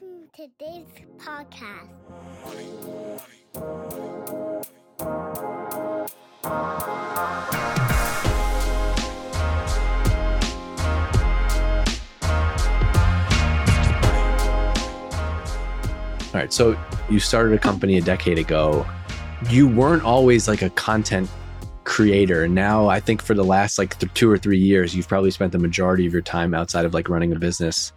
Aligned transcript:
listening 0.00 0.28
to 0.34 0.46
Dave's 0.58 0.92
podcast. 1.18 1.90
All 16.24 16.40
right. 16.40 16.52
So 16.52 16.78
you 17.10 17.20
started 17.20 17.52
a 17.52 17.58
company 17.58 17.98
a 17.98 18.00
decade 18.00 18.38
ago. 18.38 18.86
You 19.50 19.68
weren't 19.68 20.02
always 20.02 20.48
like 20.48 20.62
a 20.62 20.70
content 20.70 21.28
creator. 21.84 22.48
Now, 22.48 22.88
I 22.88 23.00
think 23.00 23.20
for 23.20 23.34
the 23.34 23.44
last 23.44 23.78
like 23.78 23.98
th- 23.98 24.12
two 24.14 24.30
or 24.30 24.38
three 24.38 24.58
years, 24.58 24.94
you've 24.94 25.08
probably 25.08 25.30
spent 25.30 25.52
the 25.52 25.58
majority 25.58 26.06
of 26.06 26.12
your 26.12 26.22
time 26.22 26.54
outside 26.54 26.84
of 26.84 26.94
like 26.94 27.08
running 27.08 27.32
a 27.32 27.38
business 27.38 27.92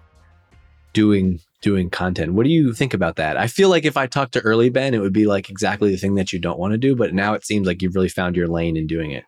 doing 0.94 1.40
doing 1.66 1.90
content. 1.90 2.34
What 2.34 2.44
do 2.44 2.52
you 2.52 2.74
think 2.74 2.94
about 2.94 3.16
that? 3.16 3.38
I 3.38 3.48
feel 3.48 3.70
like 3.70 3.86
if 3.86 3.98
I 3.98 4.06
talked 4.06 4.34
to 4.34 4.42
early 4.42 4.70
Ben, 4.70 4.94
it 4.94 5.00
would 5.02 5.12
be 5.12 5.26
like 5.26 5.50
exactly 5.50 5.90
the 5.90 5.98
thing 5.98 6.14
that 6.14 6.32
you 6.32 6.38
don't 6.38 6.60
want 6.60 6.74
to 6.74 6.78
do. 6.78 6.96
But 6.96 7.16
now 7.16 7.34
it 7.34 7.44
seems 7.44 7.66
like 7.66 7.82
you've 7.82 7.96
really 7.96 8.08
found 8.08 8.36
your 8.36 8.48
lane 8.48 8.78
in 8.78 8.86
doing 8.86 9.10
it. 9.10 9.24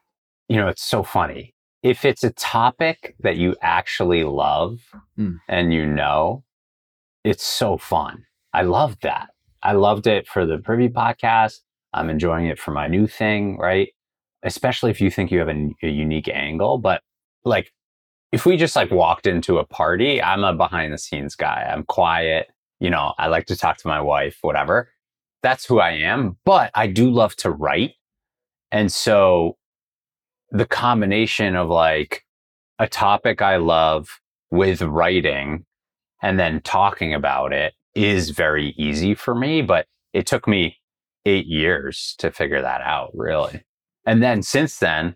You 0.48 0.58
know, 0.58 0.68
it's 0.68 0.84
so 0.84 1.02
funny. 1.02 1.56
If 1.82 2.06
it's 2.06 2.24
a 2.24 2.30
topic 2.34 3.16
that 3.22 3.38
you 3.38 3.56
actually 3.64 4.24
love 4.24 4.78
Mm. 5.18 5.38
and 5.50 5.74
you 5.74 5.84
know, 5.88 6.44
it's 7.24 7.44
so 7.44 7.76
fun. 7.80 8.24
I 8.54 8.62
loved 8.62 9.02
that. 9.02 9.30
I 9.64 9.72
loved 9.72 10.06
it 10.06 10.28
for 10.28 10.46
the 10.46 10.60
Privy 10.60 10.90
podcast. 10.90 11.56
I'm 11.92 12.12
enjoying 12.12 12.46
it 12.46 12.60
for 12.60 12.70
my 12.70 12.88
new 12.88 13.08
thing, 13.08 13.58
right? 13.58 13.90
Especially 14.44 14.92
if 14.92 15.02
you 15.02 15.10
think 15.10 15.32
you 15.32 15.40
have 15.40 15.50
a, 15.50 15.70
a 15.82 15.90
unique 15.90 16.30
angle. 16.30 16.78
But 16.78 17.02
like, 17.44 17.72
if 18.32 18.46
we 18.46 18.58
just 18.58 18.76
like 18.76 18.92
walked 18.92 19.28
into 19.28 19.58
a 19.58 19.66
party, 19.66 20.22
I'm 20.22 20.44
a 20.44 20.54
behind 20.54 20.94
the 20.94 20.98
scenes 20.98 21.36
guy. 21.36 21.68
I'm 21.72 21.84
quiet. 21.84 22.48
You 22.80 22.90
know, 22.90 23.14
I 23.18 23.28
like 23.28 23.46
to 23.48 23.56
talk 23.56 23.78
to 23.78 23.88
my 23.88 24.02
wife, 24.02 24.38
whatever. 24.42 24.90
That's 25.44 25.66
who 25.66 25.80
I 25.80 25.92
am. 25.92 26.38
But 26.46 26.72
I 26.76 26.88
do 26.88 27.10
love 27.10 27.36
to 27.38 27.52
write. 27.52 27.94
And 28.72 28.92
so 28.92 29.58
the 30.52 30.66
combination 30.66 31.56
of 31.56 31.70
like 31.70 32.24
a 32.80 32.88
topic 32.88 33.42
I 33.42 33.58
love 33.58 34.20
with 34.52 34.82
writing 34.82 35.66
and 36.22 36.40
then 36.40 36.62
talking 36.62 37.14
about 37.14 37.54
it 37.54 37.74
is 37.96 38.32
very 38.32 38.74
easy 38.78 39.16
for 39.16 39.34
me. 39.34 39.62
But 39.62 39.88
it 40.14 40.26
took 40.26 40.48
me 40.48 40.78
eight 41.26 41.48
years 41.48 42.16
to 42.20 42.32
figure 42.32 42.62
that 42.62 42.82
out, 42.82 43.12
really. 43.14 43.64
And 44.06 44.22
then 44.22 44.42
since 44.42 44.78
then, 44.78 45.16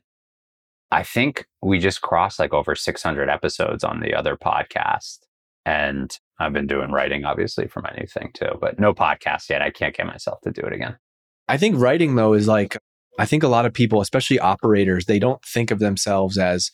I 0.92 1.04
think 1.04 1.46
we 1.62 1.80
just 1.80 2.02
crossed 2.02 2.40
like 2.40 2.54
over 2.54 2.76
600 2.76 3.30
episodes 3.30 3.84
on 3.84 4.00
the 4.00 4.14
other 4.14 4.36
podcast. 4.36 5.20
And 5.66 6.18
I've 6.40 6.54
been 6.54 6.66
doing 6.68 6.92
writing, 6.92 7.24
obviously, 7.24 7.68
for 7.68 7.82
my 7.82 7.94
new 8.00 8.08
thing 8.08 8.32
too, 8.34 8.58
but 8.60 8.80
no 8.80 8.94
podcast 8.94 9.50
yet. 9.50 9.62
I 9.62 9.70
can't 9.70 9.96
get 9.96 10.08
myself 10.08 10.42
to 10.42 10.52
do 10.52 10.62
it 10.62 10.74
again. 10.74 10.98
I 11.48 11.58
think 11.58 11.78
writing 11.78 12.16
though 12.16 12.34
is 12.34 12.48
like 12.48 12.78
I 13.20 13.26
think 13.26 13.44
a 13.44 13.48
lot 13.48 13.66
of 13.66 13.74
people, 13.74 14.02
especially 14.02 14.40
operators, 14.40 15.06
they 15.06 15.20
don't 15.20 15.44
think 15.46 15.70
of 15.70 15.80
themselves 15.80 16.38
as 16.38 16.72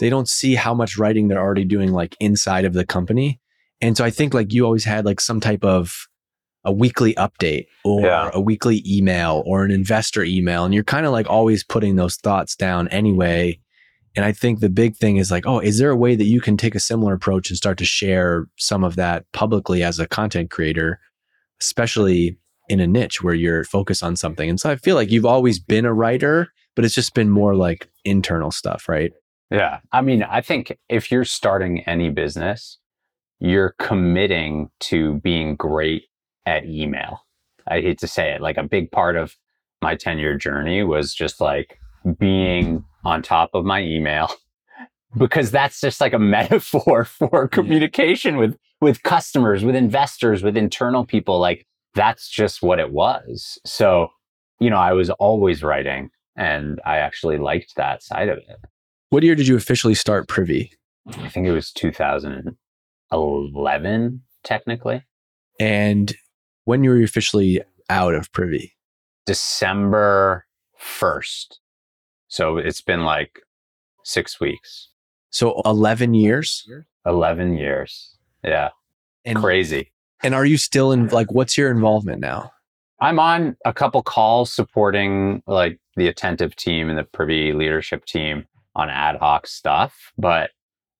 they 0.00 0.10
don't 0.10 0.28
see 0.28 0.54
how 0.56 0.74
much 0.74 0.98
writing 0.98 1.28
they're 1.28 1.38
already 1.40 1.64
doing 1.64 1.92
like 1.92 2.14
inside 2.20 2.64
of 2.66 2.74
the 2.74 2.84
company. 2.84 3.40
And 3.80 3.96
so 3.96 4.04
I 4.04 4.10
think 4.10 4.34
like 4.34 4.52
you 4.52 4.64
always 4.66 4.84
had 4.84 5.06
like 5.06 5.20
some 5.20 5.40
type 5.40 5.64
of 5.64 5.94
a 6.64 6.72
weekly 6.72 7.14
update 7.14 7.66
or 7.84 8.02
Yeah. 8.02 8.30
a 8.34 8.40
weekly 8.40 8.82
email 8.86 9.42
or 9.46 9.64
an 9.64 9.70
investor 9.70 10.24
email 10.24 10.64
and 10.64 10.74
you're 10.74 10.82
kind 10.84 11.06
of 11.06 11.12
like 11.12 11.30
always 11.30 11.62
putting 11.64 11.96
those 11.96 12.16
thoughts 12.16 12.56
down 12.56 12.88
anyway. 12.88 13.58
And 14.16 14.24
I 14.24 14.32
think 14.32 14.60
the 14.60 14.70
big 14.70 14.96
thing 14.96 15.18
is 15.18 15.30
like, 15.30 15.46
oh, 15.46 15.60
is 15.60 15.78
there 15.78 15.90
a 15.90 15.96
way 15.96 16.16
that 16.16 16.24
you 16.24 16.40
can 16.40 16.56
take 16.56 16.74
a 16.74 16.80
similar 16.80 17.12
approach 17.12 17.50
and 17.50 17.56
start 17.56 17.76
to 17.78 17.84
share 17.84 18.46
some 18.56 18.82
of 18.82 18.96
that 18.96 19.30
publicly 19.32 19.82
as 19.82 19.98
a 19.98 20.08
content 20.08 20.50
creator, 20.50 20.98
especially 21.60 22.38
in 22.68 22.80
a 22.80 22.86
niche 22.86 23.22
where 23.22 23.34
you're 23.34 23.64
focused 23.64 24.02
on 24.02 24.16
something. 24.16 24.48
And 24.48 24.58
so 24.58 24.70
I 24.70 24.76
feel 24.76 24.96
like 24.96 25.10
you've 25.10 25.26
always 25.26 25.58
been 25.58 25.84
a 25.84 25.92
writer, 25.92 26.48
but 26.74 26.84
it's 26.84 26.94
just 26.94 27.14
been 27.14 27.30
more 27.30 27.54
like 27.54 27.88
internal 28.04 28.50
stuff, 28.50 28.88
right? 28.88 29.12
Yeah. 29.50 29.80
I 29.92 30.00
mean, 30.00 30.22
I 30.24 30.40
think 30.40 30.76
if 30.88 31.12
you're 31.12 31.24
starting 31.24 31.80
any 31.82 32.10
business, 32.10 32.78
you're 33.38 33.74
committing 33.78 34.70
to 34.80 35.20
being 35.20 35.56
great 35.56 36.04
at 36.46 36.64
email. 36.64 37.24
I 37.68 37.80
hate 37.80 37.98
to 38.00 38.08
say 38.08 38.32
it, 38.32 38.40
like 38.40 38.56
a 38.56 38.64
big 38.64 38.90
part 38.90 39.16
of 39.16 39.36
my 39.82 39.94
10 39.94 40.18
year 40.18 40.36
journey 40.36 40.82
was 40.82 41.14
just 41.14 41.40
like 41.40 41.78
being 42.18 42.84
on 43.06 43.22
top 43.22 43.50
of 43.54 43.64
my 43.64 43.80
email 43.82 44.28
because 45.16 45.52
that's 45.52 45.80
just 45.80 46.00
like 46.00 46.12
a 46.12 46.18
metaphor 46.36 47.04
for 47.04 47.46
communication 47.48 48.36
with 48.36 48.58
with 48.82 49.02
customers, 49.02 49.64
with 49.64 49.74
investors, 49.74 50.42
with 50.42 50.54
internal 50.56 51.06
people 51.06 51.38
like 51.38 51.66
that's 51.94 52.28
just 52.28 52.62
what 52.62 52.78
it 52.78 52.92
was. 52.92 53.58
So, 53.64 54.08
you 54.60 54.68
know, 54.68 54.76
I 54.76 54.92
was 54.92 55.08
always 55.10 55.62
writing 55.62 56.10
and 56.36 56.78
I 56.84 56.98
actually 56.98 57.38
liked 57.38 57.76
that 57.76 58.02
side 58.02 58.28
of 58.28 58.36
it. 58.36 58.58
What 59.08 59.22
year 59.22 59.34
did 59.34 59.48
you 59.48 59.56
officially 59.56 59.94
start 59.94 60.28
Privy? 60.28 60.72
I 61.16 61.30
think 61.30 61.46
it 61.46 61.52
was 61.52 61.72
2011, 61.72 64.22
technically. 64.44 65.02
And 65.58 66.14
when 66.64 66.84
you 66.84 66.90
were 66.90 67.02
officially 67.02 67.62
out 67.88 68.14
of 68.14 68.30
Privy? 68.32 68.74
December 69.24 70.44
1st. 70.78 71.54
So 72.28 72.56
it's 72.58 72.80
been 72.80 73.04
like 73.04 73.40
six 74.04 74.40
weeks, 74.40 74.88
So 75.30 75.60
11 75.64 76.14
years? 76.14 76.68
11 77.04 77.56
years. 77.56 78.16
Yeah. 78.44 78.70
And, 79.24 79.38
Crazy. 79.38 79.92
and 80.22 80.34
are 80.34 80.44
you 80.46 80.56
still 80.56 80.92
in, 80.92 81.08
like, 81.08 81.32
what's 81.32 81.56
your 81.58 81.70
involvement 81.70 82.20
now? 82.20 82.52
I'm 83.00 83.18
on 83.18 83.56
a 83.64 83.72
couple 83.72 84.02
calls 84.02 84.52
supporting 84.52 85.42
like 85.46 85.78
the 85.96 86.08
attentive 86.08 86.56
team 86.56 86.88
and 86.88 86.96
the 86.98 87.04
privy 87.04 87.52
leadership 87.52 88.04
team 88.06 88.46
on 88.74 88.88
ad 88.88 89.16
hoc 89.16 89.46
stuff, 89.46 90.12
but 90.16 90.50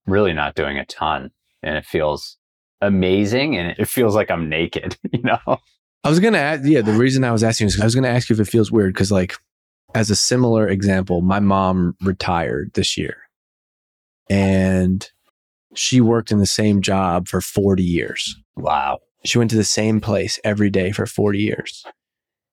really 0.06 0.32
not 0.32 0.54
doing 0.54 0.78
a 0.78 0.84
ton. 0.86 1.30
And 1.62 1.76
it 1.76 1.84
feels 1.86 2.36
amazing 2.82 3.56
and 3.56 3.74
it 3.78 3.88
feels 3.88 4.14
like 4.14 4.30
I'm 4.30 4.48
naked, 4.48 4.96
you 5.12 5.22
know? 5.22 5.58
I 6.04 6.08
was 6.08 6.20
gonna 6.20 6.38
ask, 6.38 6.62
yeah. 6.64 6.82
The 6.82 6.92
reason 6.92 7.24
I 7.24 7.32
was 7.32 7.42
asking 7.42 7.68
is 7.68 7.80
I 7.80 7.84
was 7.84 7.94
gonna 7.94 8.08
ask 8.08 8.28
you 8.28 8.34
if 8.34 8.40
it 8.40 8.44
feels 8.50 8.70
weird 8.70 8.92
because, 8.94 9.10
like, 9.10 9.34
as 9.96 10.10
a 10.10 10.16
similar 10.16 10.68
example, 10.68 11.22
my 11.22 11.40
mom 11.40 11.96
retired 12.02 12.70
this 12.74 12.98
year, 12.98 13.16
and 14.28 15.10
she 15.74 16.02
worked 16.02 16.30
in 16.30 16.38
the 16.38 16.46
same 16.46 16.82
job 16.82 17.28
for 17.28 17.40
forty 17.40 17.82
years. 17.82 18.36
Wow. 18.56 18.98
She 19.24 19.38
went 19.38 19.50
to 19.50 19.56
the 19.56 19.64
same 19.64 20.00
place 20.00 20.38
every 20.44 20.68
day 20.68 20.92
for 20.92 21.06
forty 21.06 21.38
years, 21.38 21.82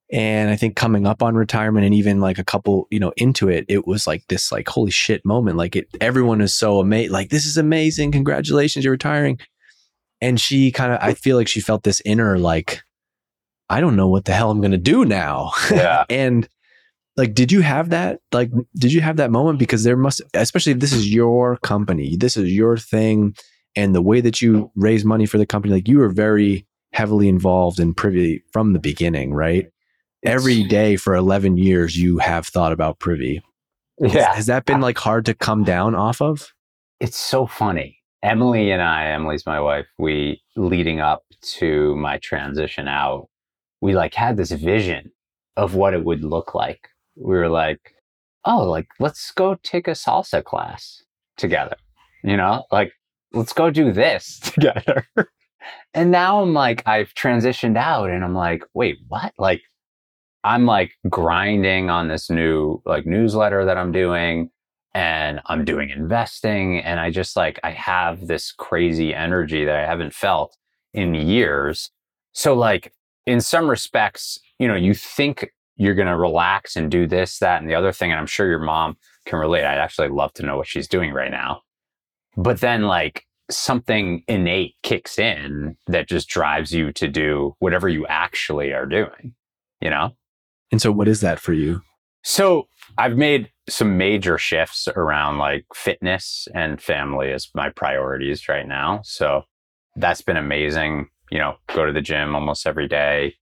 and 0.10 0.52
I 0.52 0.56
think 0.56 0.78
coming 0.78 1.06
up 1.06 1.22
on 1.22 1.36
retirement 1.36 1.86
and 1.86 1.94
even 1.94 2.22
like 2.22 2.38
a 2.38 2.46
couple, 2.46 2.88
you 2.90 3.00
know, 3.00 3.12
into 3.18 3.50
it, 3.50 3.66
it 3.68 3.86
was 3.86 4.08
like 4.08 4.24
this 4.30 4.50
like 4.50 4.70
holy 4.70 4.92
shit 4.92 5.26
moment. 5.26 5.58
Like 5.58 5.76
it, 5.76 5.90
everyone 6.00 6.40
is 6.40 6.56
so 6.56 6.80
amazed. 6.80 7.12
Like 7.12 7.30
this 7.30 7.46
is 7.46 7.58
amazing. 7.58 8.14
Congratulations, 8.14 8.86
you're 8.86 8.94
retiring. 8.94 9.38
And 10.22 10.40
she 10.40 10.72
kind 10.72 10.94
of, 10.94 11.00
I 11.02 11.14
feel 11.14 11.36
like 11.36 11.50
she 11.50 11.60
felt 11.60 11.84
this 11.84 12.02
inner 12.06 12.38
like. 12.38 12.84
I 13.70 13.82
don't 13.82 13.96
know 13.96 14.08
what 14.08 14.26
the 14.26 14.34
hell 14.34 14.52
I'm 14.52 14.60
going 14.62 14.72
to 14.72 14.78
do 14.78 15.04
now. 15.04 15.52
Yeah. 15.72 16.06
and 16.10 16.48
like, 17.18 17.34
did 17.34 17.52
you 17.52 17.62
have 17.62 17.90
that? 17.90 18.20
Like, 18.32 18.52
did 18.76 18.92
you 18.94 19.02
have 19.02 19.18
that 19.18 19.32
moment? 19.32 19.60
Because 19.60 19.84
there 19.84 19.98
must, 19.98 20.22
especially 20.34 20.72
if 20.74 20.80
this 20.80 20.94
is 20.94 21.14
your 21.14 21.58
company, 21.58 22.16
this 22.18 22.36
is 22.38 22.52
your 22.52 22.78
thing, 22.78 23.36
and 23.76 23.94
the 23.96 24.02
way 24.02 24.22
that 24.22 24.42
you 24.42 24.72
raise 24.76 25.04
money 25.06 25.26
for 25.26 25.38
the 25.38 25.46
company, 25.46 25.74
like 25.74 25.88
you 25.88 26.00
were 26.00 26.10
very 26.10 26.66
heavily 26.94 27.28
involved 27.28 27.80
and 27.80 27.96
privy 27.98 28.44
from 28.52 28.74
the 28.74 28.80
beginning, 28.80 29.34
right? 29.34 29.68
Every 30.24 30.64
day 30.64 30.96
for 30.96 31.16
11 31.16 31.58
years, 31.58 31.98
you 31.98 32.18
have 32.20 32.48
thought 32.48 32.72
about 32.72 33.00
privy. 33.00 33.42
Has- 34.02 34.14
Yeah. 34.14 34.34
Has 34.34 34.46
that 34.48 34.66
been 34.66 34.80
like 34.82 34.98
hard 34.98 35.26
to 35.26 35.34
come 35.34 35.64
down 35.64 35.96
off 35.96 36.22
of? 36.22 36.52
it's 37.00 37.18
so 37.18 37.46
funny. 37.46 37.98
Emily 38.22 38.72
and 38.72 38.82
I, 38.82 39.08
Emily's 39.08 39.46
my 39.46 39.60
wife, 39.60 39.86
we 40.00 40.42
leading 40.56 41.02
up 41.02 41.24
to 41.58 41.94
my 41.98 42.18
transition 42.20 42.88
out, 42.88 43.28
we 43.82 43.94
like 43.94 44.14
had 44.14 44.38
this 44.38 44.52
vision 44.52 45.12
of 45.58 45.76
what 45.76 45.94
it 45.94 46.06
would 46.06 46.24
look 46.24 46.56
like. 46.56 46.88
We 47.16 47.36
were 47.36 47.50
like, 47.50 47.96
oh, 48.46 48.64
like 48.70 48.88
let's 49.00 49.32
go 49.32 49.56
take 49.64 49.88
a 49.88 49.92
salsa 49.92 50.44
class 50.44 51.04
together. 51.38 51.76
You 52.24 52.38
know, 52.38 52.66
like 52.72 52.94
let's 53.34 53.54
go 53.54 53.70
do 53.70 53.92
this 53.92 54.40
together. 54.44 55.08
and 55.94 56.12
now 56.12 56.42
I'm 56.42 56.54
like, 56.54 56.84
I've 56.86 57.14
transitioned 57.14 57.78
out 57.78 58.10
and 58.10 58.24
I'm 58.24 58.36
like, 58.36 58.64
wait, 58.74 58.98
what? 59.08 59.34
Like 59.38 59.62
I'm 60.44 60.66
like 60.66 60.94
grinding 61.10 61.90
on 61.90 62.08
this 62.08 62.30
new 62.30 62.82
like 62.86 63.06
newsletter 63.06 63.66
that 63.66 63.78
I'm 63.78 63.92
doing 63.92 64.50
and 64.94 65.40
I'm 65.48 65.66
doing 65.66 65.90
investing 65.90 66.80
and 66.80 67.00
I 67.00 67.10
just 67.10 67.36
like 67.36 67.60
I 67.64 67.72
have 67.72 68.28
this 68.28 68.52
crazy 68.52 69.14
energy 69.14 69.66
that 69.66 69.76
I 69.76 69.86
haven't 69.86 70.14
felt 70.14 70.56
in 70.94 71.16
years. 71.16 71.90
So 72.34 72.54
like 72.54 72.94
in 73.26 73.42
some 73.42 73.70
respects, 73.70 74.40
you 74.60 74.68
know, 74.68 74.76
you 74.76 74.94
think 74.94 75.53
you're 75.76 75.96
going 75.96 76.08
to 76.08 76.18
relax 76.18 76.76
and 76.76 76.92
do 76.92 77.08
this 77.08 77.40
that 77.40 77.62
and 77.62 77.70
the 77.70 77.76
other 77.76 77.92
thing 77.92 78.12
and 78.12 78.20
I'm 78.20 78.28
sure 78.28 78.48
your 78.48 78.60
mom 78.60 78.98
can 79.26 79.40
relate. 79.40 79.66
I'd 79.66 79.80
actually 79.80 80.10
love 80.10 80.34
to 80.34 80.44
know 80.44 80.58
what 80.58 80.68
she's 80.68 80.88
doing 80.88 81.12
right 81.12 81.32
now. 81.32 81.62
But 82.36 82.60
then 82.60 82.84
like 82.84 83.26
something 83.50 84.24
innate 84.28 84.76
kicks 84.84 85.20
in 85.20 85.78
that 85.88 86.08
just 86.08 86.28
drives 86.28 86.74
you 86.74 86.92
to 86.94 87.08
do 87.08 87.56
whatever 87.60 87.90
you 87.90 88.06
actually 88.08 88.74
are 88.74 88.86
doing, 88.86 89.36
you 89.82 89.90
know? 89.90 90.12
And 90.72 90.82
so, 90.82 90.92
what 90.92 91.08
is 91.08 91.22
that 91.22 91.40
for 91.40 91.54
you? 91.54 91.82
So, 92.24 92.68
I've 92.98 93.18
made 93.18 93.52
some 93.70 93.98
major 93.98 94.38
shifts 94.38 94.88
around 94.96 95.38
like 95.38 95.66
fitness 95.74 96.48
and 96.54 96.82
family 96.82 97.32
as 97.32 97.50
my 97.54 97.70
priorities 97.70 98.48
right 98.48 98.68
now. 98.68 99.02
So, 99.04 99.44
that's 99.96 100.22
been 100.22 100.38
amazing. 100.38 101.10
You 101.32 101.40
know, 101.40 101.56
go 101.68 101.86
to 101.86 101.94
the 101.94 102.02
gym 102.02 102.36
almost 102.36 102.66
every 102.66 102.88
day 102.88 103.36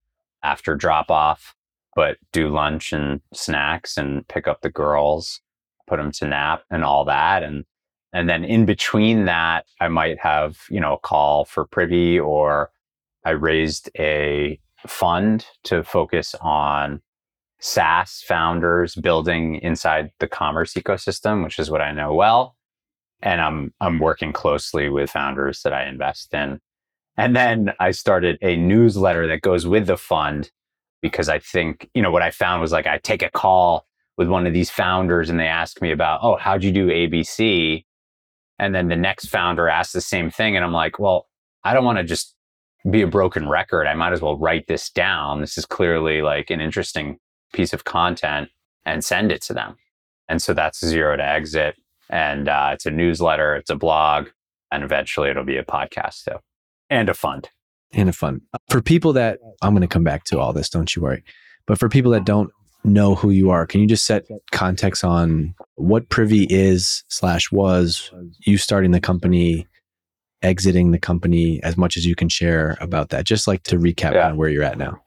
after 0.44 0.76
drop 0.76 1.12
off, 1.12 1.56
but 1.96 2.18
do 2.32 2.50
lunch 2.50 2.94
and 2.94 3.22
snacks 3.34 3.98
and 3.98 4.28
pick 4.28 4.48
up 4.48 4.62
the 4.62 4.70
girls, 4.70 5.42
put 5.88 5.98
them 5.98 6.12
to 6.14 6.28
nap 6.28 6.64
and 6.70 6.84
all 6.84 7.06
that. 7.06 7.44
And 7.44 7.66
and 8.14 8.30
then 8.30 8.44
in 8.44 8.66
between 8.66 9.26
that, 9.26 9.66
I 9.80 9.88
might 9.88 10.20
have, 10.20 10.58
you 10.70 10.82
know, 10.82 10.96
a 10.96 11.00
call 11.00 11.46
for 11.46 11.66
privy 11.66 12.20
or 12.20 12.70
I 13.24 13.32
raised 13.32 13.90
a 13.98 14.60
fund 14.86 15.46
to 15.64 15.84
focus 15.84 16.36
on 16.42 17.02
SaaS 17.60 18.24
founders 18.28 18.96
building 18.96 19.56
inside 19.56 20.12
the 20.20 20.28
commerce 20.28 20.74
ecosystem, 20.74 21.44
which 21.44 21.60
is 21.60 21.70
what 21.70 21.82
I 21.82 21.92
know 21.92 22.14
well. 22.14 22.58
And 23.22 23.40
I'm 23.40 23.74
I'm 23.80 24.00
working 24.00 24.34
closely 24.34 24.90
with 24.90 25.12
founders 25.12 25.62
that 25.62 25.74
I 25.74 25.86
invest 25.86 26.34
in. 26.34 26.60
And 27.18 27.36
then 27.36 27.74
I 27.80 27.92
started 27.92 28.38
a 28.42 28.56
newsletter 28.56 29.28
that 29.28 29.42
goes 29.42 29.68
with 29.68 29.86
the 29.86 29.98
fund 29.98 30.50
because 31.02 31.30
I 31.30 31.40
think, 31.40 31.90
you 31.94 32.02
know, 32.02 32.12
what 32.12 32.22
I 32.22 32.32
found 32.32 32.62
was 32.62 32.72
like 32.72 32.88
I 32.88 32.98
take 33.00 33.24
a 33.24 33.30
call 33.30 33.86
with 34.18 34.28
one 34.28 34.46
of 34.46 34.54
these 34.54 34.70
founders 34.70 35.30
and 35.30 35.40
they 35.40 35.48
ask 35.48 35.82
me 35.82 35.92
about, 35.92 36.20
oh, 36.24 36.38
how'd 36.38 36.64
you 36.64 36.72
do 36.72 36.88
ABC? 36.88 37.86
And 38.60 38.76
then 38.76 38.88
the 38.88 38.96
next 38.96 39.28
founder 39.28 39.68
asks 39.68 39.94
the 39.94 40.02
same 40.02 40.30
thing. 40.30 40.56
And 40.56 40.64
I'm 40.64 40.74
like, 40.74 41.00
well, 41.00 41.28
I 41.64 41.74
don't 41.74 41.86
want 41.86 41.98
to 41.98 42.04
just 42.04 42.36
be 42.90 43.02
a 43.02 43.08
broken 43.08 43.48
record. 43.48 43.88
I 43.88 43.96
might 43.96 44.14
as 44.14 44.22
well 44.22 44.38
write 44.38 44.68
this 44.68 44.90
down. 44.90 45.42
This 45.42 45.58
is 45.58 45.66
clearly 45.66 46.22
like 46.22 46.50
an 46.50 46.62
interesting 46.62 47.18
piece 47.54 47.74
of 47.74 47.84
content 47.84 48.50
and 48.86 49.04
send 49.04 49.32
it 49.32 49.42
to 49.44 49.54
them. 49.54 49.78
And 50.28 50.42
so 50.42 50.54
that's 50.54 50.86
zero 50.86 51.18
to 51.18 51.26
exit. 51.26 51.76
And 52.10 52.48
uh, 52.50 52.72
it's 52.74 52.86
a 52.86 52.92
newsletter, 52.92 53.56
it's 53.56 53.70
a 53.70 53.76
blog, 53.76 54.30
and 54.72 54.84
eventually 54.84 55.30
it'll 55.30 55.44
be 55.44 55.58
a 55.58 55.64
podcast 55.64 56.26
too, 56.26 56.38
and 56.90 57.10
a 57.10 57.14
fund. 57.14 57.50
And 57.94 58.08
a 58.10 58.14
fun. 58.14 58.42
For 58.70 58.82
people 58.82 59.14
that 59.14 59.40
I'm 59.62 59.72
going 59.74 59.82
to 59.82 59.88
come 59.88 60.04
back 60.04 60.24
to 60.26 60.40
all 60.40 60.54
this, 60.54 60.70
don't 60.70 60.96
you 60.96 61.02
worry. 61.02 61.24
But 61.68 61.78
for 61.78 61.90
people 61.90 62.12
that 62.12 62.26
don't 62.26 62.50
know 62.84 63.16
who 63.16 63.30
you 63.32 63.50
are, 63.52 63.66
can 63.68 63.82
you 63.82 63.88
just 63.88 64.06
set 64.06 64.26
context 64.52 65.04
on 65.04 65.54
what 65.76 66.10
Privy 66.10 66.48
is 66.50 67.04
slash 67.10 67.52
was, 67.52 68.10
you 68.46 68.58
starting 68.58 68.92
the 68.92 69.00
company, 69.02 69.68
exiting 70.42 70.92
the 70.92 71.00
company, 71.00 71.62
as 71.64 71.78
much 71.78 71.98
as 71.98 72.06
you 72.06 72.16
can 72.16 72.30
share 72.30 72.78
about 72.82 73.10
that? 73.10 73.26
Just 73.26 73.48
like 73.48 73.64
to 73.64 73.78
recap 73.78 74.14
Yeah. 74.14 74.28
on 74.30 74.38
where 74.38 74.50
you're 74.50 74.64
at 74.64 74.78
now. 74.78 75.02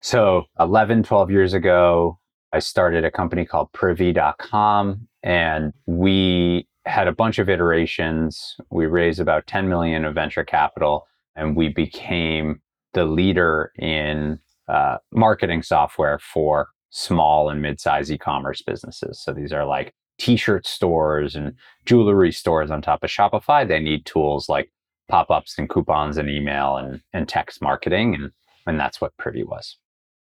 So 0.00 0.44
11, 0.58 1.02
12 1.02 1.30
years 1.30 1.52
ago, 1.52 2.18
I 2.52 2.58
started 2.58 3.04
a 3.04 3.10
company 3.10 3.44
called 3.44 3.70
privy.com 3.72 5.06
and 5.22 5.72
we 5.86 6.66
had 6.86 7.06
a 7.06 7.12
bunch 7.12 7.38
of 7.38 7.48
iterations. 7.48 8.56
We 8.70 8.86
raised 8.86 9.20
about 9.20 9.46
10 9.46 9.68
million 9.68 10.04
of 10.04 10.14
venture 10.14 10.42
capital 10.44 11.06
and 11.36 11.56
we 11.56 11.68
became 11.68 12.60
the 12.92 13.04
leader 13.04 13.72
in 13.78 14.38
uh, 14.68 14.98
marketing 15.12 15.62
software 15.62 16.18
for 16.18 16.68
small 16.90 17.48
and 17.48 17.62
mid-sized 17.62 18.10
e-commerce 18.10 18.62
businesses. 18.62 19.22
So 19.22 19.32
these 19.32 19.52
are 19.52 19.64
like 19.64 19.92
t-shirt 20.18 20.66
stores 20.66 21.34
and 21.34 21.54
jewelry 21.86 22.32
stores 22.32 22.70
on 22.70 22.82
top 22.82 23.02
of 23.02 23.10
Shopify. 23.10 23.66
They 23.66 23.80
need 23.80 24.06
tools 24.06 24.48
like 24.48 24.70
pop-ups 25.08 25.56
and 25.58 25.68
coupons 25.68 26.16
and 26.16 26.28
email 26.28 26.76
and, 26.76 27.00
and 27.12 27.28
text 27.28 27.62
marketing. 27.62 28.14
And, 28.14 28.30
and 28.66 28.78
that's 28.78 29.00
what 29.00 29.16
Privy 29.16 29.42
was. 29.42 29.76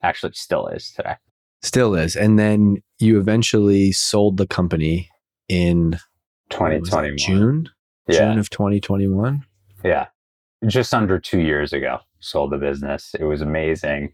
Actually 0.03 0.33
still 0.33 0.67
is 0.67 0.91
today. 0.91 1.15
Still 1.61 1.95
is. 1.95 2.15
And 2.15 2.37
then 2.37 2.77
you 2.99 3.19
eventually 3.19 3.91
sold 3.91 4.37
the 4.37 4.45
company 4.45 5.09
in 5.49 5.91
that, 5.91 6.01
2021. 6.51 7.17
June? 7.17 7.69
Yeah. 8.07 8.19
June 8.19 8.39
of 8.39 8.49
2021. 8.49 9.43
Yeah. 9.83 10.07
Just 10.67 10.93
under 10.93 11.19
two 11.19 11.39
years 11.41 11.73
ago, 11.73 11.99
sold 12.19 12.51
the 12.51 12.57
business. 12.57 13.15
It 13.19 13.25
was 13.25 13.41
amazing. 13.41 14.13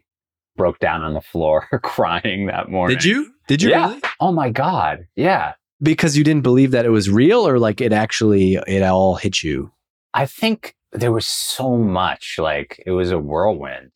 Broke 0.58 0.80
down 0.80 1.02
on 1.02 1.14
the 1.14 1.22
floor 1.22 1.68
crying 1.84 2.48
that 2.48 2.70
morning. 2.70 2.98
Did 2.98 3.06
you? 3.06 3.32
Did 3.48 3.62
you 3.62 3.70
Yeah. 3.70 3.90
really? 3.90 4.02
Oh 4.20 4.32
my 4.32 4.50
God. 4.50 5.08
Yeah. 5.16 5.54
Because 5.82 6.18
you 6.18 6.24
didn't 6.24 6.44
believe 6.44 6.72
that 6.72 6.86
it 6.86 6.90
was 6.90 7.10
real 7.10 7.48
or 7.48 7.58
like 7.58 7.80
it 7.82 7.94
actually 7.94 8.56
it 8.68 8.84
all 8.84 9.16
hit 9.16 9.44
you? 9.44 9.72
I 10.14 10.26
think 10.26 10.76
there 10.92 11.12
was 11.12 11.26
so 11.26 11.78
much, 11.78 12.36
like 12.38 12.84
it 12.86 12.92
was 12.92 13.12
a 13.12 13.18
whirlwind. 13.20 13.92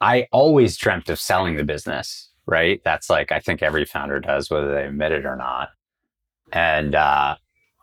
I 0.00 0.28
always 0.32 0.76
dreamt 0.76 1.10
of 1.10 1.18
selling 1.20 1.56
the 1.56 1.64
business, 1.64 2.30
right? 2.46 2.80
That's 2.84 3.10
like, 3.10 3.32
I 3.32 3.40
think 3.40 3.62
every 3.62 3.84
founder 3.84 4.20
does, 4.20 4.50
whether 4.50 4.72
they 4.72 4.86
admit 4.86 5.12
it 5.12 5.26
or 5.26 5.36
not. 5.36 5.70
And 6.52 6.94
uh, 6.94 7.36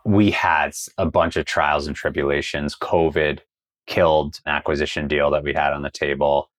we 0.06 0.32
had 0.32 0.72
a 0.98 1.06
bunch 1.06 1.36
of 1.38 1.46
trials 1.46 1.86
and 1.86 1.96
tribulations. 1.96 2.76
COVID 2.76 3.40
killed 3.88 4.40
an 4.46 4.54
acquisition 4.54 5.08
deal 5.08 5.32
that 5.32 5.44
we 5.44 5.54
had 5.54 5.74
on 5.74 5.82
the 5.82 5.90
table. 5.90 6.52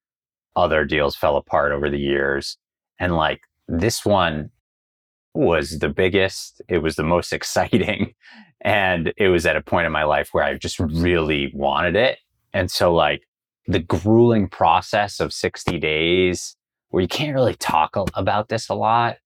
Other 0.57 0.85
deals 0.85 1.15
fell 1.15 1.37
apart 1.37 1.73
over 1.73 1.89
the 1.89 1.99
years. 1.99 2.59
And 2.99 3.15
like 3.15 3.43
this 3.69 4.05
one 4.05 4.51
was 5.35 5.79
the 5.79 5.89
biggest, 5.89 6.61
it 6.69 6.79
was 6.79 6.97
the 6.97 7.05
most 7.05 7.33
exciting. 7.39 8.15
And 8.61 9.13
it 9.17 9.29
was 9.29 9.47
at 9.47 9.57
a 9.57 9.63
point 9.63 9.87
in 9.87 9.93
my 9.93 10.05
life 10.05 10.31
where 10.33 10.43
I 10.43 10.55
just 10.55 10.81
really 10.81 11.53
wanted 11.55 11.95
it. 11.95 12.19
And 12.53 12.71
so, 12.71 12.93
like, 12.93 13.23
the 13.67 13.79
grueling 13.79 14.49
process 14.49 15.21
of 15.21 15.33
60 15.33 15.79
days 15.79 16.57
where 16.89 17.03
you 17.03 17.09
can't 17.09 17.35
really 17.35 17.55
talk 17.55 17.95
about 18.15 18.49
this 18.49 18.69
a 18.69 18.75
lot, 18.75 19.19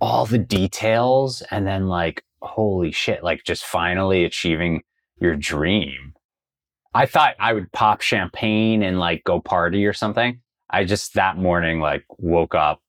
all 0.00 0.26
the 0.26 0.38
details, 0.38 1.42
and 1.50 1.66
then, 1.66 1.86
like, 1.86 2.24
holy 2.42 2.90
shit, 2.90 3.22
like, 3.22 3.44
just 3.44 3.64
finally 3.64 4.24
achieving 4.24 4.82
your 5.20 5.36
dream. 5.36 6.14
I 6.94 7.06
thought 7.06 7.34
I 7.38 7.52
would 7.52 7.70
pop 7.72 8.00
champagne 8.00 8.82
and, 8.82 8.98
like, 8.98 9.24
go 9.24 9.40
party 9.40 9.86
or 9.86 9.92
something. 9.92 10.40
I 10.70 10.84
just 10.84 11.14
that 11.14 11.36
morning, 11.36 11.80
like, 11.80 12.04
woke 12.18 12.54
up 12.54 12.80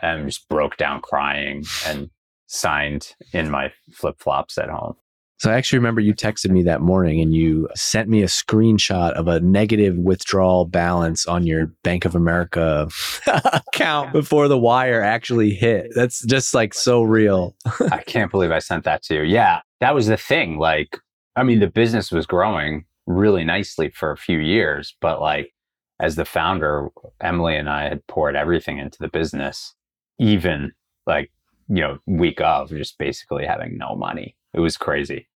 and 0.00 0.26
just 0.26 0.48
broke 0.48 0.76
down 0.76 1.00
crying 1.00 1.64
and 1.86 2.10
signed 2.46 3.14
in 3.32 3.50
my 3.50 3.72
flip 3.92 4.16
flops 4.18 4.58
at 4.58 4.68
home. 4.68 4.96
So 5.38 5.50
I 5.50 5.54
actually 5.56 5.78
remember 5.78 6.00
you 6.00 6.14
texted 6.14 6.50
me 6.50 6.62
that 6.62 6.80
morning 6.80 7.20
and 7.20 7.34
you 7.34 7.68
sent 7.74 8.08
me 8.08 8.22
a 8.22 8.26
screenshot 8.26 9.12
of 9.12 9.26
a 9.26 9.40
negative 9.40 9.96
withdrawal 9.96 10.64
balance 10.64 11.26
on 11.26 11.44
your 11.44 11.66
Bank 11.82 12.04
of 12.04 12.14
America 12.14 12.88
account 13.26 14.12
before 14.12 14.48
the 14.48 14.56
wire 14.56 15.02
actually 15.02 15.50
hit. 15.50 15.88
That's 15.94 16.24
just 16.24 16.54
like 16.54 16.72
so 16.72 17.02
real. 17.02 17.56
I 17.90 18.02
can't 18.06 18.30
believe 18.30 18.52
I 18.52 18.60
sent 18.60 18.84
that 18.84 19.02
to 19.04 19.16
you. 19.16 19.22
Yeah, 19.22 19.60
that 19.80 19.94
was 19.94 20.06
the 20.06 20.16
thing. 20.16 20.58
Like, 20.58 20.98
I 21.36 21.42
mean, 21.42 21.58
the 21.58 21.68
business 21.68 22.12
was 22.12 22.26
growing 22.26 22.84
really 23.06 23.44
nicely 23.44 23.90
for 23.90 24.10
a 24.10 24.16
few 24.16 24.38
years, 24.38 24.96
but 25.00 25.20
like, 25.20 25.52
as 26.00 26.16
the 26.16 26.24
founder, 26.24 26.88
Emily 27.20 27.56
and 27.56 27.68
I 27.68 27.84
had 27.84 28.06
poured 28.08 28.36
everything 28.36 28.78
into 28.78 28.98
the 28.98 29.08
business, 29.08 29.74
even 30.18 30.72
like, 31.06 31.30
you 31.68 31.80
know, 31.80 31.98
week 32.06 32.40
of 32.40 32.70
just 32.70 32.98
basically 32.98 33.46
having 33.46 33.78
no 33.78 33.94
money. 33.94 34.36
It 34.52 34.60
was 34.60 34.76
crazy. 34.76 35.28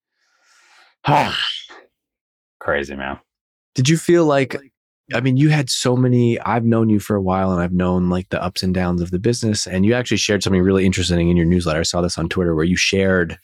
crazy, 2.59 2.95
man. 2.95 3.19
Did 3.75 3.87
you 3.87 3.97
feel 3.97 4.25
like 4.25 4.57
I 5.13 5.21
mean, 5.21 5.37
you 5.37 5.49
had 5.49 5.69
so 5.69 5.95
many. 5.95 6.39
I've 6.41 6.65
known 6.65 6.89
you 6.89 6.99
for 6.99 7.15
a 7.15 7.21
while 7.21 7.51
and 7.51 7.61
I've 7.61 7.71
known 7.71 8.09
like 8.09 8.29
the 8.29 8.43
ups 8.43 8.61
and 8.61 8.73
downs 8.73 9.01
of 9.01 9.11
the 9.11 9.19
business. 9.19 9.65
And 9.65 9.85
you 9.85 9.93
actually 9.93 10.17
shared 10.17 10.43
something 10.43 10.61
really 10.61 10.85
interesting 10.85 11.29
in 11.29 11.37
your 11.37 11.45
newsletter. 11.45 11.79
I 11.79 11.83
saw 11.83 12.01
this 12.01 12.17
on 12.17 12.27
Twitter 12.27 12.53
where 12.53 12.65
you 12.65 12.75
shared 12.75 13.39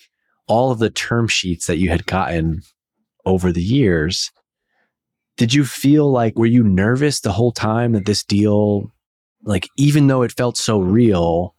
all 0.48 0.72
of 0.72 0.80
the 0.80 0.90
term 0.90 1.30
sheets 1.30 1.68
that 1.68 1.78
you 1.78 1.90
had 1.90 2.06
gotten 2.06 2.64
over 3.26 3.52
the 3.52 3.64
years. 3.64 4.32
Did 5.38 5.54
you 5.54 5.66
feel 5.66 6.12
like, 6.12 6.38
were 6.38 6.46
you 6.46 6.64
nervous 6.64 7.22
the 7.22 7.32
whole 7.32 7.52
time 7.52 7.94
that 7.94 8.06
this 8.06 8.24
deal, 8.24 8.92
like, 9.44 9.68
even 9.78 10.08
though 10.08 10.22
it 10.22 10.32
felt 10.32 10.58
so 10.58 10.80
real, 10.80 11.56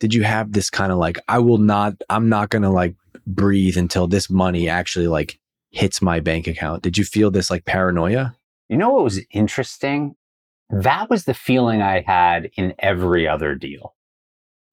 did 0.00 0.12
you 0.12 0.24
have 0.24 0.52
this 0.52 0.70
kind 0.70 0.90
of 0.90 0.98
like, 0.98 1.18
I 1.28 1.38
will 1.38 1.58
not, 1.58 1.94
I'm 2.10 2.28
not 2.28 2.50
going 2.50 2.62
to 2.62 2.70
like 2.70 2.96
breathe 3.26 3.76
until 3.76 4.08
this 4.08 4.28
money 4.28 4.68
actually 4.68 5.06
like 5.06 5.38
hits 5.70 6.02
my 6.02 6.18
bank 6.18 6.48
account? 6.48 6.82
Did 6.82 6.98
you 6.98 7.04
feel 7.04 7.30
this 7.30 7.50
like 7.50 7.64
paranoia? 7.64 8.34
You 8.68 8.76
know 8.76 8.90
what 8.90 9.04
was 9.04 9.20
interesting? 9.30 10.16
That 10.70 11.08
was 11.08 11.24
the 11.24 11.34
feeling 11.34 11.82
I 11.82 12.02
had 12.04 12.50
in 12.56 12.74
every 12.78 13.28
other 13.28 13.54
deal 13.54 13.94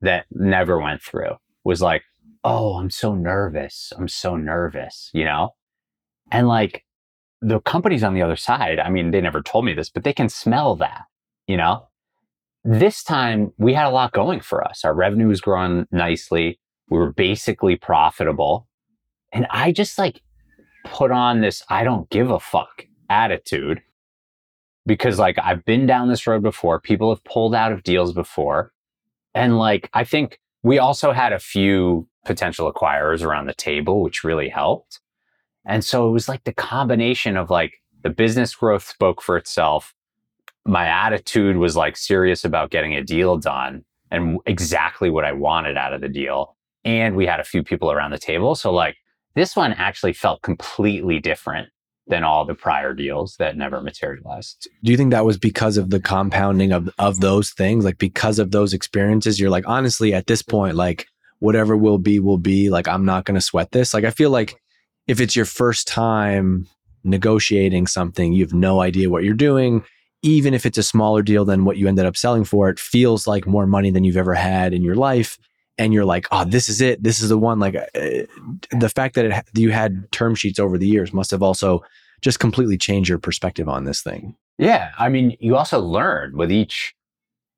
that 0.01 0.25
never 0.31 0.79
went 0.79 1.03
through. 1.03 1.35
Was 1.63 1.81
like, 1.81 2.03
oh, 2.43 2.75
I'm 2.75 2.89
so 2.89 3.13
nervous. 3.13 3.93
I'm 3.97 4.07
so 4.07 4.35
nervous, 4.35 5.11
you 5.13 5.25
know? 5.25 5.51
And 6.31 6.47
like 6.47 6.85
the 7.41 7.59
companies 7.61 8.03
on 8.03 8.13
the 8.13 8.21
other 8.21 8.35
side, 8.35 8.79
I 8.79 8.89
mean, 8.89 9.11
they 9.11 9.21
never 9.21 9.41
told 9.41 9.65
me 9.65 9.73
this, 9.73 9.89
but 9.89 10.03
they 10.03 10.13
can 10.13 10.29
smell 10.29 10.75
that, 10.77 11.03
you 11.47 11.57
know? 11.57 11.87
This 12.63 13.03
time 13.03 13.53
we 13.57 13.73
had 13.73 13.87
a 13.87 13.91
lot 13.91 14.11
going 14.11 14.41
for 14.41 14.63
us. 14.63 14.83
Our 14.83 14.93
revenue 14.93 15.27
was 15.27 15.41
growing 15.41 15.87
nicely. 15.91 16.59
We 16.89 16.97
were 16.97 17.13
basically 17.13 17.77
profitable. 17.77 18.67
And 19.31 19.47
I 19.49 19.71
just 19.71 19.97
like 19.97 20.21
put 20.85 21.11
on 21.11 21.41
this 21.41 21.63
I 21.69 21.83
don't 21.83 22.09
give 22.09 22.31
a 22.31 22.39
fuck 22.39 22.85
attitude 23.09 23.81
because 24.85 25.19
like 25.19 25.37
I've 25.41 25.63
been 25.65 25.85
down 25.85 26.09
this 26.09 26.27
road 26.27 26.43
before. 26.43 26.79
People 26.81 27.13
have 27.13 27.23
pulled 27.23 27.55
out 27.55 27.71
of 27.71 27.83
deals 27.83 28.13
before. 28.13 28.73
And 29.33 29.57
like 29.57 29.89
I 29.93 30.03
think 30.03 30.39
we 30.63 30.79
also 30.79 31.11
had 31.13 31.31
a 31.31 31.39
few 31.39 32.07
potential 32.25 32.71
acquirers 32.71 33.23
around 33.23 33.45
the 33.45 33.53
table, 33.53 34.01
which 34.03 34.23
really 34.23 34.49
helped. 34.49 34.99
And 35.65 35.83
so 35.83 36.07
it 36.07 36.11
was 36.11 36.27
like 36.27 36.43
the 36.43 36.53
combination 36.53 37.37
of 37.37 37.49
like 37.49 37.73
the 38.01 38.09
business 38.09 38.55
growth 38.55 38.87
spoke 38.87 39.21
for 39.21 39.37
itself. 39.37 39.93
My 40.65 40.87
attitude 40.87 41.57
was 41.57 41.75
like 41.75 41.97
serious 41.97 42.45
about 42.45 42.71
getting 42.71 42.95
a 42.95 43.03
deal 43.03 43.37
done 43.37 43.83
and 44.11 44.39
exactly 44.45 45.09
what 45.09 45.25
I 45.25 45.31
wanted 45.31 45.77
out 45.77 45.93
of 45.93 46.01
the 46.01 46.09
deal. 46.09 46.55
And 46.85 47.15
we 47.15 47.25
had 47.25 47.39
a 47.39 47.43
few 47.43 47.63
people 47.63 47.91
around 47.91 48.11
the 48.11 48.17
table. 48.17 48.55
So 48.55 48.71
like 48.71 48.95
this 49.35 49.55
one 49.55 49.73
actually 49.73 50.13
felt 50.13 50.41
completely 50.41 51.19
different 51.19 51.69
than 52.07 52.23
all 52.23 52.43
the 52.43 52.55
prior 52.55 52.93
deals 52.93 53.35
that 53.37 53.55
never 53.55 53.81
materialized. 53.81 54.67
Do 54.83 54.91
you 54.91 54.97
think 54.97 55.11
that 55.11 55.25
was 55.25 55.37
because 55.37 55.77
of 55.77 55.91
the 55.91 55.99
compounding 55.99 56.71
of 56.71 56.89
of 56.97 57.19
those 57.19 57.51
things? 57.51 57.85
Like 57.85 57.99
because 57.99 58.39
of 58.39 58.51
those 58.51 58.73
experiences, 58.73 59.39
you're 59.39 59.51
like, 59.51 59.67
honestly, 59.67 60.13
at 60.13 60.27
this 60.27 60.41
point, 60.41 60.75
like 60.75 61.07
whatever 61.37 61.77
will 61.77 61.99
be, 61.99 62.19
will 62.19 62.37
be. 62.37 62.69
Like 62.69 62.87
I'm 62.87 63.05
not 63.05 63.25
gonna 63.25 63.41
sweat 63.41 63.71
this. 63.71 63.93
Like 63.93 64.03
I 64.03 64.11
feel 64.11 64.31
like 64.31 64.59
if 65.09 65.19
it's 65.19 65.35
your 65.35 65.45
first 65.45 65.87
time 65.87 66.67
negotiating 67.03 67.87
something, 67.87 68.31
you 68.31 68.43
have 68.43 68.53
no 68.53 68.81
idea 68.81 69.09
what 69.09 69.23
you're 69.23 69.33
doing. 69.33 69.83
Even 70.21 70.53
if 70.53 70.67
it's 70.67 70.77
a 70.77 70.83
smaller 70.83 71.23
deal 71.23 71.45
than 71.45 71.65
what 71.65 71.77
you 71.77 71.87
ended 71.87 72.05
up 72.05 72.15
selling 72.15 72.43
for, 72.43 72.69
it 72.69 72.79
feels 72.79 73.25
like 73.25 73.47
more 73.47 73.65
money 73.65 73.89
than 73.89 74.03
you've 74.03 74.17
ever 74.17 74.35
had 74.35 74.71
in 74.71 74.83
your 74.83 74.95
life. 74.95 75.39
And 75.79 75.95
you're 75.95 76.05
like, 76.05 76.27
oh, 76.31 76.45
this 76.45 76.69
is 76.69 76.79
it. 76.79 77.01
This 77.01 77.21
is 77.21 77.29
the 77.29 77.39
one. 77.39 77.57
Like 77.57 77.75
uh, 77.75 77.87
the 78.69 78.91
fact 78.93 79.15
that 79.15 79.25
it, 79.25 79.33
you 79.55 79.71
had 79.71 80.11
term 80.11 80.35
sheets 80.35 80.59
over 80.59 80.77
the 80.77 80.85
years 80.87 81.11
must 81.11 81.31
have 81.31 81.41
also 81.41 81.83
just 82.21 82.39
completely 82.39 82.77
changed 82.77 83.09
your 83.09 83.17
perspective 83.17 83.67
on 83.67 83.85
this 83.85 84.03
thing. 84.03 84.35
Yeah. 84.59 84.91
I 84.99 85.09
mean, 85.09 85.35
you 85.39 85.55
also 85.55 85.79
learn 85.79 86.37
with 86.37 86.51
each, 86.51 86.93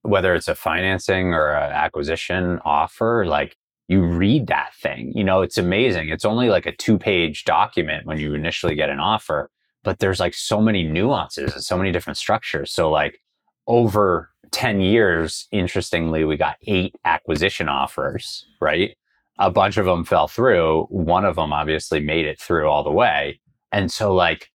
whether 0.04 0.34
it's 0.36 0.48
a 0.48 0.56
financing 0.56 1.34
or 1.34 1.52
an 1.52 1.74
acquisition 1.74 2.60
offer, 2.64 3.26
like 3.26 3.58
you 3.92 4.06
read 4.06 4.48
that 4.48 4.74
thing. 4.74 5.12
You 5.14 5.26
know, 5.26 5.42
it's 5.42 5.58
amazing. 5.58 6.08
It's 6.08 6.24
only 6.24 6.48
like 6.48 6.66
a 6.66 6.72
two 6.72 6.98
page 6.98 7.44
document 7.44 8.06
when 8.06 8.20
you 8.20 8.34
initially 8.34 8.74
get 8.74 8.90
an 8.90 9.02
offer, 9.02 9.52
but 9.84 10.00
there's 10.00 10.20
like 10.20 10.34
so 10.34 10.62
many 10.62 10.84
nuances 10.84 11.54
and 11.54 11.62
so 11.62 11.78
many 11.78 11.92
different 11.92 12.16
structures. 12.16 12.72
So, 12.72 12.90
like, 12.90 13.20
over 13.68 14.30
10 14.52 14.80
years, 14.80 15.46
interestingly, 15.52 16.24
we 16.24 16.38
got 16.38 16.56
eight 16.68 16.96
acquisition 17.04 17.68
offers, 17.68 18.46
right? 18.62 18.96
A 19.40 19.52
bunch 19.52 19.76
of 19.76 19.86
them 19.86 20.06
fell 20.06 20.30
through. 20.30 20.86
One 20.90 21.26
of 21.26 21.36
them 21.36 21.52
obviously 21.52 22.00
made 22.00 22.26
it 22.26 22.40
through 22.40 22.70
all 22.70 22.86
the 22.86 22.92
way. 22.92 23.42
And 23.74 23.92
so, 23.92 24.14
like, 24.16 24.48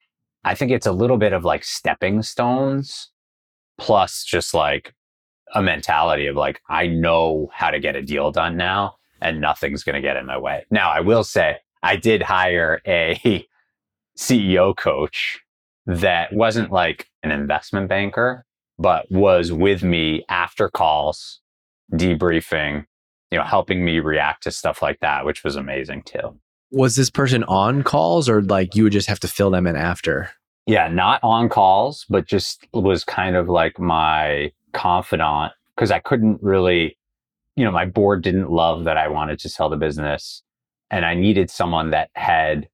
I 0.45 0.55
think 0.55 0.73
it's 0.73 0.87
a 0.87 0.93
little 0.93 1.19
bit 1.19 1.35
of 1.35 1.45
like 1.45 1.63
stepping 1.63 2.23
stones 2.23 3.11
plus 3.77 4.25
just 4.25 4.55
like 4.55 4.95
a 5.55 5.61
mentality 5.61 6.27
of 6.27 6.37
like, 6.37 6.63
I 6.71 6.87
know 6.87 7.51
how 7.53 7.71
to 7.71 7.79
get 7.79 7.97
a 7.97 8.03
deal 8.03 8.33
done 8.33 8.57
now 8.57 8.97
and 9.21 9.41
nothing's 9.41 9.83
going 9.83 9.95
to 9.95 10.01
get 10.01 10.17
in 10.17 10.27
my 10.27 10.39
way. 10.39 10.65
Now, 10.71 10.91
I 10.91 11.01
will 11.01 11.25
say 11.25 11.59
I 11.83 11.97
did 11.97 12.23
hire 12.23 12.81
a 12.87 13.47
CEO 14.19 14.77
coach 14.77 15.41
that 15.87 16.33
wasn't 16.33 16.73
like 16.73 17.09
an 17.23 17.31
investment 17.31 17.89
banker, 17.89 18.45
but 18.79 19.11
was 19.11 19.53
with 19.53 19.83
me 19.83 20.25
after 20.29 20.69
calls, 20.69 21.41
debriefing, 21.93 22.85
you 23.31 23.39
know, 23.39 23.45
helping 23.45 23.85
me 23.85 24.01
react 24.01 24.43
to 24.45 24.51
stuff 24.51 24.83
like 24.83 25.01
that, 25.01 25.25
which 25.25 25.45
was 25.45 25.57
amazing 25.57 26.03
too. 26.03 26.39
Was 26.71 26.97
this 26.97 27.11
person 27.11 27.45
on 27.45 27.83
calls 27.83 28.29
or 28.29 28.43
like 28.43 28.75
you 28.75 28.83
would 28.85 28.93
just 28.93 29.09
have 29.09 29.21
to 29.21 29.29
fill 29.29 29.51
them 29.51 29.67
in 29.67 29.77
after? 29.77 30.31
Yeah, 30.67 30.89
not 30.89 31.21
on 31.23 31.49
calls, 31.49 32.05
but 32.09 32.27
just 32.27 32.67
was 32.75 33.05
kind 33.05 33.37
of 33.37 33.49
like 33.49 33.79
my 33.79 34.53
confidant 34.73 35.53
because 35.77 35.93
I 35.93 36.01
couldn't 36.01 36.43
really 36.43 36.99
you 37.57 37.65
know, 37.65 37.73
my 37.73 37.87
board 37.87 38.23
didn't 38.23 38.51
love 38.51 38.85
that 38.85 38.99
I 38.99 39.09
wanted 39.09 39.39
to 39.41 39.49
sell 39.49 39.69
the 39.69 39.77
business 39.77 40.43
and 40.91 41.05
I 41.05 41.15
needed 41.15 41.51
someone 41.51 41.91
that 41.91 42.11
had 42.15 42.69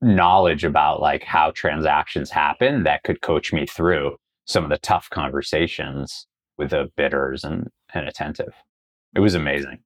knowledge 0.00 0.64
about 0.64 1.00
like 1.00 1.24
how 1.24 1.50
transactions 1.50 2.30
happen 2.30 2.84
that 2.84 3.02
could 3.02 3.20
coach 3.20 3.52
me 3.52 3.66
through 3.66 4.16
some 4.46 4.64
of 4.64 4.70
the 4.70 4.78
tough 4.78 5.10
conversations 5.10 6.26
with 6.56 6.70
the 6.70 6.90
bidders 6.96 7.44
and, 7.44 7.68
and 7.92 8.08
attentive. 8.08 8.54
It 9.14 9.20
was 9.20 9.34
amazing. 9.34 9.80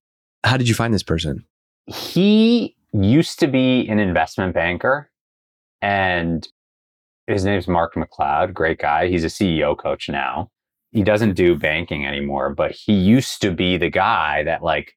How 0.45 0.57
did 0.57 0.69
you 0.69 0.75
find 0.75 0.93
this 0.93 1.03
person? 1.03 1.45
He 1.87 2.77
used 2.93 3.41
to 3.41 3.47
be 3.47 3.89
an 3.89 3.99
investment 3.99 4.55
banker 4.55 5.11
and 5.83 6.47
his 7.27 7.45
name's 7.45 7.67
Mark 7.67 7.97
MacLeod, 7.97 8.53
great 8.53 8.79
guy. 8.79 9.09
He's 9.09 9.25
a 9.25 9.29
CEO 9.29 9.77
coach 9.77 10.09
now 10.09 10.51
he 10.95 11.03
doesn't 11.03 11.35
do 11.35 11.57
banking 11.57 12.07
anymore, 12.07 12.55
but 12.55 12.71
he 12.71 12.95
used 12.95 13.43
to 13.43 13.51
be 13.51 13.77
the 13.77 13.91
guy 13.91 14.45
that 14.45 14.63
like 14.63 14.95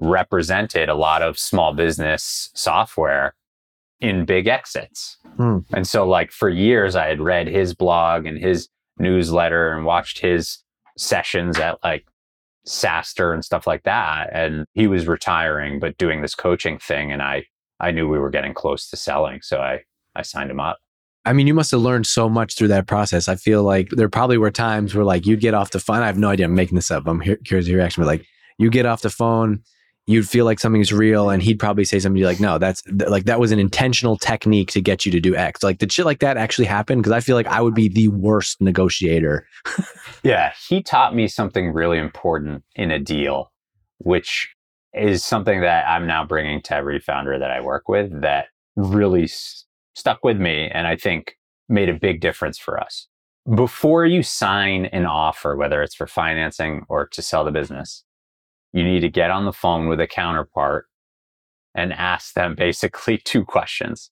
represented 0.00 0.88
a 0.88 0.94
lot 0.94 1.22
of 1.22 1.38
small 1.38 1.72
business 1.72 2.50
software 2.54 3.36
in 4.00 4.24
big 4.24 4.48
exits. 4.48 5.16
Hmm. 5.36 5.58
And 5.72 5.86
so 5.86 6.06
like 6.06 6.32
for 6.32 6.50
years 6.50 6.96
I 6.96 7.06
had 7.06 7.20
read 7.20 7.46
his 7.46 7.74
blog 7.74 8.26
and 8.26 8.36
his 8.36 8.68
newsletter 8.98 9.72
and 9.72 9.86
watched 9.86 10.18
his 10.18 10.58
sessions 10.98 11.60
at 11.60 11.78
like 11.84 12.06
SaaStr 12.66 13.32
and 13.32 13.44
stuff 13.44 13.68
like 13.68 13.84
that. 13.84 14.30
And 14.32 14.66
he 14.74 14.88
was 14.88 15.06
retiring, 15.06 15.78
but 15.78 15.96
doing 15.96 16.22
this 16.22 16.34
coaching 16.34 16.76
thing. 16.78 17.12
And 17.12 17.22
I, 17.22 17.46
I 17.78 17.92
knew 17.92 18.08
we 18.08 18.18
were 18.18 18.30
getting 18.30 18.52
close 18.52 18.90
to 18.90 18.96
selling. 18.96 19.42
So 19.42 19.60
I, 19.60 19.82
I 20.16 20.22
signed 20.22 20.50
him 20.50 20.58
up. 20.58 20.78
I 21.26 21.32
mean, 21.32 21.46
you 21.46 21.54
must 21.54 21.70
have 21.70 21.80
learned 21.80 22.06
so 22.06 22.28
much 22.28 22.56
through 22.56 22.68
that 22.68 22.86
process. 22.86 23.28
I 23.28 23.36
feel 23.36 23.62
like 23.62 23.88
there 23.90 24.08
probably 24.08 24.36
were 24.36 24.50
times 24.50 24.94
where 24.94 25.04
like 25.04 25.26
you'd 25.26 25.40
get 25.40 25.54
off 25.54 25.70
the 25.70 25.80
phone. 25.80 26.02
I 26.02 26.06
have 26.06 26.18
no 26.18 26.28
idea. 26.28 26.46
I'm 26.46 26.54
making 26.54 26.76
this 26.76 26.90
up. 26.90 27.06
I'm 27.06 27.20
curious 27.44 27.66
your 27.66 27.78
reaction. 27.78 28.02
But 28.02 28.08
like 28.08 28.26
you 28.58 28.70
get 28.70 28.84
off 28.84 29.00
the 29.00 29.10
phone, 29.10 29.62
you'd 30.06 30.28
feel 30.28 30.44
like 30.44 30.60
something's 30.60 30.92
real, 30.92 31.30
and 31.30 31.42
he'd 31.42 31.58
probably 31.58 31.84
say 31.84 31.98
something 31.98 32.22
like, 32.22 32.40
"No, 32.40 32.58
that's 32.58 32.82
like 32.88 33.24
that 33.24 33.40
was 33.40 33.52
an 33.52 33.58
intentional 33.58 34.16
technique 34.16 34.70
to 34.72 34.82
get 34.82 35.06
you 35.06 35.12
to 35.12 35.20
do 35.20 35.34
X." 35.34 35.62
Like 35.62 35.78
did 35.78 35.92
shit 35.92 36.04
like 36.04 36.20
that 36.20 36.36
actually 36.36 36.66
happen? 36.66 36.98
Because 36.98 37.12
I 37.12 37.20
feel 37.20 37.36
like 37.36 37.46
I 37.46 37.60
would 37.60 37.74
be 37.74 37.88
the 37.88 38.08
worst 38.08 38.60
negotiator. 38.60 39.46
yeah, 40.22 40.52
he 40.68 40.82
taught 40.82 41.14
me 41.14 41.26
something 41.26 41.72
really 41.72 41.98
important 41.98 42.64
in 42.76 42.90
a 42.90 42.98
deal, 42.98 43.50
which 43.98 44.54
is 44.92 45.24
something 45.24 45.62
that 45.62 45.88
I'm 45.88 46.06
now 46.06 46.24
bringing 46.24 46.60
to 46.62 46.74
every 46.74 47.00
founder 47.00 47.38
that 47.38 47.50
I 47.50 47.60
work 47.60 47.88
with. 47.88 48.20
That 48.20 48.48
really 48.76 49.28
stuck 49.94 50.24
with 50.24 50.38
me 50.38 50.68
and 50.72 50.86
I 50.86 50.96
think 50.96 51.36
made 51.68 51.88
a 51.88 51.94
big 51.94 52.20
difference 52.20 52.58
for 52.58 52.78
us. 52.78 53.08
Before 53.54 54.06
you 54.06 54.22
sign 54.22 54.86
an 54.86 55.06
offer, 55.06 55.56
whether 55.56 55.82
it's 55.82 55.94
for 55.94 56.06
financing 56.06 56.84
or 56.88 57.06
to 57.08 57.22
sell 57.22 57.44
the 57.44 57.50
business, 57.50 58.04
you 58.72 58.82
need 58.82 59.00
to 59.00 59.08
get 59.08 59.30
on 59.30 59.44
the 59.44 59.52
phone 59.52 59.88
with 59.88 60.00
a 60.00 60.06
counterpart 60.06 60.86
and 61.74 61.92
ask 61.92 62.34
them 62.34 62.54
basically 62.58 63.18
two 63.18 63.44
questions. 63.44 64.10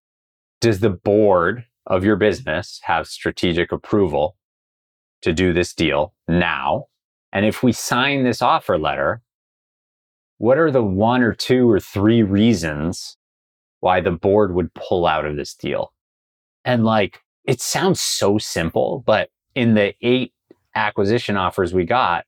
Does 0.61 0.81
the 0.81 0.91
board 0.91 1.65
of 1.87 2.05
your 2.05 2.17
business 2.17 2.81
have 2.85 3.07
strategic 3.09 3.73
approval 3.73 4.37
to 5.23 5.33
do 5.33 5.53
this 5.53 5.75
deal 5.75 6.15
now? 6.29 6.87
And 7.33 7.47
if 7.47 7.63
we 7.63 7.73
sign 7.73 8.25
this 8.25 8.43
offer 8.43 8.79
letter, 8.79 9.23
what 10.39 10.59
are 10.59 10.71
the 10.71 10.83
one 10.83 11.23
or 11.23 11.33
two 11.33 11.71
or 11.71 11.81
three 11.81 12.23
reasons 12.23 13.17
why 13.83 14.01
the 14.01 14.11
board 14.11 14.55
would 14.55 14.73
pull 14.75 15.07
out 15.07 15.27
of 15.27 15.37
this 15.37 15.55
deal. 15.55 15.93
And 16.65 16.85
like, 16.85 17.21
it 17.45 17.61
sounds 17.61 18.01
so 18.01 18.39
simple, 18.39 19.03
but 19.05 19.29
in 19.55 19.75
the 19.75 19.95
eight 20.01 20.33
acquisition 20.75 21.37
offers 21.37 21.75
we 21.75 21.85
got, 21.85 22.25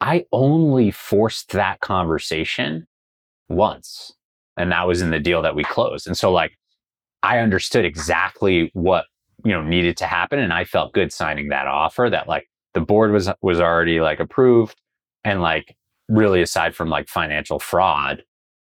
I 0.00 0.24
only 0.32 0.90
forced 0.90 1.52
that 1.52 1.80
conversation 1.80 2.86
once. 3.48 4.12
And 4.56 4.72
that 4.72 4.88
was 4.88 5.02
in 5.02 5.10
the 5.10 5.20
deal 5.20 5.42
that 5.42 5.54
we 5.54 5.64
closed. 5.64 6.06
And 6.06 6.16
so 6.16 6.32
like, 6.32 6.58
I 7.22 7.38
understood 7.38 7.84
exactly 7.84 8.70
what, 8.72 9.04
you 9.44 9.52
know, 9.52 9.62
needed 9.62 9.96
to 9.98 10.06
happen. 10.06 10.38
And 10.38 10.52
I 10.52 10.64
felt 10.64 10.94
good 10.94 11.12
signing 11.12 11.48
that 11.48 11.66
offer 11.66 12.08
that 12.10 12.26
like 12.26 12.48
the 12.72 12.80
board 12.80 13.12
was, 13.12 13.30
was 13.42 13.60
already 13.60 14.00
like 14.00 14.18
approved. 14.18 14.80
And 15.24 15.42
like, 15.42 15.76
really 16.08 16.42
aside 16.42 16.74
from 16.74 16.90
like 16.90 17.08
financial 17.08 17.58
fraud, 17.58 18.22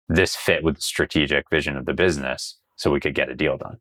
this 0.10 0.36
fit 0.36 0.64
with 0.64 0.76
the 0.76 0.82
strategic 0.82 1.50
vision 1.50 1.76
of 1.78 1.86
the 1.86 1.94
business 1.94 2.58
so 2.76 2.92
we 2.92 3.00
could 3.00 3.16
get 3.16 3.30
a 3.30 3.36
deal 3.36 3.58
done. 3.58 3.78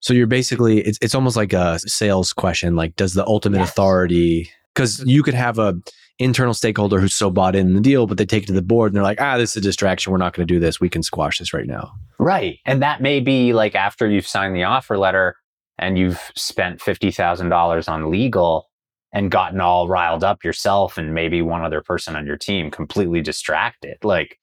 So 0.00 0.14
you're 0.14 0.26
basically 0.26 0.80
it's 0.80 0.98
it's 1.00 1.14
almost 1.14 1.36
like 1.36 1.52
a 1.52 1.78
sales 1.80 2.32
question 2.32 2.76
like 2.76 2.96
does 2.96 3.14
the 3.14 3.26
ultimate 3.26 3.58
yes. 3.58 3.70
authority 3.70 4.50
cuz 4.74 5.02
you 5.06 5.22
could 5.22 5.34
have 5.34 5.58
a 5.58 5.74
internal 6.18 6.54
stakeholder 6.54 7.00
who's 7.00 7.14
so 7.14 7.30
bought 7.30 7.56
in 7.56 7.74
the 7.74 7.80
deal 7.80 8.06
but 8.06 8.16
they 8.16 8.24
take 8.24 8.44
it 8.44 8.46
to 8.46 8.52
the 8.52 8.62
board 8.62 8.90
and 8.90 8.96
they're 8.96 9.02
like 9.02 9.20
ah 9.20 9.36
this 9.36 9.50
is 9.50 9.56
a 9.56 9.60
distraction 9.60 10.12
we're 10.12 10.18
not 10.18 10.32
going 10.32 10.46
to 10.46 10.54
do 10.54 10.60
this 10.60 10.80
we 10.80 10.88
can 10.88 11.02
squash 11.02 11.38
this 11.38 11.52
right 11.52 11.66
now. 11.66 11.92
Right. 12.18 12.58
And 12.64 12.82
that 12.82 13.02
may 13.02 13.20
be 13.20 13.52
like 13.52 13.74
after 13.74 14.08
you've 14.08 14.26
signed 14.26 14.54
the 14.54 14.64
offer 14.64 14.96
letter 14.96 15.36
and 15.78 15.98
you've 15.98 16.30
spent 16.34 16.80
$50,000 16.80 17.88
on 17.88 18.10
legal 18.10 18.68
and 19.12 19.30
gotten 19.30 19.60
all 19.60 19.88
riled 19.88 20.24
up 20.24 20.44
yourself 20.44 20.98
and 20.98 21.14
maybe 21.14 21.42
one 21.42 21.62
other 21.62 21.80
person 21.80 22.16
on 22.16 22.26
your 22.26 22.36
team 22.36 22.70
completely 22.70 23.20
distracted. 23.20 23.96
Like 24.02 24.38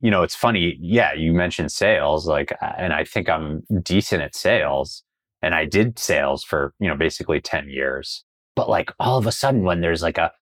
you 0.00 0.10
know, 0.10 0.22
it's 0.22 0.34
funny. 0.34 0.76
Yeah, 0.80 1.12
you 1.12 1.32
mentioned 1.32 1.72
sales, 1.72 2.26
like, 2.26 2.52
and 2.78 2.92
I 2.92 3.04
think 3.04 3.28
I'm 3.28 3.62
decent 3.82 4.22
at 4.22 4.34
sales. 4.34 5.02
And 5.40 5.54
I 5.54 5.64
did 5.66 5.98
sales 5.98 6.42
for, 6.42 6.74
you 6.80 6.88
know, 6.88 6.96
basically 6.96 7.40
10 7.40 7.68
years. 7.68 8.24
But 8.56 8.68
like 8.68 8.90
all 8.98 9.18
of 9.18 9.26
a 9.26 9.32
sudden, 9.32 9.62
when 9.62 9.80
there's 9.80 10.02
like 10.02 10.18
a 10.18 10.32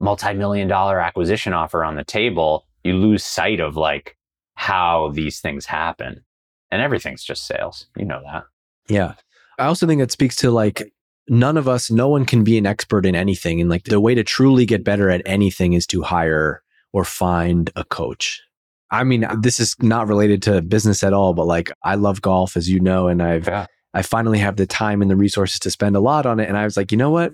multi 0.00 0.32
million 0.32 0.68
dollar 0.68 0.98
acquisition 0.98 1.52
offer 1.52 1.84
on 1.84 1.96
the 1.96 2.04
table, 2.04 2.66
you 2.82 2.94
lose 2.94 3.22
sight 3.22 3.60
of 3.60 3.76
like 3.76 4.16
how 4.54 5.10
these 5.12 5.40
things 5.40 5.66
happen. 5.66 6.24
And 6.70 6.80
everything's 6.80 7.22
just 7.22 7.46
sales. 7.46 7.86
You 7.96 8.06
know 8.06 8.22
that. 8.24 8.44
Yeah. 8.88 9.14
I 9.58 9.66
also 9.66 9.86
think 9.86 10.00
that 10.00 10.10
speaks 10.12 10.36
to 10.36 10.50
like 10.50 10.90
none 11.28 11.56
of 11.56 11.68
us, 11.68 11.90
no 11.90 12.08
one 12.08 12.24
can 12.24 12.44
be 12.44 12.56
an 12.56 12.66
expert 12.66 13.04
in 13.04 13.14
anything. 13.14 13.60
And 13.60 13.68
like 13.68 13.84
the 13.84 14.00
way 14.00 14.14
to 14.14 14.24
truly 14.24 14.64
get 14.64 14.84
better 14.84 15.10
at 15.10 15.22
anything 15.26 15.74
is 15.74 15.86
to 15.88 16.02
hire 16.02 16.62
or 16.92 17.04
find 17.04 17.70
a 17.76 17.84
coach. 17.84 18.42
I 18.90 19.04
mean, 19.04 19.26
this 19.40 19.58
is 19.58 19.74
not 19.80 20.08
related 20.08 20.42
to 20.42 20.62
business 20.62 21.02
at 21.02 21.12
all, 21.12 21.34
but 21.34 21.46
like 21.46 21.70
I 21.82 21.96
love 21.96 22.22
golf, 22.22 22.56
as 22.56 22.68
you 22.68 22.80
know, 22.80 23.08
and 23.08 23.22
I've 23.22 23.46
Yeah. 23.46 23.66
I 23.94 24.02
finally 24.02 24.38
have 24.38 24.56
the 24.56 24.66
time 24.66 25.00
and 25.00 25.10
the 25.10 25.16
resources 25.16 25.58
to 25.60 25.70
spend 25.70 25.96
a 25.96 26.00
lot 26.00 26.26
on 26.26 26.38
it. 26.38 26.48
And 26.48 26.58
I 26.58 26.64
was 26.64 26.76
like, 26.76 26.92
you 26.92 26.98
know 26.98 27.10
what? 27.10 27.32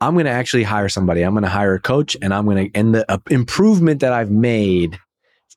I'm 0.00 0.14
going 0.14 0.26
to 0.26 0.30
actually 0.30 0.62
hire 0.62 0.88
somebody. 0.88 1.22
I'm 1.22 1.32
going 1.32 1.42
to 1.42 1.48
hire 1.48 1.74
a 1.74 1.80
coach, 1.80 2.16
and 2.22 2.32
I'm 2.32 2.44
going 2.44 2.70
to 2.70 2.78
and 2.78 2.94
the 2.94 3.10
uh, 3.10 3.18
improvement 3.30 4.00
that 4.00 4.12
I've 4.12 4.30
made 4.30 4.98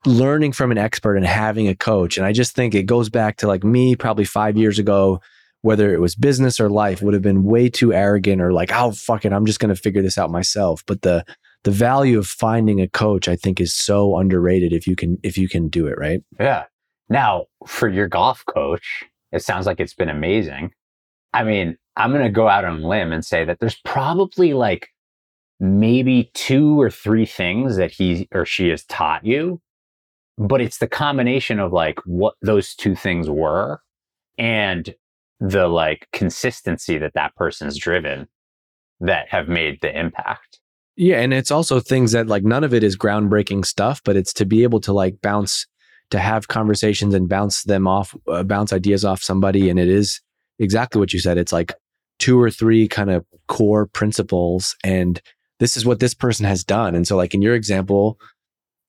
learning 0.06 0.54
from 0.54 0.72
an 0.72 0.78
expert 0.78 1.18
and 1.18 1.26
having 1.26 1.68
a 1.68 1.76
coach. 1.76 2.18
And 2.18 2.26
I 2.26 2.32
just 2.32 2.56
think 2.56 2.74
it 2.74 2.84
goes 2.84 3.10
back 3.10 3.38
to 3.38 3.48
like 3.48 3.64
me 3.64 3.96
probably 3.96 4.24
five 4.26 4.58
years 4.58 4.80
ago, 4.80 5.22
whether 5.62 5.94
it 5.94 6.00
was 6.00 6.16
business 6.16 6.60
or 6.60 6.70
life, 6.70 7.02
would 7.02 7.14
have 7.14 7.22
been 7.22 7.44
way 7.44 7.70
too 7.70 7.94
arrogant 7.94 8.42
or 8.42 8.54
like, 8.54 8.72
oh 8.74 8.92
fuck 8.92 9.26
it, 9.26 9.34
I'm 9.34 9.46
just 9.46 9.60
going 9.60 9.76
to 9.76 9.82
figure 9.82 10.02
this 10.02 10.18
out 10.18 10.32
myself. 10.32 10.84
But 10.88 11.02
the 11.02 11.26
the 11.64 11.72
value 11.72 12.18
of 12.18 12.28
finding 12.28 12.82
a 12.82 12.88
coach, 12.88 13.28
I 13.28 13.36
think, 13.36 13.60
is 13.60 13.74
so 13.74 14.18
underrated 14.18 14.74
if 14.74 14.88
you 14.88 14.96
can 14.96 15.18
if 15.24 15.38
you 15.38 15.50
can 15.50 15.70
do 15.70 15.88
it 15.88 15.98
right. 15.98 16.24
Yeah. 16.40 16.66
Now, 17.10 17.46
for 17.68 17.90
your 17.90 18.08
golf 18.08 18.44
coach, 18.46 19.04
it 19.32 19.44
sounds 19.44 19.66
like 19.66 19.80
it's 19.80 19.94
been 19.94 20.10
amazing. 20.10 20.72
I 21.34 21.44
mean, 21.44 21.78
I'm 21.96 22.12
going 22.12 22.24
to 22.24 22.30
go 22.30 22.48
out 22.48 22.66
on 22.66 22.82
a 22.82 22.88
limb 22.88 23.12
and 23.12 23.26
say 23.26 23.46
that 23.46 23.60
there's 23.60 23.80
probably 23.84 24.54
like 24.54 24.90
maybe 25.60 26.32
two 26.34 26.80
or 26.80 26.90
three 26.90 27.26
things 27.26 27.76
that 27.76 27.92
he 27.92 28.28
or 28.34 28.46
she 28.46 28.70
has 28.70 28.86
taught 28.86 29.26
you, 29.26 29.62
but 30.38 30.62
it's 30.62 30.78
the 30.78 30.88
combination 30.88 31.60
of 31.60 31.74
like 31.74 32.00
what 32.06 32.36
those 32.42 32.76
two 32.76 32.96
things 32.96 33.30
were 33.30 33.82
and 34.38 34.96
the 35.40 35.68
like 35.68 36.08
consistency 36.14 36.98
that 36.98 37.14
that 37.14 37.36
person's 37.36 37.78
driven 37.78 38.28
that 39.02 39.28
have 39.30 39.48
made 39.48 39.80
the 39.82 39.98
impact. 39.98 40.60
Yeah, 41.02 41.22
and 41.22 41.34
it's 41.34 41.50
also 41.50 41.80
things 41.80 42.12
that 42.12 42.28
like 42.28 42.44
none 42.44 42.66
of 42.66 42.74
it 42.74 42.84
is 42.84 42.98
groundbreaking 42.98 43.66
stuff, 43.66 44.02
but 44.04 44.18
it's 44.18 44.34
to 44.34 44.46
be 44.46 44.64
able 44.64 44.82
to 44.82 44.92
like 44.92 45.22
bounce 45.22 45.66
to 46.10 46.20
have 46.20 46.50
conversations 46.50 47.14
and 47.14 47.30
bounce 47.30 47.64
them 47.64 47.88
off 47.88 48.14
uh, 48.28 48.44
bounce 48.44 48.74
ideas 48.74 49.06
off 49.06 49.24
somebody 49.24 49.70
and 49.70 49.80
it 49.80 49.88
is 49.88 50.20
exactly 50.60 51.00
what 51.00 51.14
you 51.14 51.20
said. 51.20 51.38
It's 51.38 51.54
like 51.54 51.74
two 52.20 52.38
or 52.38 52.52
three 52.52 52.86
kind 52.90 53.10
of 53.12 53.26
core 53.48 53.86
principles 53.86 54.76
and 54.84 55.22
this 55.60 55.78
is 55.78 55.86
what 55.86 56.02
this 56.02 56.14
person 56.14 56.46
has 56.46 56.66
done. 56.66 56.96
And 56.96 57.08
so 57.08 57.16
like 57.16 57.34
in 57.34 57.42
your 57.42 57.56
example, 57.56 58.20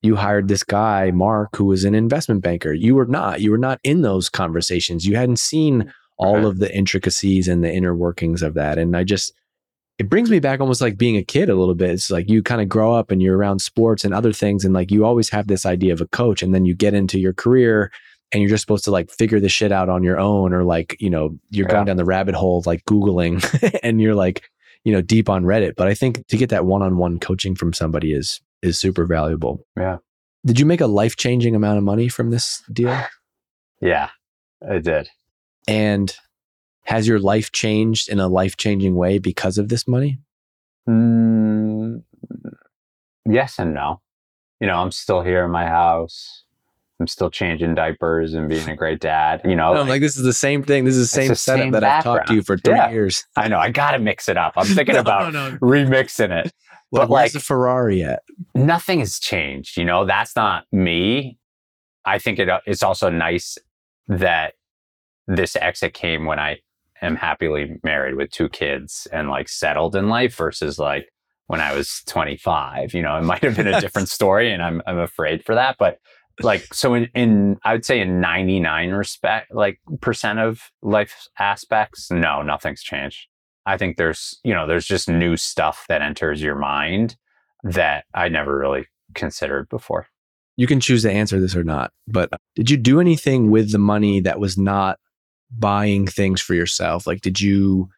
you 0.01 0.17
hired 0.17 0.49
this 0.49 0.63
guy, 0.63 1.11
Mark, 1.11 1.55
who 1.55 1.63
was 1.63 1.85
an 1.85 1.95
investment 1.95 2.41
banker. 2.43 2.73
You 2.73 2.95
were 2.95 3.05
not. 3.05 3.39
You 3.39 3.51
were 3.51 3.57
not 3.57 3.79
in 3.85 4.01
those 4.01 4.27
conversations. 4.27 5.05
You 5.05 5.15
hadn't 5.15 5.39
seen 5.39 5.93
all 6.17 6.35
Right. 6.35 6.45
of 6.45 6.59
the 6.59 6.75
intricacies 6.75 7.47
and 7.47 7.63
the 7.63 7.71
inner 7.71 7.95
workings 7.95 8.41
of 8.41 8.53
that. 8.55 8.77
And 8.77 8.97
I 8.97 9.05
just 9.05 9.31
it 10.01 10.09
brings 10.09 10.31
me 10.31 10.39
back 10.39 10.59
almost 10.59 10.81
like 10.81 10.97
being 10.97 11.15
a 11.15 11.23
kid 11.23 11.47
a 11.47 11.53
little 11.55 11.75
bit. 11.75 11.91
It's 11.91 12.09
like 12.09 12.27
you 12.27 12.41
kind 12.41 12.59
of 12.59 12.67
grow 12.67 12.91
up 12.93 13.11
and 13.11 13.21
you're 13.21 13.37
around 13.37 13.59
sports 13.59 14.03
and 14.03 14.13
other 14.15 14.33
things, 14.33 14.65
and 14.65 14.73
like 14.73 14.89
you 14.89 15.05
always 15.05 15.29
have 15.29 15.45
this 15.45 15.63
idea 15.63 15.93
of 15.93 16.01
a 16.01 16.07
coach, 16.07 16.41
and 16.41 16.55
then 16.55 16.65
you 16.65 16.73
get 16.73 16.95
into 16.95 17.19
your 17.19 17.33
career 17.33 17.91
and 18.31 18.41
you're 18.41 18.49
just 18.49 18.61
supposed 18.61 18.83
to 18.85 18.91
like 18.91 19.11
figure 19.11 19.39
the 19.39 19.47
shit 19.49 19.71
out 19.71 19.89
on 19.89 20.01
your 20.01 20.19
own, 20.19 20.53
or 20.53 20.63
like, 20.63 20.97
you 20.99 21.09
know, 21.09 21.37
you're 21.51 21.67
Yeah. 21.67 21.73
going 21.73 21.85
down 21.85 21.97
the 21.97 22.05
rabbit 22.05 22.33
hole 22.33 22.63
like 22.65 22.83
Googling 22.85 23.79
and 23.83 24.01
you're 24.01 24.15
like, 24.15 24.41
you 24.83 24.91
know, 24.91 25.01
deep 25.01 25.29
on 25.29 25.43
Reddit. 25.43 25.73
But 25.77 25.87
I 25.87 25.93
think 25.93 26.25
to 26.29 26.37
get 26.37 26.49
that 26.49 26.65
one 26.65 26.81
on 26.81 26.97
one 26.97 27.19
coaching 27.19 27.53
from 27.55 27.71
somebody 27.71 28.13
is 28.13 28.41
is 28.63 28.79
super 28.79 29.05
valuable. 29.05 29.65
Yeah. 29.77 29.97
Did 30.45 30.59
you 30.59 30.65
make 30.65 30.81
a 30.81 30.87
life 30.87 31.15
changing 31.17 31.53
amount 31.55 31.77
of 31.77 31.83
money 31.83 32.07
from 32.07 32.31
this 32.31 32.63
deal? 32.73 32.97
Yeah, 33.83 34.09
I 34.67 34.77
did. 34.77 35.09
And 35.67 36.11
has 36.85 37.07
your 37.07 37.19
life 37.19 37.51
changed 37.51 38.09
in 38.09 38.19
a 38.19 38.27
life 38.27 38.57
changing 38.57 38.95
way 38.95 39.17
because 39.19 39.57
of 39.57 39.69
this 39.69 39.87
money? 39.87 40.19
Mm, 40.89 42.03
yes 43.27 43.59
and 43.59 43.73
no. 43.73 44.01
You 44.59 44.67
know, 44.67 44.75
I'm 44.75 44.91
still 44.91 45.21
here 45.21 45.43
in 45.45 45.51
my 45.51 45.65
house. 45.65 46.43
I'm 46.99 47.07
still 47.07 47.31
changing 47.31 47.73
diapers 47.73 48.35
and 48.35 48.47
being 48.47 48.69
a 48.69 48.75
great 48.75 48.99
dad. 48.99 49.41
You 49.43 49.55
know, 49.55 49.73
No, 49.73 49.81
I'm 49.81 49.87
like, 49.87 50.01
this 50.01 50.15
is 50.17 50.23
the 50.23 50.33
same 50.33 50.61
thing. 50.61 50.85
This 50.85 50.95
is 50.95 51.09
the 51.09 51.15
same 51.15 51.29
the 51.29 51.35
setup 51.35 51.63
same 51.63 51.71
that 51.71 51.83
I've 51.83 52.03
talked 52.03 52.27
to 52.27 52.35
you 52.35 52.43
for 52.43 52.57
three 52.57 52.75
Yeah. 52.75 52.91
years. 52.91 53.25
I 53.35 53.47
know 53.47 53.57
I 53.57 53.71
got 53.71 53.91
to 53.91 53.99
mix 53.99 54.29
it 54.29 54.37
up. 54.37 54.53
I'm 54.55 54.65
thinking 54.75 54.93
No, 54.95 55.01
about 55.01 55.33
no, 55.33 55.57
remixing 55.61 56.29
it. 56.29 56.51
Like, 56.91 57.03
But 57.03 57.09
where's 57.09 57.23
like- 57.27 57.31
the 57.33 57.39
Ferrari 57.39 58.03
at? 58.03 58.21
Nothing 58.53 58.99
has 58.99 59.17
changed. 59.17 59.77
You 59.77 59.85
know, 59.85 60.05
that's 60.05 60.35
not 60.35 60.65
me. 60.71 61.39
I 62.05 62.19
think 62.19 62.37
it, 62.37 62.49
it's 62.67 62.83
also 62.83 63.09
nice 63.09 63.57
that 64.07 64.53
this 65.27 65.55
exit 65.55 65.93
came 65.95 66.25
when 66.25 66.37
I 66.37 66.59
am 67.01 67.15
happily 67.15 67.79
married 67.83 68.15
with 68.15 68.31
two 68.31 68.49
kids 68.49 69.07
and 69.11 69.29
like 69.29 69.49
settled 69.49 69.95
in 69.95 70.09
life 70.09 70.35
versus 70.35 70.79
like 70.79 71.09
when 71.47 71.61
I 71.61 71.73
was 71.73 72.03
25. 72.07 72.93
You 72.93 73.01
know, 73.01 73.17
it 73.17 73.23
might 73.23 73.43
have 73.43 73.55
been 73.55 73.67
a 73.67 73.81
different 73.81 74.09
story 74.09 74.51
and 74.51 74.61
I'm 74.61 74.81
I'm 74.85 74.99
afraid 74.99 75.43
for 75.43 75.55
that. 75.55 75.77
But 75.77 75.99
like 76.41 76.73
so 76.73 76.93
in, 76.93 77.09
in 77.13 77.57
I 77.63 77.73
would 77.73 77.85
say 77.85 77.99
in 77.99 78.21
99 78.21 78.91
respect 78.91 79.53
like 79.53 79.79
percent 80.01 80.39
of 80.39 80.71
life 80.81 81.27
aspects, 81.37 82.09
no, 82.11 82.41
nothing's 82.41 82.81
changed. 82.81 83.27
I 83.65 83.77
think 83.77 83.97
there's, 83.97 84.39
you 84.43 84.53
know, 84.53 84.65
there's 84.65 84.87
just 84.87 85.07
new 85.07 85.37
stuff 85.37 85.85
that 85.87 86.01
enters 86.01 86.41
your 86.41 86.55
mind 86.55 87.15
that 87.63 88.05
I 88.13 88.27
never 88.27 88.57
really 88.57 88.87
considered 89.13 89.69
before. 89.69 90.07
You 90.57 90.67
can 90.67 90.79
choose 90.79 91.03
to 91.03 91.11
answer 91.11 91.39
this 91.39 91.55
or 91.55 91.63
not. 91.63 91.91
But 92.07 92.31
did 92.55 92.69
you 92.69 92.77
do 92.77 92.99
anything 92.99 93.51
with 93.51 93.71
the 93.71 93.77
money 93.77 94.19
that 94.21 94.39
was 94.39 94.57
not 94.57 94.99
buying 95.51 96.07
things 96.07 96.41
for 96.41 96.53
yourself? 96.53 97.05
Like, 97.05 97.21
did 97.21 97.39
you 97.39 97.89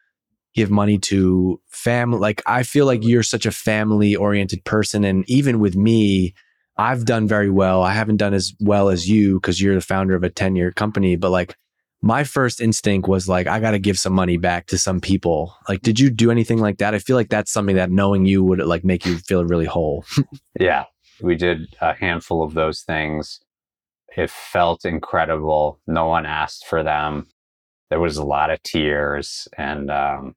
give 0.53 0.69
money 0.69 0.97
to 0.99 1.59
family? 1.69 2.19
Like, 2.19 2.41
I 2.45 2.63
feel 2.63 2.85
like 2.85 3.03
you're 3.03 3.23
such 3.23 3.45
a 3.45 3.51
family 3.51 4.15
oriented 4.15 4.63
person. 4.65 5.03
And 5.03 5.27
even 5.29 5.59
with 5.59 5.75
me, 5.75 6.33
I've 6.77 7.05
done 7.05 7.27
very 7.27 7.49
well. 7.49 7.83
I 7.83 7.93
haven't 7.93 8.17
done 8.17 8.33
as 8.33 8.53
well 8.59 8.89
as 8.89 9.09
you 9.09 9.35
because 9.39 9.61
you're 9.61 9.75
the 9.75 9.81
founder 9.81 10.15
of 10.15 10.23
a 10.23 10.29
10 10.29 10.55
year 10.55 10.71
company. 10.71 11.15
But 11.15 11.29
like, 11.29 11.55
my 12.03 12.25
first 12.25 12.59
instinct 12.59 13.07
was 13.07 13.29
like, 13.29 13.47
I 13.47 13.61
got 13.61 13.71
to 13.71 13.79
give 13.79 13.97
some 13.97 14.11
money 14.11 14.35
back 14.35 14.67
to 14.67 14.77
some 14.77 14.99
people. 14.99 15.55
Like, 15.69 15.81
did 15.81 16.01
you 16.01 16.09
do 16.09 16.31
anything 16.31 16.59
like 16.59 16.79
that? 16.79 16.93
I 16.93 16.99
feel 16.99 17.15
like 17.15 17.29
that's 17.29 17.51
something 17.51 17.77
that 17.77 17.91
knowing 17.91 18.25
you 18.25 18.43
would 18.43 18.59
like 18.59 18.83
make 18.83 19.05
you 19.05 19.19
feel 19.19 19.45
really 19.45 19.65
whole. 19.65 20.05
Yeah, 20.59 20.85
we 21.21 21.35
did 21.35 21.75
a 21.81 21.93
handful 21.93 22.43
of 22.43 22.53
those 22.53 22.81
things. 22.81 23.39
It 24.15 24.29
felt 24.29 24.85
incredible. 24.85 25.79
No 25.87 26.07
one 26.07 26.25
asked 26.25 26.67
for 26.67 26.83
them. 26.83 27.27
There 27.93 27.99
was 27.99 28.17
a 28.17 28.25
lot 28.25 28.49
of 28.49 28.63
tears, 28.63 29.47
and 29.55 29.91
um, 29.91 30.35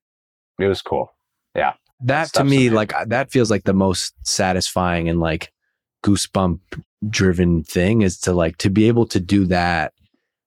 it 0.60 0.66
was 0.66 0.82
cool. 0.82 1.14
Yeah. 1.54 1.72
That 2.02 2.34
to 2.34 2.44
me 2.44 2.66
amazing. 2.66 2.74
like 2.74 2.92
that 3.06 3.30
feels 3.30 3.50
like 3.50 3.64
the 3.64 3.72
most 3.72 4.12
satisfying 4.24 5.08
and 5.08 5.20
like 5.20 5.50
goosebump 6.04 6.60
driven 7.08 7.64
thing 7.64 8.02
is 8.02 8.18
to 8.20 8.34
like 8.34 8.58
to 8.58 8.68
be 8.68 8.88
able 8.88 9.06
to 9.06 9.20
do 9.20 9.46
that 9.46 9.94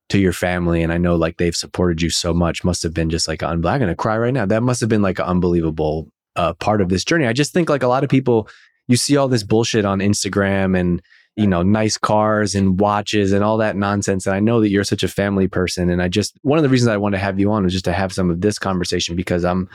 to 0.10 0.20
your 0.20 0.34
family 0.34 0.84
and 0.84 0.94
i 0.94 0.98
know 1.00 1.16
like 1.16 1.38
they've 1.38 1.56
supported 1.56 2.00
you 2.00 2.12
so 2.12 2.32
much 2.32 2.64
must 2.64 2.84
have 2.84 2.94
been 2.94 3.10
just 3.10 3.28
like 3.28 3.42
i'm 3.42 3.62
gonna 3.62 3.96
cry 3.96 4.18
right 4.18 4.34
now 4.34 4.46
that 4.46 4.62
must 4.62 4.80
have 4.80 4.90
been 4.90 5.02
like 5.02 5.18
an 5.18 5.26
unbelievable 5.26 6.08
uh, 6.36 6.54
part 6.54 6.80
of 6.82 6.90
this 6.90 7.04
journey 7.04 7.26
i 7.26 7.34
just 7.34 7.54
think 7.54 7.70
like 7.70 7.84
a 7.84 7.88
lot 7.88 8.04
of 8.04 8.10
people 8.10 8.48
you 8.88 8.96
see 8.96 9.18
all 9.18 9.28
this 9.28 9.44
bullshit 9.44 9.86
on 9.86 10.00
instagram 10.00 10.78
and 10.78 11.02
you 11.40 11.48
know 11.48 11.64
nice 11.64 11.98
cars 11.98 12.56
and 12.56 12.80
watches 12.80 13.32
and 13.32 13.44
all 13.44 13.58
that 13.58 13.76
nonsense 13.76 14.28
and 14.28 14.36
i 14.36 14.40
know 14.40 14.60
that 14.60 14.70
you're 14.70 14.84
such 14.84 15.04
a 15.04 15.08
family 15.08 15.48
person 15.48 15.90
and 15.90 16.02
i 16.02 16.08
just 16.08 16.38
one 16.42 16.58
of 16.58 16.64
the 16.64 16.70
reasons 16.70 16.90
i 16.90 16.98
wanted 16.98 17.18
to 17.18 17.24
have 17.24 17.40
you 17.40 17.52
on 17.52 17.64
was 17.64 17.74
just 17.74 17.86
to 17.86 17.94
have 17.94 18.12
some 18.12 18.30
of 18.30 18.42
this 18.42 18.60
conversation 18.60 19.16
because 19.16 19.46
i'm 19.46 19.70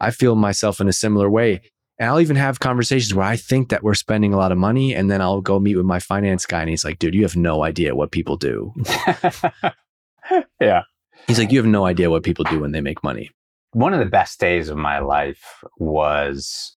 I 0.00 0.10
feel 0.10 0.34
myself 0.34 0.80
in 0.80 0.88
a 0.88 0.92
similar 0.92 1.30
way. 1.30 1.60
And 1.98 2.10
I'll 2.10 2.20
even 2.20 2.36
have 2.36 2.58
conversations 2.58 3.14
where 3.14 3.26
I 3.26 3.36
think 3.36 3.68
that 3.68 3.84
we're 3.84 3.94
spending 3.94 4.34
a 4.34 4.36
lot 4.36 4.50
of 4.50 4.58
money. 4.58 4.94
And 4.94 5.10
then 5.10 5.20
I'll 5.20 5.40
go 5.40 5.60
meet 5.60 5.76
with 5.76 5.86
my 5.86 6.00
finance 6.00 6.44
guy 6.44 6.60
and 6.60 6.68
he's 6.68 6.84
like, 6.84 6.98
dude, 6.98 7.14
you 7.14 7.22
have 7.22 7.36
no 7.36 7.62
idea 7.62 7.94
what 7.94 8.10
people 8.10 8.36
do. 8.36 8.74
yeah. 10.60 10.82
He's 11.28 11.38
like, 11.38 11.52
you 11.52 11.58
have 11.58 11.66
no 11.66 11.86
idea 11.86 12.10
what 12.10 12.24
people 12.24 12.44
do 12.50 12.58
when 12.58 12.72
they 12.72 12.80
make 12.80 13.04
money. 13.04 13.30
One 13.72 13.94
of 13.94 14.00
the 14.00 14.06
best 14.06 14.40
days 14.40 14.68
of 14.68 14.76
my 14.76 14.98
life 14.98 15.62
was 15.78 16.76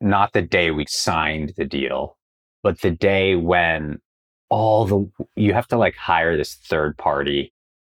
not 0.00 0.34
the 0.34 0.42
day 0.42 0.70
we 0.70 0.84
signed 0.86 1.54
the 1.56 1.64
deal, 1.64 2.17
but 2.68 2.82
the 2.82 2.90
day 2.90 3.34
when 3.34 3.98
all 4.50 4.84
the 4.84 5.10
you 5.36 5.54
have 5.54 5.66
to 5.68 5.78
like 5.78 5.96
hire 5.96 6.36
this 6.36 6.52
third 6.52 6.98
party 6.98 7.50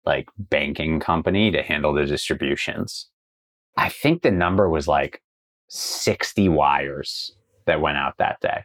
like 0.06 0.30
banking 0.38 0.98
company 0.98 1.52
to 1.52 1.62
handle 1.62 1.94
the 1.94 2.06
distributions. 2.06 3.10
I 3.76 3.90
think 3.90 4.22
the 4.22 4.32
number 4.32 4.70
was 4.70 4.88
like 4.88 5.22
60 5.68 6.48
wires 6.48 7.36
that 7.66 7.82
went 7.82 7.98
out 7.98 8.18
that 8.18 8.40
day. 8.40 8.64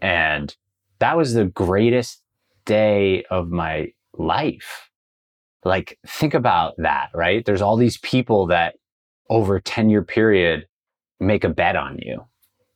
And 0.00 0.56
that 1.00 1.16
was 1.16 1.34
the 1.34 1.46
greatest 1.46 2.22
day 2.64 3.24
of 3.28 3.50
my 3.50 3.88
life. 4.14 4.90
Like, 5.64 5.98
think 6.06 6.34
about 6.34 6.74
that, 6.78 7.08
right? 7.14 7.44
There's 7.44 7.62
all 7.62 7.76
these 7.76 7.98
people 7.98 8.46
that 8.46 8.76
over 9.28 9.56
a 9.56 9.60
10 9.60 9.90
year 9.90 10.04
period 10.04 10.68
make 11.18 11.42
a 11.42 11.48
bet 11.48 11.74
on 11.74 11.98
you, 12.00 12.24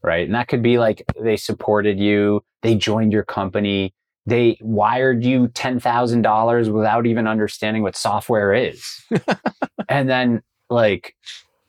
right? 0.02 0.26
And 0.26 0.34
that 0.34 0.48
could 0.48 0.62
be 0.62 0.78
like 0.78 1.02
they 1.20 1.36
supported 1.36 1.98
you, 1.98 2.42
they 2.62 2.74
joined 2.74 3.12
your 3.12 3.24
company, 3.24 3.92
they 4.26 4.58
wired 4.60 5.24
you 5.24 5.48
$10,000 5.48 6.72
without 6.72 7.06
even 7.06 7.26
understanding 7.26 7.82
what 7.82 7.96
software 7.96 8.52
is. 8.52 9.02
and 9.88 10.08
then, 10.08 10.42
like, 10.68 11.16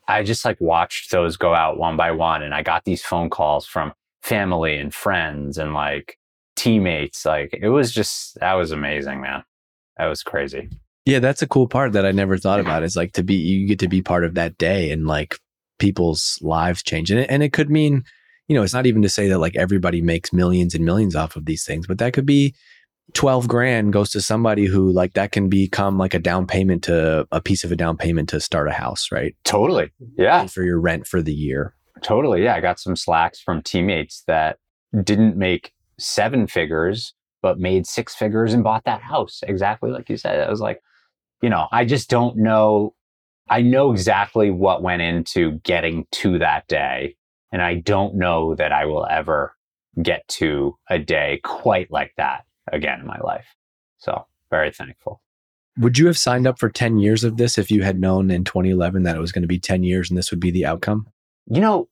I 0.08 0.22
just 0.22 0.44
like 0.44 0.60
watched 0.60 1.10
those 1.10 1.36
go 1.36 1.54
out 1.54 1.78
one 1.78 1.96
by 1.96 2.10
one. 2.10 2.42
And 2.42 2.54
I 2.54 2.62
got 2.62 2.84
these 2.84 3.02
phone 3.02 3.30
calls 3.30 3.66
from 3.66 3.92
family 4.22 4.76
and 4.76 4.94
friends 4.94 5.58
and 5.58 5.74
like 5.74 6.18
teammates. 6.56 7.24
Like, 7.24 7.58
it 7.60 7.70
was 7.70 7.92
just, 7.92 8.38
that 8.40 8.54
was 8.54 8.70
amazing, 8.70 9.20
man. 9.20 9.42
That 9.96 10.06
was 10.06 10.22
crazy. 10.22 10.68
Yeah, 11.04 11.18
that's 11.18 11.42
a 11.42 11.48
cool 11.48 11.66
part 11.66 11.92
that 11.92 12.06
I 12.06 12.12
never 12.12 12.38
thought 12.38 12.60
about 12.60 12.84
is 12.84 12.94
like 12.94 13.12
to 13.14 13.24
be, 13.24 13.34
you 13.34 13.66
get 13.66 13.80
to 13.80 13.88
be 13.88 14.02
part 14.02 14.24
of 14.24 14.34
that 14.34 14.56
day 14.56 14.92
and 14.92 15.06
like 15.06 15.36
people's 15.80 16.38
lives 16.42 16.82
change. 16.82 17.10
And 17.10 17.18
it, 17.20 17.26
and 17.28 17.42
it 17.42 17.52
could 17.52 17.70
mean, 17.70 18.04
you 18.52 18.58
know, 18.58 18.62
it's 18.62 18.74
not 18.74 18.84
even 18.84 19.00
to 19.00 19.08
say 19.08 19.28
that 19.28 19.38
like 19.38 19.56
everybody 19.56 20.02
makes 20.02 20.30
millions 20.30 20.74
and 20.74 20.84
millions 20.84 21.16
off 21.16 21.36
of 21.36 21.46
these 21.46 21.64
things, 21.64 21.86
but 21.86 21.96
that 21.96 22.12
could 22.12 22.26
be 22.26 22.54
12 23.14 23.48
grand 23.48 23.94
goes 23.94 24.10
to 24.10 24.20
somebody 24.20 24.66
who 24.66 24.92
like 24.92 25.14
that 25.14 25.32
can 25.32 25.48
become 25.48 25.96
like 25.96 26.12
a 26.12 26.18
down 26.18 26.46
payment 26.46 26.84
to 26.84 27.26
a 27.32 27.40
piece 27.40 27.64
of 27.64 27.72
a 27.72 27.76
down 27.76 27.96
payment 27.96 28.28
to 28.28 28.40
start 28.40 28.68
a 28.68 28.72
house, 28.72 29.10
right? 29.10 29.34
Totally. 29.44 29.90
Yeah. 30.18 30.46
For 30.48 30.64
your 30.64 30.78
rent 30.78 31.06
for 31.06 31.22
the 31.22 31.32
year. 31.32 31.74
Totally. 32.02 32.44
Yeah. 32.44 32.54
I 32.54 32.60
got 32.60 32.78
some 32.78 32.94
slacks 32.94 33.40
from 33.40 33.62
teammates 33.62 34.22
that 34.26 34.58
didn't 35.02 35.38
make 35.38 35.72
seven 35.98 36.46
figures, 36.46 37.14
but 37.40 37.58
made 37.58 37.86
six 37.86 38.14
figures 38.14 38.52
and 38.52 38.62
bought 38.62 38.84
that 38.84 39.00
house. 39.00 39.40
Exactly 39.46 39.90
like 39.90 40.10
you 40.10 40.18
said. 40.18 40.46
I 40.46 40.50
was 40.50 40.60
like, 40.60 40.82
you 41.40 41.48
know, 41.48 41.68
I 41.72 41.86
just 41.86 42.10
don't 42.10 42.36
know. 42.36 42.94
I 43.48 43.62
know 43.62 43.92
exactly 43.92 44.50
what 44.50 44.82
went 44.82 45.00
into 45.00 45.52
getting 45.60 46.06
to 46.12 46.38
that 46.40 46.68
day. 46.68 47.16
And 47.52 47.62
I 47.62 47.76
don't 47.76 48.14
know 48.14 48.54
that 48.54 48.72
I 48.72 48.86
will 48.86 49.06
ever 49.10 49.54
get 50.02 50.26
to 50.26 50.76
a 50.88 50.98
day 50.98 51.40
quite 51.44 51.90
like 51.90 52.14
that 52.16 52.44
again 52.72 53.00
in 53.00 53.06
my 53.06 53.18
life. 53.20 53.46
So, 53.98 54.26
very 54.50 54.72
thankful. 54.72 55.20
Would 55.78 55.98
you 55.98 56.06
have 56.06 56.18
signed 56.18 56.46
up 56.46 56.58
for 56.58 56.68
10 56.68 56.98
years 56.98 57.24
of 57.24 57.36
this 57.36 57.56
if 57.56 57.70
you 57.70 57.82
had 57.82 58.00
known 58.00 58.30
in 58.30 58.44
2011 58.44 59.04
that 59.04 59.16
it 59.16 59.20
was 59.20 59.32
going 59.32 59.42
to 59.42 59.48
be 59.48 59.58
10 59.58 59.82
years 59.82 60.10
and 60.10 60.18
this 60.18 60.30
would 60.30 60.40
be 60.40 60.50
the 60.50 60.66
outcome? 60.66 61.06
You 61.46 61.60
know, 61.60 61.88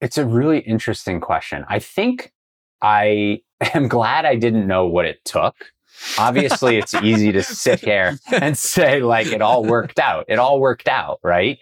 it's 0.00 0.18
a 0.18 0.24
really 0.24 0.60
interesting 0.60 1.20
question. 1.20 1.64
I 1.68 1.78
think 1.78 2.32
I 2.80 3.42
am 3.74 3.88
glad 3.88 4.24
I 4.24 4.36
didn't 4.36 4.66
know 4.66 4.86
what 4.86 5.04
it 5.04 5.24
took 5.24 5.72
Obviously, 6.18 6.78
it's 6.78 6.94
easy 6.94 7.32
to 7.32 7.42
sit 7.42 7.80
here 7.84 8.18
and 8.32 8.56
say, 8.56 9.00
like, 9.00 9.26
it 9.26 9.42
all 9.42 9.64
worked 9.64 9.98
out. 9.98 10.26
It 10.28 10.38
all 10.38 10.60
worked 10.60 10.88
out, 10.88 11.20
right? 11.22 11.58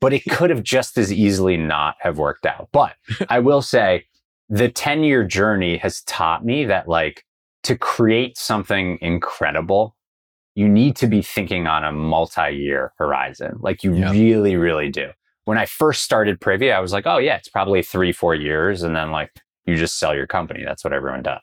But 0.00 0.12
it 0.12 0.24
could 0.30 0.50
have 0.50 0.62
just 0.62 0.96
as 0.96 1.12
easily 1.12 1.56
not 1.56 1.96
have 2.00 2.18
worked 2.18 2.46
out. 2.46 2.68
But 2.72 2.94
I 3.28 3.40
will 3.40 3.62
say 3.62 4.06
the 4.48 4.68
10 4.68 5.02
year 5.02 5.24
journey 5.24 5.76
has 5.78 6.02
taught 6.02 6.44
me 6.44 6.64
that, 6.66 6.88
like, 6.88 7.24
to 7.64 7.76
create 7.76 8.38
something 8.38 8.98
incredible, 9.00 9.96
you 10.54 10.68
need 10.68 10.96
to 10.96 11.06
be 11.06 11.22
thinking 11.22 11.66
on 11.66 11.84
a 11.84 11.92
multi 11.92 12.50
year 12.50 12.92
horizon. 12.98 13.58
Like, 13.60 13.82
you 13.82 13.94
yep. 13.94 14.12
really, 14.12 14.56
really 14.56 14.90
do. 14.90 15.10
When 15.44 15.58
I 15.58 15.66
first 15.66 16.02
started 16.02 16.40
Privy, 16.40 16.70
I 16.72 16.80
was 16.80 16.92
like, 16.92 17.06
oh, 17.06 17.18
yeah, 17.18 17.36
it's 17.36 17.48
probably 17.48 17.82
three, 17.82 18.12
four 18.12 18.34
years. 18.34 18.82
And 18.82 18.94
then, 18.94 19.10
like, 19.10 19.32
you 19.64 19.76
just 19.76 19.98
sell 19.98 20.14
your 20.14 20.26
company. 20.26 20.62
That's 20.64 20.84
what 20.84 20.92
everyone 20.92 21.22
does 21.22 21.40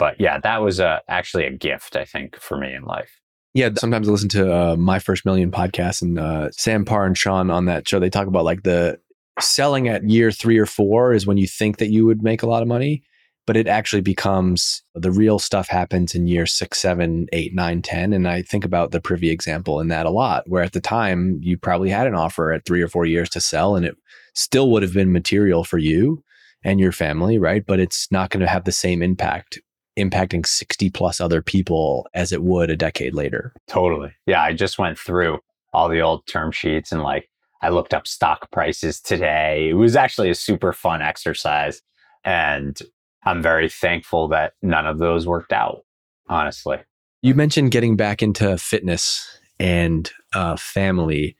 but 0.00 0.18
yeah, 0.18 0.38
that 0.40 0.62
was 0.62 0.80
a, 0.80 1.02
actually 1.08 1.44
a 1.44 1.50
gift, 1.50 1.94
I 1.94 2.06
think, 2.06 2.34
for 2.40 2.56
me 2.56 2.74
in 2.74 2.84
life. 2.84 3.20
Yeah, 3.52 3.70
sometimes 3.76 4.08
I 4.08 4.12
listen 4.12 4.28
to 4.30 4.54
uh, 4.54 4.76
my 4.76 5.00
first 5.00 5.24
million 5.24 5.50
podcast 5.50 6.02
and 6.02 6.18
uh, 6.18 6.50
Sam 6.52 6.84
Parr 6.84 7.04
and 7.04 7.18
Sean 7.18 7.50
on 7.50 7.64
that 7.64 7.88
show. 7.88 7.98
They 7.98 8.10
talk 8.10 8.28
about 8.28 8.44
like 8.44 8.62
the 8.62 9.00
selling 9.40 9.88
at 9.88 10.08
year 10.08 10.30
three 10.30 10.58
or 10.58 10.66
four 10.66 11.12
is 11.12 11.26
when 11.26 11.36
you 11.36 11.48
think 11.48 11.78
that 11.78 11.90
you 11.90 12.06
would 12.06 12.22
make 12.22 12.42
a 12.42 12.46
lot 12.46 12.62
of 12.62 12.68
money, 12.68 13.02
but 13.46 13.56
it 13.56 13.66
actually 13.66 14.02
becomes 14.02 14.84
the 14.94 15.10
real 15.10 15.40
stuff 15.40 15.66
happens 15.68 16.14
in 16.14 16.28
year 16.28 16.46
six, 16.46 16.78
seven, 16.78 17.26
eight, 17.32 17.52
nine, 17.52 17.82
ten. 17.82 18.12
And 18.12 18.28
I 18.28 18.42
think 18.42 18.64
about 18.64 18.92
the 18.92 19.00
Privy 19.00 19.30
example 19.30 19.80
in 19.80 19.88
that 19.88 20.06
a 20.06 20.10
lot, 20.10 20.48
where 20.48 20.62
at 20.62 20.72
the 20.72 20.80
time 20.80 21.40
you 21.42 21.58
probably 21.58 21.90
had 21.90 22.06
an 22.06 22.14
offer 22.14 22.52
at 22.52 22.64
three 22.64 22.82
or 22.82 22.88
four 22.88 23.04
years 23.04 23.28
to 23.30 23.40
sell, 23.40 23.74
and 23.74 23.84
it 23.84 23.96
still 24.34 24.70
would 24.70 24.84
have 24.84 24.94
been 24.94 25.12
material 25.12 25.64
for 25.64 25.78
you 25.78 26.22
and 26.62 26.78
your 26.78 26.92
family, 26.92 27.36
right? 27.36 27.66
But 27.66 27.80
it's 27.80 28.12
not 28.12 28.30
going 28.30 28.42
to 28.42 28.46
have 28.46 28.64
the 28.64 28.72
same 28.72 29.02
impact 29.02 29.58
impacting 29.98 30.46
60 30.46 30.90
plus 30.90 31.20
other 31.20 31.42
people 31.42 32.08
as 32.14 32.32
it 32.32 32.42
would 32.42 32.70
a 32.70 32.76
decade 32.76 33.14
later. 33.14 33.52
Totally. 33.68 34.12
Yeah. 34.26 34.42
I 34.42 34.52
just 34.52 34.78
went 34.78 34.98
through 34.98 35.40
all 35.72 35.88
the 35.88 36.00
old 36.00 36.26
term 36.26 36.52
sheets 36.52 36.92
and 36.92 37.02
like 37.02 37.28
I 37.62 37.68
looked 37.68 37.92
up 37.92 38.06
stock 38.06 38.50
prices 38.50 39.00
today. 39.00 39.68
It 39.70 39.74
was 39.74 39.96
actually 39.96 40.30
a 40.30 40.34
super 40.34 40.72
fun 40.72 41.02
exercise. 41.02 41.82
And 42.24 42.78
I'm 43.24 43.42
very 43.42 43.68
thankful 43.68 44.28
that 44.28 44.54
none 44.62 44.86
of 44.86 44.98
those 44.98 45.26
worked 45.26 45.52
out, 45.52 45.84
honestly. 46.28 46.78
You 47.22 47.34
mentioned 47.34 47.70
getting 47.70 47.96
back 47.96 48.22
into 48.22 48.56
fitness 48.56 49.38
and 49.58 50.10
uh, 50.34 50.56
family. 50.56 51.36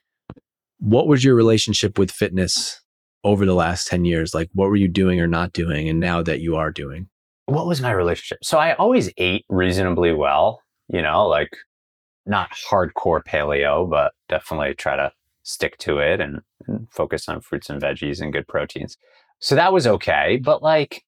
What 0.78 1.06
was 1.06 1.24
your 1.24 1.34
relationship 1.34 1.98
with 1.98 2.10
fitness 2.10 2.80
over 3.24 3.46
the 3.46 3.54
last 3.54 3.86
10 3.88 4.04
years? 4.04 4.34
Like, 4.34 4.50
what 4.52 4.68
were 4.68 4.76
you 4.76 4.88
doing 4.88 5.20
or 5.20 5.26
not 5.26 5.52
doing? 5.52 5.88
And 5.88 6.00
now 6.00 6.22
that 6.22 6.40
you 6.40 6.56
are 6.56 6.70
doing? 6.70 7.08
What 7.50 7.66
was 7.66 7.80
my 7.80 7.90
relationship? 7.90 8.44
So 8.44 8.58
I 8.58 8.74
always 8.74 9.10
ate 9.16 9.44
reasonably 9.48 10.12
well, 10.12 10.62
you 10.88 11.02
know, 11.02 11.26
like 11.26 11.56
not 12.26 12.50
hardcore 12.52 13.22
paleo, 13.22 13.88
but 13.88 14.12
definitely 14.28 14.74
try 14.74 14.96
to 14.96 15.12
stick 15.42 15.76
to 15.78 15.98
it 15.98 16.20
and, 16.20 16.40
and, 16.66 16.86
focus 16.90 17.28
on 17.28 17.40
fruits 17.40 17.70
and 17.70 17.80
veggies 17.80 18.20
and 18.20 18.32
good 18.32 18.46
proteins. 18.46 18.96
So 19.40 19.54
that 19.54 19.72
was 19.72 19.86
okay. 19.86 20.40
But 20.42 20.62
like 20.62 21.04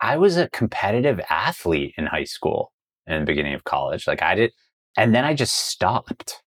I 0.00 0.16
was 0.16 0.36
a 0.36 0.48
competitive 0.50 1.20
athlete 1.30 1.94
in 1.96 2.06
high 2.06 2.24
school 2.24 2.72
and 3.06 3.22
the 3.22 3.26
beginning 3.26 3.54
of 3.54 3.64
college. 3.64 4.06
Like 4.06 4.22
I 4.22 4.34
did, 4.34 4.52
and 4.96 5.14
then 5.14 5.24
I 5.24 5.34
just 5.34 5.54
stopped. 5.54 6.42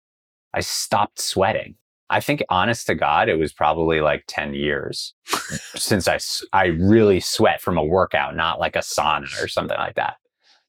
I 0.55 0.61
stopped 0.61 1.21
sweating. 1.21 1.75
I 2.15 2.21
think 2.21 2.45
honest 2.49 2.87
to 2.87 2.95
God, 2.95 3.29
it 3.29 3.41
was 3.41 3.53
probably 3.53 4.01
like 4.01 4.23
10 4.29 4.55
years 4.55 5.15
since 5.75 6.07
I, 6.07 6.21
I 6.53 6.67
really 6.67 7.19
sweat 7.19 7.61
from 7.61 7.77
a 7.77 7.83
workout, 7.83 8.37
not 8.37 8.61
like 8.61 8.77
a 8.77 8.83
sauna 8.83 9.43
or 9.43 9.49
something 9.49 9.77
like 9.77 9.97
that. 9.97 10.15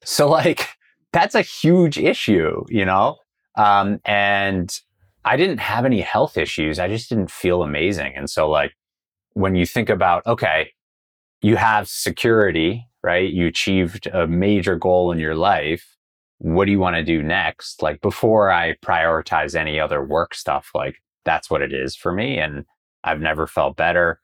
So 0.04 0.28
like, 0.28 0.68
that's 1.14 1.36
a 1.36 1.44
huge 1.44 2.00
issue, 2.00 2.64
you 2.68 2.84
know? 2.84 3.18
Um, 3.60 4.00
and 4.06 4.76
I 5.24 5.38
didn't 5.38 5.60
have 5.60 5.86
any 5.86 6.02
health 6.02 6.36
issues. 6.36 6.80
I 6.80 6.88
just 6.88 7.10
didn't 7.10 7.30
feel 7.30 7.62
amazing. 7.62 8.14
And 8.16 8.28
so 8.28 8.50
like, 8.50 8.74
when 9.34 9.54
you 9.54 9.68
think 9.68 9.92
about, 9.92 10.26
okay, 10.26 10.72
you 11.44 11.58
have 11.58 11.88
security, 11.88 12.88
right? 13.04 13.32
You 13.32 13.46
achieved 13.46 14.08
a 14.08 14.26
major 14.26 14.78
goal 14.78 15.12
in 15.12 15.20
your 15.20 15.36
life. 15.36 15.96
What 16.40 16.66
do 16.66 16.72
you 16.72 16.80
want 16.80 16.96
to 16.96 17.04
do 17.04 17.22
next? 17.22 17.84
Like 17.84 18.02
before 18.02 18.52
I 18.52 18.78
prioritize 18.84 19.54
any 19.54 19.80
other 19.80 20.04
work 20.04 20.34
stuff, 20.34 20.72
like 20.74 20.96
that's 21.26 21.50
what 21.50 21.62
it 21.62 21.74
is 21.74 21.96
for 21.96 22.12
me. 22.12 22.38
And 22.38 22.66
I've 23.04 23.20
never 23.20 23.48
felt 23.48 23.76
better. 23.76 24.20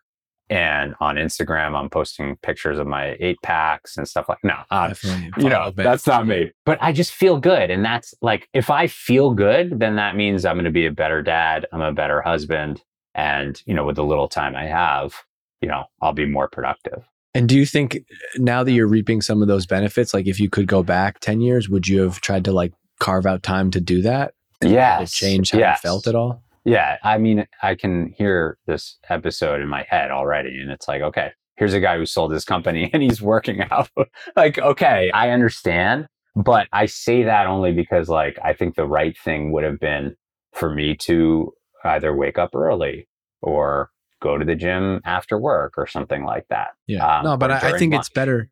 And 0.50 0.96
on 1.00 1.16
Instagram, 1.16 1.80
I'm 1.80 1.90
posting 1.90 2.36
pictures 2.38 2.78
of 2.78 2.86
my 2.86 3.16
eight 3.22 3.38
packs 3.42 3.96
and 3.96 4.06
stuff 4.06 4.28
like. 4.28 4.40
No, 4.44 4.58
uh, 4.70 4.94
you 5.38 5.48
know 5.48 5.72
that's 5.74 6.06
not 6.06 6.28
me. 6.28 6.52
But 6.66 6.78
I 6.82 6.92
just 6.92 7.14
feel 7.14 7.40
good, 7.40 7.72
and 7.72 7.86
that's 7.86 8.14
like 8.22 8.50
if 8.54 8.70
I 8.70 8.88
feel 8.88 9.34
good, 9.34 9.80
then 9.80 9.96
that 9.96 10.18
means 10.18 10.44
I'm 10.44 10.56
going 10.56 10.66
to 10.66 10.72
be 10.72 10.86
a 10.86 10.92
better 10.92 11.22
dad. 11.22 11.68
I'm 11.72 11.80
a 11.80 11.94
better 11.94 12.22
husband, 12.22 12.84
and 13.16 13.64
you 13.66 13.74
know, 13.74 13.86
with 13.86 13.96
the 13.96 14.04
little 14.04 14.28
time 14.28 14.58
I 14.58 14.66
have, 14.66 15.14
you 15.62 15.70
know, 15.70 15.86
I'll 16.02 16.12
be 16.12 16.26
more 16.26 16.50
productive. 16.50 17.08
And 17.34 17.48
do 17.48 17.58
you 17.58 17.66
think 17.66 18.04
now 18.36 18.64
that 18.64 18.72
you're 18.72 18.88
reaping 18.88 19.22
some 19.22 19.42
of 19.42 19.48
those 19.48 19.66
benefits, 19.66 20.14
like 20.14 20.28
if 20.28 20.40
you 20.40 20.50
could 20.50 20.68
go 20.68 20.84
back 20.84 21.20
10 21.22 21.40
years, 21.40 21.70
would 21.70 21.88
you 21.88 22.02
have 22.02 22.20
tried 22.20 22.44
to 22.46 22.52
like 22.52 22.74
carve 23.00 23.26
out 23.26 23.42
time 23.42 23.72
to 23.72 23.80
do 23.80 24.02
that? 24.02 24.34
Yeah. 24.62 25.00
To 25.00 25.08
change 25.08 25.52
how 25.52 25.60
yes. 25.60 25.80
you 25.82 25.90
felt 25.90 26.08
at 26.08 26.16
all? 26.16 26.44
Yeah, 26.64 26.98
I 27.04 27.18
mean, 27.18 27.48
I 27.64 27.76
can 27.76 28.14
hear 28.18 28.58
this 28.68 28.98
episode 29.10 29.62
in 29.62 29.68
my 29.68 29.86
head 29.90 30.12
already, 30.12 30.60
and 30.62 30.70
it's 30.70 30.88
like, 30.88 31.02
okay, 31.02 31.32
here's 31.56 31.74
a 31.74 31.80
guy 31.80 31.98
who 31.98 32.06
sold 32.06 32.32
his 32.32 32.46
company 32.46 32.90
and 32.94 33.02
he's 33.02 33.22
working 33.22 33.62
out. 33.72 33.90
like, 34.36 34.58
okay, 34.58 35.12
I 35.14 35.32
understand, 35.32 36.08
but 36.36 36.68
I 36.72 36.86
say 36.86 37.24
that 37.24 37.48
only 37.48 37.72
because, 37.72 38.10
like, 38.10 38.38
I 38.44 38.54
think 38.54 38.76
the 38.76 38.86
right 38.86 39.18
thing 39.18 39.52
would 39.52 39.64
have 39.64 39.80
been 39.80 40.16
for 40.54 40.74
me 40.74 40.96
to 40.98 41.54
either 41.84 42.16
wake 42.16 42.38
up 42.38 42.56
early 42.56 43.08
or 43.42 43.90
go 44.22 44.38
to 44.38 44.46
the 44.46 44.56
gym 44.56 45.02
after 45.04 45.40
work 45.40 45.74
or 45.78 45.88
something 45.88 46.24
like 46.26 46.46
that. 46.50 46.70
Yeah, 46.88 47.20
um, 47.20 47.26
no, 47.26 47.38
but 47.38 47.52
I, 47.52 47.74
I 47.74 47.78
think 47.78 47.94
lunch. 47.94 48.02
it's 48.02 48.10
better. 48.10 48.50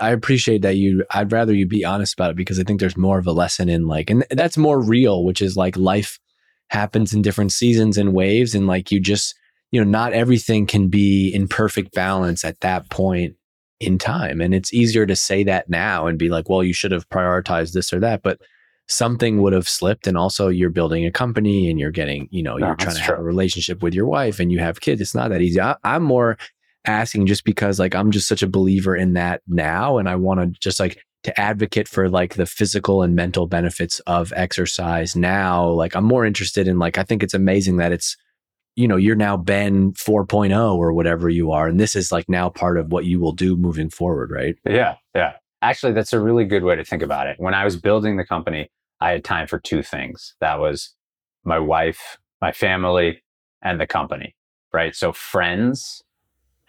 I 0.00 0.10
appreciate 0.10 0.62
that 0.62 0.76
you. 0.76 1.04
I'd 1.10 1.30
rather 1.30 1.52
you 1.52 1.66
be 1.66 1.84
honest 1.84 2.14
about 2.14 2.30
it 2.30 2.36
because 2.36 2.58
I 2.58 2.62
think 2.62 2.80
there's 2.80 2.96
more 2.96 3.18
of 3.18 3.26
a 3.26 3.32
lesson 3.32 3.68
in 3.68 3.86
like, 3.86 4.08
and 4.08 4.24
that's 4.30 4.56
more 4.56 4.80
real, 4.80 5.24
which 5.24 5.42
is 5.42 5.58
like 5.58 5.76
life 5.76 6.18
happens 6.70 7.12
in 7.12 7.22
different 7.22 7.52
seasons 7.52 7.98
and 7.98 8.14
waves 8.14 8.54
and 8.54 8.66
like 8.66 8.90
you 8.90 9.00
just 9.00 9.34
you 9.72 9.82
know 9.82 9.88
not 9.88 10.12
everything 10.12 10.66
can 10.66 10.88
be 10.88 11.28
in 11.28 11.48
perfect 11.48 11.92
balance 11.94 12.44
at 12.44 12.60
that 12.60 12.88
point 12.90 13.34
in 13.80 13.96
time. 13.96 14.40
And 14.40 14.54
it's 14.54 14.72
easier 14.72 15.06
to 15.06 15.16
say 15.16 15.42
that 15.44 15.68
now 15.68 16.06
and 16.06 16.18
be 16.18 16.28
like, 16.28 16.48
well, 16.48 16.62
you 16.62 16.74
should 16.74 16.92
have 16.92 17.08
prioritized 17.08 17.72
this 17.72 17.92
or 17.92 18.00
that. 18.00 18.22
But 18.22 18.40
something 18.88 19.40
would 19.40 19.54
have 19.54 19.68
slipped. 19.68 20.06
And 20.06 20.16
also, 20.16 20.48
you're 20.48 20.70
building 20.70 21.06
a 21.06 21.10
company 21.10 21.70
and 21.70 21.80
you're 21.80 21.90
getting, 21.90 22.28
you 22.30 22.42
know, 22.42 22.58
you're 22.58 22.74
trying 22.76 22.96
to 22.96 23.02
true. 23.02 23.14
have 23.14 23.20
a 23.20 23.26
relationship 23.26 23.82
with 23.82 23.94
your 23.94 24.06
wife 24.06 24.38
and 24.38 24.52
you 24.52 24.58
have 24.58 24.80
kids. 24.80 25.00
It's 25.00 25.14
not 25.14 25.30
that 25.30 25.40
easy. 25.40 25.60
I, 25.60 25.76
I'm 25.82 26.02
more 26.02 26.36
asking 26.86 27.26
just 27.26 27.44
because, 27.44 27.78
like, 27.78 27.94
I'm 27.94 28.10
just 28.10 28.28
such 28.28 28.42
a 28.42 28.46
believer 28.48 28.94
in 28.94 29.14
that 29.14 29.40
now. 29.48 29.96
And 29.96 30.08
I 30.08 30.16
want 30.16 30.40
to 30.40 30.60
just 30.60 30.78
like, 30.78 31.02
to 31.22 31.40
advocate 31.40 31.86
for 31.86 32.08
like 32.08 32.34
the 32.34 32.46
physical 32.46 33.02
and 33.02 33.14
mental 33.14 33.46
benefits 33.46 34.00
of 34.00 34.32
exercise 34.34 35.14
now 35.14 35.66
like 35.68 35.94
i'm 35.94 36.04
more 36.04 36.24
interested 36.24 36.66
in 36.66 36.78
like 36.78 36.98
i 36.98 37.02
think 37.02 37.22
it's 37.22 37.34
amazing 37.34 37.76
that 37.76 37.92
it's 37.92 38.16
you 38.76 38.88
know 38.88 38.96
you're 38.96 39.16
now 39.16 39.36
ben 39.36 39.92
4.0 39.92 40.76
or 40.76 40.92
whatever 40.92 41.28
you 41.28 41.50
are 41.50 41.68
and 41.68 41.78
this 41.78 41.94
is 41.94 42.10
like 42.10 42.28
now 42.28 42.48
part 42.48 42.78
of 42.78 42.90
what 42.92 43.04
you 43.04 43.20
will 43.20 43.32
do 43.32 43.56
moving 43.56 43.90
forward 43.90 44.30
right 44.30 44.56
Yeah, 44.64 44.96
yeah. 45.14 45.34
Actually, 45.62 45.92
that's 45.92 46.12
a 46.12 46.20
really 46.20 46.44
good 46.44 46.64
way 46.64 46.74
to 46.74 46.84
think 46.84 47.02
about 47.02 47.26
it. 47.26 47.36
When 47.38 47.52
I 47.52 47.64
was 47.64 47.76
building 47.76 48.16
the 48.16 48.24
company, 48.24 48.70
I 49.00 49.10
had 49.10 49.24
time 49.24 49.46
for 49.46 49.58
two 49.58 49.82
things. 49.82 50.34
That 50.40 50.58
was 50.58 50.94
my 51.44 51.58
wife, 51.58 52.16
my 52.40 52.52
family, 52.52 53.22
and 53.60 53.78
the 53.78 53.86
company, 53.86 54.34
right? 54.72 54.94
So 54.94 55.12
friends 55.12 56.02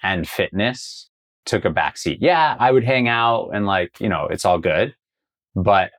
and 0.03 0.27
fitness 0.27 1.09
took 1.45 1.65
a 1.65 1.69
backseat. 1.69 2.17
Yeah, 2.21 2.55
I 2.59 2.71
would 2.71 2.83
hang 2.83 3.07
out 3.07 3.49
and 3.53 3.65
like, 3.65 3.99
you 3.99 4.09
know, 4.09 4.27
it's 4.29 4.45
all 4.45 4.59
good. 4.59 4.95
But, 5.55 5.91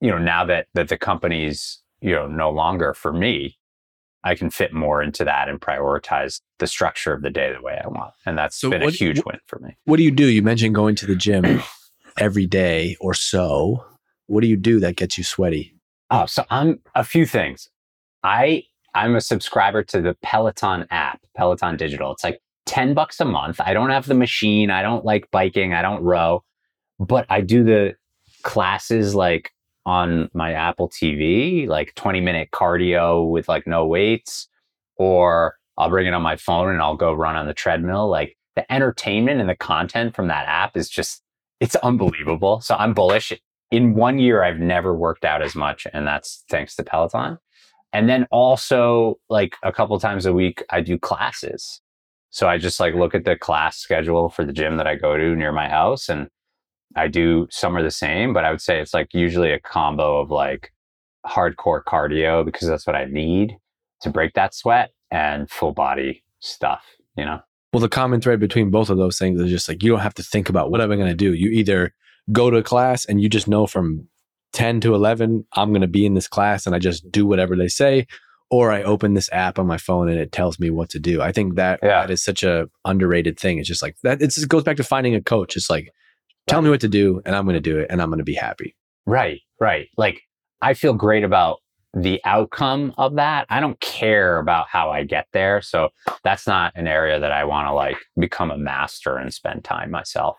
you 0.00 0.10
know, 0.10 0.18
now 0.18 0.44
that 0.46 0.66
that 0.74 0.88
the 0.88 0.98
company's, 0.98 1.80
you 2.00 2.12
know, 2.14 2.26
no 2.26 2.50
longer 2.50 2.94
for 2.94 3.12
me, 3.12 3.56
I 4.24 4.34
can 4.34 4.50
fit 4.50 4.72
more 4.72 5.02
into 5.02 5.24
that 5.24 5.48
and 5.48 5.60
prioritize 5.60 6.40
the 6.58 6.66
structure 6.66 7.12
of 7.12 7.22
the 7.22 7.30
day 7.30 7.52
the 7.52 7.62
way 7.62 7.80
I 7.82 7.88
want. 7.88 8.12
And 8.26 8.36
that's 8.36 8.56
So 8.56 8.70
been 8.70 8.82
a 8.82 8.90
huge 8.90 9.22
win 9.24 9.38
for 9.46 9.58
me. 9.60 9.76
what 9.84 9.96
do 9.96 10.02
you 10.02 10.10
do 10.10 10.26
you 10.26 10.42
mentioned 10.42 10.74
going 10.74 10.94
to 10.96 11.06
the 11.06 11.16
gym 11.16 11.62
every 12.18 12.46
day 12.46 12.96
or 13.00 13.14
so 13.14 13.84
what 14.26 14.42
do 14.42 14.46
you 14.46 14.56
do 14.56 14.78
that 14.80 14.96
gets 14.96 15.16
you 15.16 15.24
sweaty 15.24 15.74
Oh, 16.12 16.26
so 16.26 16.44
I'm 16.50 16.80
a 16.96 17.04
few 17.04 17.24
things. 17.24 17.68
I 18.24 18.64
I'm 18.94 19.14
a 19.14 19.20
subscriber 19.20 19.84
to 19.84 20.00
the 20.02 20.16
Peloton 20.22 20.84
app, 20.90 21.20
Peloton 21.36 21.76
Digital. 21.76 22.10
It's 22.12 22.24
like 22.24 22.40
10 22.66 22.94
bucks 22.94 23.20
a 23.20 23.24
month. 23.24 23.60
I 23.60 23.72
don't 23.72 23.90
have 23.90 24.06
the 24.06 24.14
machine. 24.14 24.70
I 24.70 24.82
don't 24.82 25.04
like 25.04 25.30
biking. 25.30 25.72
I 25.74 25.82
don't 25.82 26.02
row, 26.02 26.44
but 26.98 27.26
I 27.28 27.40
do 27.40 27.64
the 27.64 27.94
classes 28.42 29.14
like 29.14 29.52
on 29.86 30.30
my 30.34 30.52
Apple 30.52 30.88
TV, 30.88 31.66
like 31.66 31.94
20 31.94 32.20
minute 32.20 32.50
cardio 32.52 33.28
with 33.28 33.48
like 33.48 33.66
no 33.66 33.86
weights, 33.86 34.48
or 34.96 35.56
I'll 35.78 35.90
bring 35.90 36.06
it 36.06 36.14
on 36.14 36.22
my 36.22 36.36
phone 36.36 36.70
and 36.70 36.80
I'll 36.80 36.96
go 36.96 37.12
run 37.12 37.36
on 37.36 37.46
the 37.46 37.54
treadmill. 37.54 38.08
Like 38.08 38.36
the 38.56 38.70
entertainment 38.72 39.40
and 39.40 39.48
the 39.48 39.56
content 39.56 40.14
from 40.14 40.28
that 40.28 40.46
app 40.46 40.76
is 40.76 40.88
just, 40.88 41.22
it's 41.60 41.76
unbelievable. 41.76 42.60
So 42.60 42.76
I'm 42.76 42.94
bullish 42.94 43.32
in 43.70 43.94
one 43.94 44.18
year 44.18 44.42
i've 44.42 44.58
never 44.58 44.94
worked 44.94 45.24
out 45.24 45.42
as 45.42 45.54
much 45.54 45.86
and 45.92 46.06
that's 46.06 46.44
thanks 46.48 46.74
to 46.74 46.82
peloton 46.82 47.38
and 47.92 48.08
then 48.08 48.26
also 48.30 49.18
like 49.28 49.56
a 49.62 49.72
couple 49.72 49.98
times 49.98 50.26
a 50.26 50.32
week 50.32 50.62
i 50.70 50.80
do 50.80 50.98
classes 50.98 51.80
so 52.30 52.48
i 52.48 52.58
just 52.58 52.80
like 52.80 52.94
look 52.94 53.14
at 53.14 53.24
the 53.24 53.36
class 53.36 53.78
schedule 53.78 54.28
for 54.28 54.44
the 54.44 54.52
gym 54.52 54.76
that 54.76 54.86
i 54.86 54.94
go 54.94 55.16
to 55.16 55.36
near 55.36 55.52
my 55.52 55.68
house 55.68 56.08
and 56.08 56.28
i 56.96 57.06
do 57.06 57.46
some 57.50 57.76
are 57.76 57.82
the 57.82 57.90
same 57.90 58.32
but 58.32 58.44
i 58.44 58.50
would 58.50 58.60
say 58.60 58.80
it's 58.80 58.94
like 58.94 59.12
usually 59.12 59.52
a 59.52 59.60
combo 59.60 60.20
of 60.20 60.30
like 60.30 60.72
hardcore 61.26 61.82
cardio 61.82 62.44
because 62.44 62.66
that's 62.66 62.86
what 62.86 62.96
i 62.96 63.04
need 63.04 63.56
to 64.00 64.10
break 64.10 64.32
that 64.34 64.54
sweat 64.54 64.90
and 65.10 65.50
full 65.50 65.72
body 65.72 66.22
stuff 66.40 66.84
you 67.16 67.24
know? 67.24 67.40
Well 67.72 67.80
the 67.80 67.88
common 67.88 68.20
thread 68.20 68.40
between 68.40 68.70
both 68.70 68.90
of 68.90 68.98
those 68.98 69.18
things 69.18 69.40
is 69.40 69.50
just 69.50 69.68
like 69.68 69.82
you 69.82 69.90
don't 69.90 70.00
have 70.00 70.14
to 70.14 70.22
think 70.22 70.48
about 70.48 70.70
what 70.70 70.80
am 70.80 70.90
i 70.90 70.96
going 70.96 71.08
to 71.08 71.14
do? 71.14 71.34
You 71.34 71.50
either 71.50 71.94
go 72.32 72.50
to 72.50 72.56
a 72.56 72.62
class 72.62 73.04
and 73.04 73.20
you 73.20 73.28
just 73.28 73.48
know 73.48 73.66
from 73.66 74.08
10 74.52 74.80
to 74.80 74.94
11 74.94 75.46
i'm 75.52 75.70
going 75.70 75.80
to 75.80 75.86
be 75.86 76.04
in 76.04 76.14
this 76.14 76.26
class 76.26 76.66
and 76.66 76.74
i 76.74 76.78
just 76.78 77.10
do 77.10 77.24
whatever 77.24 77.56
they 77.56 77.68
say 77.68 78.06
or 78.50 78.70
i 78.72 78.82
open 78.82 79.14
this 79.14 79.28
app 79.32 79.58
on 79.58 79.66
my 79.66 79.76
phone 79.78 80.08
and 80.08 80.18
it 80.18 80.32
tells 80.32 80.58
me 80.58 80.70
what 80.70 80.88
to 80.90 80.98
do 80.98 81.22
i 81.22 81.30
think 81.32 81.54
that 81.56 81.78
Yeah. 81.82 82.00
that 82.02 82.10
is 82.10 82.22
such 82.22 82.42
a 82.42 82.68
underrated 82.84 83.38
thing 83.38 83.58
it's 83.58 83.68
just 83.68 83.82
like 83.82 83.96
that 84.02 84.20
it's, 84.22 84.36
it 84.38 84.48
goes 84.48 84.62
back 84.64 84.76
to 84.76 84.84
finding 84.84 85.14
a 85.14 85.20
coach 85.22 85.56
it's 85.56 85.70
like 85.70 85.90
tell 86.46 86.62
me 86.62 86.70
what 86.70 86.80
to 86.80 86.88
do 86.88 87.20
and 87.24 87.34
i'm 87.36 87.44
going 87.44 87.54
to 87.54 87.60
do 87.60 87.78
it 87.78 87.86
and 87.90 88.00
i'm 88.02 88.08
going 88.08 88.18
to 88.18 88.24
be 88.24 88.34
happy 88.34 88.74
Right, 89.06 89.40
right. 89.58 89.88
Like 89.96 90.20
I 90.60 90.74
feel 90.74 90.92
great 90.92 91.24
about 91.24 91.58
the 91.94 92.20
outcome 92.24 92.94
of 92.98 93.16
that. 93.16 93.46
I 93.48 93.58
don't 93.58 93.80
care 93.80 94.38
about 94.38 94.68
how 94.68 94.90
I 94.90 95.02
get 95.04 95.26
there. 95.32 95.60
So 95.62 95.88
that's 96.22 96.46
not 96.46 96.72
an 96.76 96.86
area 96.86 97.18
that 97.18 97.32
I 97.32 97.42
want 97.44 97.66
to 97.66 97.72
like 97.72 97.96
become 98.18 98.50
a 98.52 98.58
master 98.58 99.16
and 99.16 99.32
spend 99.34 99.64
time 99.64 99.90
myself. 99.90 100.36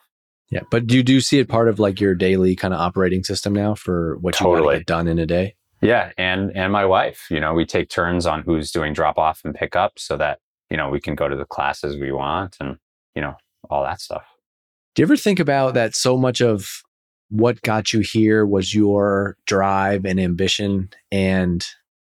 yeah 0.52 0.62
but 0.70 0.86
do 0.88 0.96
you 0.96 1.04
do 1.04 1.20
see 1.20 1.40
it 1.40 1.50
part 1.50 1.68
of 1.68 1.80
like 1.80 2.00
your 2.00 2.14
daily 2.16 2.56
kind 2.56 2.74
of 2.74 2.80
operating 2.80 3.24
system 3.24 3.52
now 3.52 3.74
for 3.76 4.18
what 4.22 4.40
you 4.40 4.46
want 4.48 4.60
Totally. 4.60 4.76
to 4.76 4.80
get 4.82 4.88
done 4.88 5.08
in 5.08 5.20
a 5.20 5.26
day 5.26 5.56
Yeah, 5.82 6.12
and 6.18 6.56
and 6.56 6.72
my 6.72 6.86
wife, 6.86 7.28
you 7.30 7.40
know, 7.40 7.54
we 7.54 7.66
take 7.66 7.90
turns 7.90 8.26
on 8.26 8.44
who's 8.44 8.72
doing 8.72 8.94
drop 8.94 9.18
off 9.18 9.42
and 9.44 9.54
pick 9.56 9.76
up 9.76 9.94
so 9.98 10.16
that, 10.18 10.40
you 10.70 10.78
know, 10.78 10.90
we 10.90 11.00
can 11.02 11.16
go 11.16 11.28
to 11.28 11.36
the 11.36 11.46
classes 11.46 11.98
we 11.98 12.12
want 12.12 12.58
and, 12.60 12.78
you 13.16 13.22
know, 13.22 13.36
all 13.70 13.84
that 13.84 14.00
stuff. 14.00 14.24
Do 14.96 15.02
you 15.02 15.06
ever 15.06 15.18
think 15.18 15.40
about 15.40 15.74
that 15.74 15.96
so 15.96 16.18
much 16.18 16.42
of 16.42 16.84
what 17.30 17.62
got 17.62 17.94
you 17.94 18.02
here 18.02 18.46
was 18.46 18.76
your 18.76 19.38
drive 19.48 20.06
and 20.06 20.20
ambition 20.20 20.90
and 21.12 21.66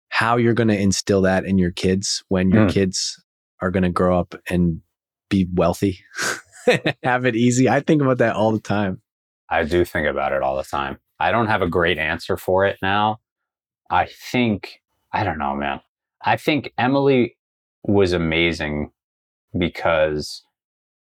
how 0.10 0.38
you're 0.38 0.54
going 0.56 0.67
to 0.69 0.80
instill 0.80 1.21
that 1.21 1.45
in 1.45 1.58
your 1.58 1.71
kids 1.71 2.23
when 2.30 2.49
your 2.49 2.65
Mm. 2.67 2.71
kids 2.71 3.23
are 3.62 3.71
going 3.71 3.84
to 3.84 3.89
grow 3.89 4.19
up 4.19 4.36
and 4.49 4.82
be 5.30 5.47
wealthy, 5.54 5.99
have 7.04 7.26
it 7.26 7.36
easy? 7.36 7.69
I 7.69 7.80
think 7.80 8.02
about 8.02 8.17
that 8.17 8.36
all 8.36 8.52
the 8.52 8.60
time. 8.60 9.02
I 9.49 9.63
do 9.63 9.86
think 9.86 10.08
about 10.08 10.34
it 10.34 10.41
all 10.41 10.58
the 10.58 10.63
time. 10.63 10.97
I 11.19 11.32
don't 11.32 11.47
have 11.47 11.62
a 11.62 11.67
great 11.69 11.97
answer 11.97 12.38
for 12.38 12.65
it 12.65 12.78
now. 12.82 13.19
I 13.93 14.08
think, 14.08 14.82
I 15.12 15.23
don't 15.23 15.38
know, 15.38 15.56
man. 15.56 15.82
I 16.23 16.38
think 16.38 16.73
Emily 16.77 17.38
was 17.84 18.13
amazing 18.13 18.91
because 19.58 20.43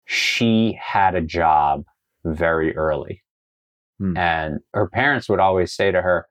she 0.06 0.78
had 0.80 1.15
a 1.15 1.21
job 1.21 1.86
very 2.24 2.76
early. 2.76 3.24
Hmm. 4.00 4.15
And 4.15 4.60
her 4.74 4.88
parents 4.88 5.28
would 5.30 5.39
always 5.39 5.74
say 5.74 5.91
to 5.91 6.02
her, 6.02 6.28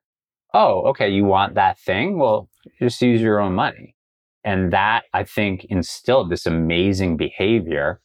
Oh, 0.53 0.83
okay, 0.91 1.09
you 1.09 1.25
want 1.25 1.55
that 1.55 1.81
thing? 1.81 2.19
Well, 2.19 2.49
just 2.79 3.03
use 3.03 3.21
your 3.21 3.41
own 3.41 3.55
money. 3.55 3.97
And 4.45 4.73
that, 4.73 5.05
I 5.13 5.25
think, 5.25 5.65
instilled 5.65 6.31
this 6.31 6.47
amazing 6.47 7.17
behavior, 7.17 8.01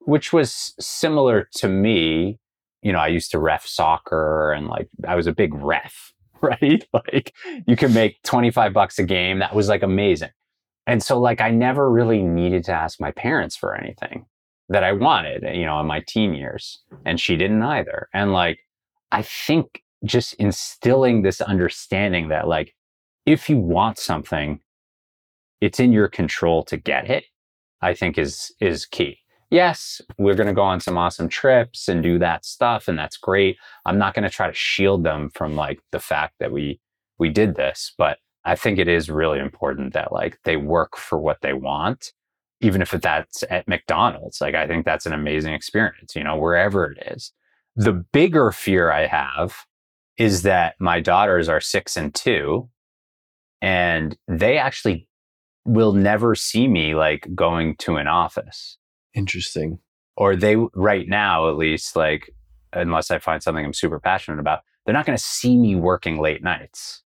which 0.00 0.32
was 0.32 0.74
similar 0.80 1.48
to 1.58 1.68
me 1.68 2.40
you 2.82 2.92
know, 2.92 2.98
I 2.98 3.06
used 3.08 3.30
to 3.30 3.38
ref 3.38 3.64
soccer 3.66 4.52
and 4.52 4.66
like 4.66 4.88
I 5.06 5.14
was 5.14 5.26
a 5.26 5.32
big 5.32 5.54
ref, 5.54 6.12
right? 6.60 6.84
Like 6.92 7.34
you 7.66 7.76
could 7.76 7.94
make 7.94 8.22
25 8.22 8.72
bucks 8.72 8.98
a 8.98 9.04
game. 9.04 9.38
That 9.38 9.54
was 9.54 9.68
like 9.68 9.82
amazing. 9.82 10.30
And 10.86 11.02
so 11.02 11.20
like 11.20 11.40
I 11.40 11.50
never 11.50 11.90
really 11.90 12.22
needed 12.22 12.64
to 12.64 12.72
ask 12.72 13.00
my 13.00 13.12
parents 13.12 13.56
for 13.56 13.74
anything 13.74 14.26
that 14.68 14.82
I 14.82 14.92
wanted, 14.92 15.44
you 15.56 15.64
know, 15.64 15.78
in 15.80 15.86
my 15.86 16.00
teen 16.00 16.34
years. 16.34 16.80
And 17.04 17.20
she 17.20 17.36
didn't 17.36 17.62
either. 17.62 18.08
And 18.12 18.32
like 18.32 18.60
I 19.12 19.22
think 19.22 19.82
just 20.04 20.34
instilling 20.34 21.22
this 21.22 21.40
understanding 21.40 22.28
that 22.28 22.48
like 22.48 22.74
if 23.24 23.48
you 23.48 23.58
want 23.58 23.98
something, 23.98 24.60
it's 25.60 25.78
in 25.78 25.92
your 25.92 26.08
control 26.08 26.64
to 26.64 26.76
get 26.76 27.08
it, 27.08 27.24
I 27.80 27.94
think 27.94 28.18
is 28.18 28.52
is 28.60 28.84
key 28.84 29.21
yes, 29.52 30.00
we're 30.18 30.34
going 30.34 30.46
to 30.46 30.54
go 30.54 30.62
on 30.62 30.80
some 30.80 30.96
awesome 30.96 31.28
trips 31.28 31.86
and 31.86 32.02
do 32.02 32.18
that 32.18 32.44
stuff 32.44 32.88
and 32.88 32.98
that's 32.98 33.18
great. 33.18 33.58
I'm 33.84 33.98
not 33.98 34.14
going 34.14 34.24
to 34.24 34.30
try 34.30 34.48
to 34.48 34.54
shield 34.54 35.04
them 35.04 35.30
from 35.34 35.54
like 35.54 35.80
the 35.92 36.00
fact 36.00 36.34
that 36.40 36.50
we 36.50 36.80
we 37.18 37.28
did 37.28 37.54
this, 37.54 37.92
but 37.98 38.18
I 38.44 38.56
think 38.56 38.78
it 38.78 38.88
is 38.88 39.08
really 39.08 39.38
important 39.38 39.92
that 39.92 40.10
like 40.10 40.38
they 40.44 40.56
work 40.56 40.96
for 40.96 41.18
what 41.18 41.38
they 41.42 41.52
want 41.52 42.12
even 42.60 42.80
if 42.80 42.92
that's 42.92 43.42
at 43.50 43.68
McDonald's. 43.68 44.40
Like 44.40 44.54
I 44.54 44.66
think 44.66 44.84
that's 44.84 45.04
an 45.04 45.12
amazing 45.12 45.52
experience, 45.52 46.16
you 46.16 46.24
know, 46.24 46.36
wherever 46.36 46.90
it 46.90 47.12
is. 47.12 47.32
The 47.76 47.92
bigger 47.92 48.52
fear 48.52 48.90
I 48.90 49.06
have 49.06 49.54
is 50.16 50.42
that 50.42 50.76
my 50.78 51.00
daughters 51.00 51.48
are 51.48 51.60
6 51.60 51.96
and 51.96 52.14
2 52.14 52.68
and 53.60 54.16
they 54.28 54.58
actually 54.58 55.08
will 55.64 55.92
never 55.92 56.34
see 56.34 56.68
me 56.68 56.94
like 56.94 57.28
going 57.34 57.76
to 57.76 57.96
an 57.96 58.08
office 58.08 58.78
Interesting. 59.14 59.78
or 60.16 60.36
they 60.36 60.56
right 60.74 61.08
now 61.08 61.48
at 61.48 61.56
least 61.56 61.96
like 61.96 62.34
unless 62.72 63.10
i 63.10 63.18
find 63.18 63.42
something 63.42 63.64
i'm 63.64 63.72
super 63.72 64.00
passionate 64.00 64.40
about 64.40 64.60
they're 64.84 64.94
not 64.94 65.06
going 65.06 65.16
to 65.16 65.22
see 65.22 65.56
me 65.56 65.74
working 65.76 66.18
late 66.20 66.42
nights 66.42 67.02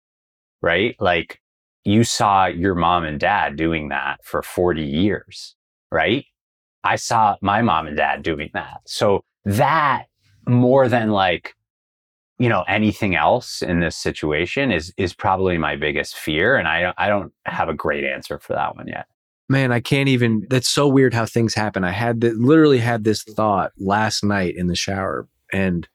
right? 0.61 0.95
Like 0.99 1.41
you 1.83 2.03
saw 2.03 2.45
your 2.45 2.75
mom 2.75 3.03
and 3.03 3.19
dad 3.19 3.55
doing 3.55 3.89
that 3.89 4.23
for 4.23 4.41
40 4.43 4.83
years 4.83 5.55
right? 5.91 6.25
I 6.83 6.95
saw 6.95 7.35
my 7.41 7.61
mom 7.61 7.87
and 7.87 7.97
dad 7.97 8.23
doing 8.23 8.49
that. 8.53 8.81
So 8.85 9.23
that 9.45 10.05
more 10.47 10.87
than 10.87 11.11
like 11.11 11.55
you 12.39 12.49
know 12.49 12.63
anything 12.67 13.15
else 13.15 13.61
in 13.61 13.79
this 13.81 13.95
situation 13.95 14.71
is 14.71 14.93
is 14.97 15.13
probably 15.13 15.57
my 15.57 15.75
biggest 15.75 16.15
fear 16.15 16.55
and 16.57 16.67
i 16.67 16.81
don't 16.81 16.95
i 16.97 17.07
don't 17.07 17.31
have 17.45 17.69
a 17.69 17.73
great 17.73 18.03
answer 18.03 18.39
for 18.39 18.53
that 18.53 18.75
one 18.75 18.87
yet 18.87 19.05
man, 19.51 19.73
I 19.73 19.81
can't 19.81 20.07
even. 20.07 20.47
That's 20.49 20.69
so 20.69 20.87
weird 20.87 21.13
how 21.13 21.25
things 21.25 21.53
happen. 21.53 21.83
I 21.83 21.91
had 21.91 22.21
the, 22.21 22.31
literally 22.31 22.79
had 22.79 23.03
this 23.03 23.21
thought 23.23 23.73
last 23.77 24.23
night 24.23 24.55
in 24.55 24.67
the 24.67 24.75
shower, 24.75 25.27
and 25.51 25.87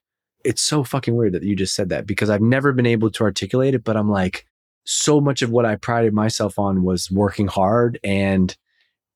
it's 0.45 0.63
so 0.63 0.85
fucking 0.85 1.17
weird 1.17 1.33
that 1.33 1.43
you 1.43 1.57
just 1.57 1.75
said 1.75 1.89
that 1.89 2.07
because 2.07 2.31
I've 2.31 2.43
never 2.43 2.73
been 2.73 2.87
able 2.87 3.11
to 3.11 3.25
articulate 3.25 3.75
it. 3.75 3.83
But 3.83 3.97
I'm 3.97 4.11
like, 4.11 4.47
so 4.85 5.21
much 5.21 5.41
of 5.41 5.51
what 5.51 5.65
I 5.65 5.77
prided 5.77 6.13
myself 6.13 6.59
on 6.59 6.85
was 6.85 7.11
working 7.11 7.49
hard, 7.49 7.99
and 8.05 8.55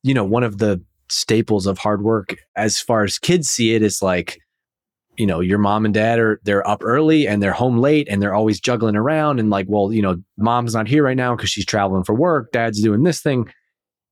you 0.02 0.14
know, 0.14 0.24
one 0.24 0.42
of 0.42 0.58
the 0.58 0.82
staples 1.10 1.66
of 1.66 1.76
hard 1.78 2.02
work, 2.02 2.36
as 2.56 2.80
far 2.80 3.04
as 3.04 3.18
kids 3.18 3.48
see 3.48 3.74
it, 3.74 3.82
is 3.82 4.00
like 4.00 4.40
you 5.18 5.26
know 5.26 5.40
your 5.40 5.58
mom 5.58 5.84
and 5.84 5.92
dad 5.92 6.18
are 6.18 6.40
they're 6.44 6.66
up 6.66 6.82
early 6.82 7.28
and 7.28 7.42
they're 7.42 7.52
home 7.52 7.78
late 7.78 8.08
and 8.08 8.22
they're 8.22 8.32
always 8.32 8.58
juggling 8.58 8.96
around 8.96 9.38
and 9.38 9.50
like 9.50 9.66
well 9.68 9.92
you 9.92 10.00
know 10.00 10.16
mom's 10.38 10.72
not 10.72 10.88
here 10.88 11.02
right 11.02 11.16
now 11.16 11.34
because 11.34 11.50
she's 11.50 11.66
traveling 11.66 12.04
for 12.04 12.14
work 12.14 12.50
dad's 12.52 12.80
doing 12.80 13.02
this 13.02 13.20
thing 13.20 13.46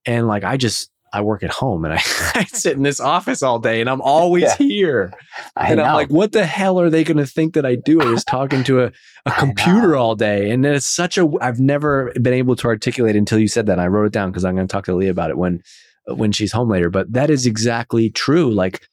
and 0.07 0.27
like 0.27 0.45
I 0.45 0.57
just 0.57 0.91
I 1.13 1.23
work 1.23 1.43
at 1.43 1.51
home 1.51 1.85
and 1.85 1.95
I, 1.95 1.97
I 2.35 2.45
sit 2.45 2.77
in 2.77 2.83
this 2.83 3.01
office 3.01 3.43
all 3.43 3.59
day 3.59 3.81
and 3.81 3.89
I'm 3.89 4.01
always 4.01 4.43
yeah. 4.43 4.57
here. 4.57 5.13
I 5.57 5.69
and 5.69 5.79
know. 5.79 5.85
I'm 5.85 5.95
like, 5.95 6.11
what 6.11 6.33
the 6.33 6.47
hell 6.47 6.81
are 6.81 6.91
they 6.91 7.05
going 7.05 7.17
to 7.19 7.27
think 7.27 7.55
that 7.55 7.65
I 7.65 7.77
do? 7.77 8.01
I 8.01 8.07
was 8.07 8.25
talking 8.25 8.65
to 8.65 8.85
a, 8.85 8.93
a 9.27 9.31
computer 9.39 9.97
all 9.97 10.15
day. 10.15 10.51
And 10.51 10.65
it's 10.65 10.87
such 10.87 11.19
a, 11.19 11.29
I've 11.41 11.61
never 11.61 12.13
been 12.21 12.35
able 12.35 12.57
to 12.57 12.67
articulate 12.69 13.17
until 13.17 13.39
you 13.39 13.49
said 13.49 13.67
that. 13.67 13.73
And 13.73 13.81
I 13.81 13.87
wrote 13.87 14.07
it 14.07 14.13
down 14.13 14.31
because 14.31 14.45
I'm 14.45 14.55
going 14.55 14.67
to 14.67 14.73
talk 14.73 14.85
to 14.87 14.95
Leah 14.95 15.11
about 15.11 15.31
it 15.31 15.39
when, 15.39 15.63
when 16.07 16.33
she's 16.33 16.53
home 16.53 16.69
later. 16.69 16.91
But 16.91 17.13
that 17.13 17.31
is 17.31 17.47
exactly 17.47 18.11
true. 18.11 18.53
Like, 18.53 18.87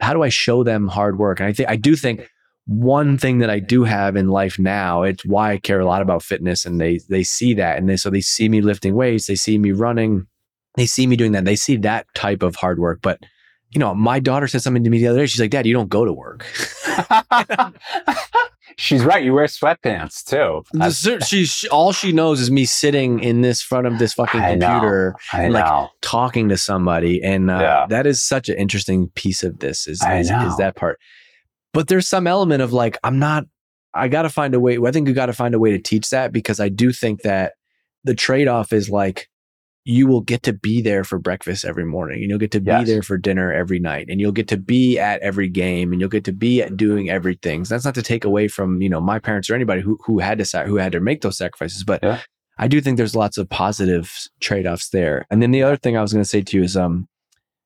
how 0.00 0.12
do 0.12 0.22
I 0.22 0.28
show 0.28 0.64
them 0.64 0.88
hard 0.88 1.18
work? 1.18 1.40
And 1.40 1.48
I 1.48 1.52
think, 1.52 1.68
I 1.68 1.76
do 1.76 1.94
think 1.94 2.28
one 2.66 3.18
thing 3.18 3.38
that 3.38 3.50
I 3.50 3.58
do 3.58 3.84
have 3.84 4.16
in 4.16 4.28
life 4.28 4.58
now, 4.58 5.02
it's 5.02 5.24
why 5.24 5.52
I 5.52 5.58
care 5.58 5.80
a 5.80 5.86
lot 5.86 6.02
about 6.02 6.22
fitness 6.22 6.64
and 6.64 6.80
they, 6.80 7.00
they 7.08 7.22
see 7.22 7.54
that. 7.54 7.78
And 7.78 7.88
they, 7.88 7.96
so 7.96 8.10
they 8.10 8.20
see 8.20 8.48
me 8.48 8.60
lifting 8.60 8.94
weights, 8.94 9.26
they 9.26 9.34
see 9.34 9.58
me 9.58 9.72
running 9.72 10.26
they 10.76 10.86
see 10.86 11.06
me 11.06 11.16
doing 11.16 11.32
that. 11.32 11.44
They 11.44 11.56
see 11.56 11.76
that 11.78 12.06
type 12.14 12.42
of 12.42 12.56
hard 12.56 12.78
work. 12.78 13.00
But, 13.02 13.20
you 13.70 13.78
know, 13.78 13.94
my 13.94 14.20
daughter 14.20 14.46
said 14.46 14.62
something 14.62 14.84
to 14.84 14.90
me 14.90 14.98
the 14.98 15.08
other 15.08 15.20
day. 15.20 15.26
She's 15.26 15.40
like, 15.40 15.50
Dad, 15.50 15.66
you 15.66 15.74
don't 15.74 15.88
go 15.88 16.04
to 16.04 16.12
work. 16.12 16.46
She's 18.76 19.04
right. 19.04 19.22
You 19.22 19.34
wear 19.34 19.44
sweatpants 19.44 20.24
too. 20.24 20.62
She's 21.26 21.50
she, 21.50 21.68
all 21.68 21.92
she 21.92 22.12
knows 22.12 22.40
is 22.40 22.50
me 22.50 22.64
sitting 22.64 23.20
in 23.20 23.42
this 23.42 23.60
front 23.60 23.86
of 23.86 23.98
this 23.98 24.14
fucking 24.14 24.40
I 24.40 24.52
computer 24.52 25.16
and 25.34 25.52
like 25.52 25.90
talking 26.00 26.48
to 26.48 26.56
somebody. 26.56 27.22
And 27.22 27.50
uh, 27.50 27.58
yeah. 27.60 27.86
that 27.90 28.06
is 28.06 28.22
such 28.22 28.48
an 28.48 28.56
interesting 28.56 29.08
piece 29.08 29.42
of 29.42 29.58
this 29.58 29.86
is, 29.86 30.02
is, 30.02 30.30
is 30.30 30.56
that 30.56 30.76
part. 30.76 30.98
But 31.72 31.88
there's 31.88 32.08
some 32.08 32.26
element 32.26 32.62
of 32.62 32.72
like, 32.72 32.96
I'm 33.04 33.18
not, 33.18 33.44
I 33.92 34.08
got 34.08 34.22
to 34.22 34.30
find 34.30 34.54
a 34.54 34.60
way. 34.60 34.78
I 34.78 34.92
think 34.92 35.08
you 35.08 35.14
got 35.14 35.26
to 35.26 35.32
find 35.32 35.54
a 35.54 35.58
way 35.58 35.72
to 35.72 35.78
teach 35.78 36.10
that 36.10 36.32
because 36.32 36.60
I 36.60 36.68
do 36.68 36.92
think 36.92 37.22
that 37.22 37.54
the 38.04 38.14
trade 38.14 38.48
off 38.48 38.72
is 38.72 38.88
like, 38.88 39.28
you 39.84 40.06
will 40.06 40.20
get 40.20 40.42
to 40.42 40.52
be 40.52 40.82
there 40.82 41.04
for 41.04 41.18
breakfast 41.18 41.64
every 41.64 41.86
morning 41.86 42.20
and 42.20 42.28
you'll 42.28 42.38
get 42.38 42.50
to 42.50 42.60
yes. 42.60 42.84
be 42.84 42.92
there 42.92 43.02
for 43.02 43.16
dinner 43.16 43.52
every 43.52 43.78
night 43.78 44.06
and 44.10 44.20
you'll 44.20 44.30
get 44.30 44.48
to 44.48 44.58
be 44.58 44.98
at 44.98 45.20
every 45.22 45.48
game 45.48 45.92
and 45.92 46.00
you'll 46.00 46.10
get 46.10 46.24
to 46.24 46.32
be 46.32 46.62
at 46.62 46.76
doing 46.76 47.08
everything. 47.08 47.64
So 47.64 47.74
that's 47.74 47.84
not 47.84 47.94
to 47.94 48.02
take 48.02 48.24
away 48.24 48.48
from, 48.48 48.82
you 48.82 48.90
know, 48.90 49.00
my 49.00 49.18
parents 49.18 49.48
or 49.48 49.54
anybody 49.54 49.80
who, 49.80 49.98
who 50.04 50.18
had 50.18 50.38
to, 50.38 50.64
who 50.64 50.76
had 50.76 50.92
to 50.92 51.00
make 51.00 51.22
those 51.22 51.38
sacrifices. 51.38 51.82
But 51.82 52.02
yeah. 52.02 52.20
I 52.58 52.68
do 52.68 52.80
think 52.82 52.98
there's 52.98 53.16
lots 53.16 53.38
of 53.38 53.48
positive 53.48 54.12
trade-offs 54.40 54.90
there. 54.90 55.26
And 55.30 55.42
then 55.42 55.50
the 55.50 55.62
other 55.62 55.78
thing 55.78 55.96
I 55.96 56.02
was 56.02 56.12
going 56.12 56.22
to 56.22 56.28
say 56.28 56.42
to 56.42 56.56
you 56.58 56.62
is, 56.62 56.76
um, 56.76 57.08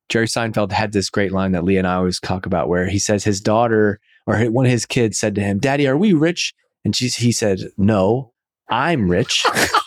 Jerry 0.08 0.26
Seinfeld 0.26 0.70
had 0.70 0.92
this 0.92 1.10
great 1.10 1.32
line 1.32 1.52
that 1.52 1.64
Leah 1.64 1.80
and 1.80 1.88
I 1.88 1.94
always 1.94 2.20
talk 2.20 2.46
about 2.46 2.68
where 2.68 2.86
he 2.86 2.98
says 2.98 3.24
his 3.24 3.40
daughter 3.40 3.98
or 4.26 4.38
one 4.44 4.66
of 4.66 4.70
his 4.70 4.86
kids 4.86 5.18
said 5.18 5.34
to 5.34 5.40
him, 5.40 5.58
daddy, 5.58 5.88
are 5.88 5.96
we 5.96 6.12
rich? 6.12 6.54
And 6.84 6.94
she, 6.94 7.08
he 7.08 7.32
said, 7.32 7.60
no, 7.76 8.32
I'm 8.70 9.10
rich. 9.10 9.44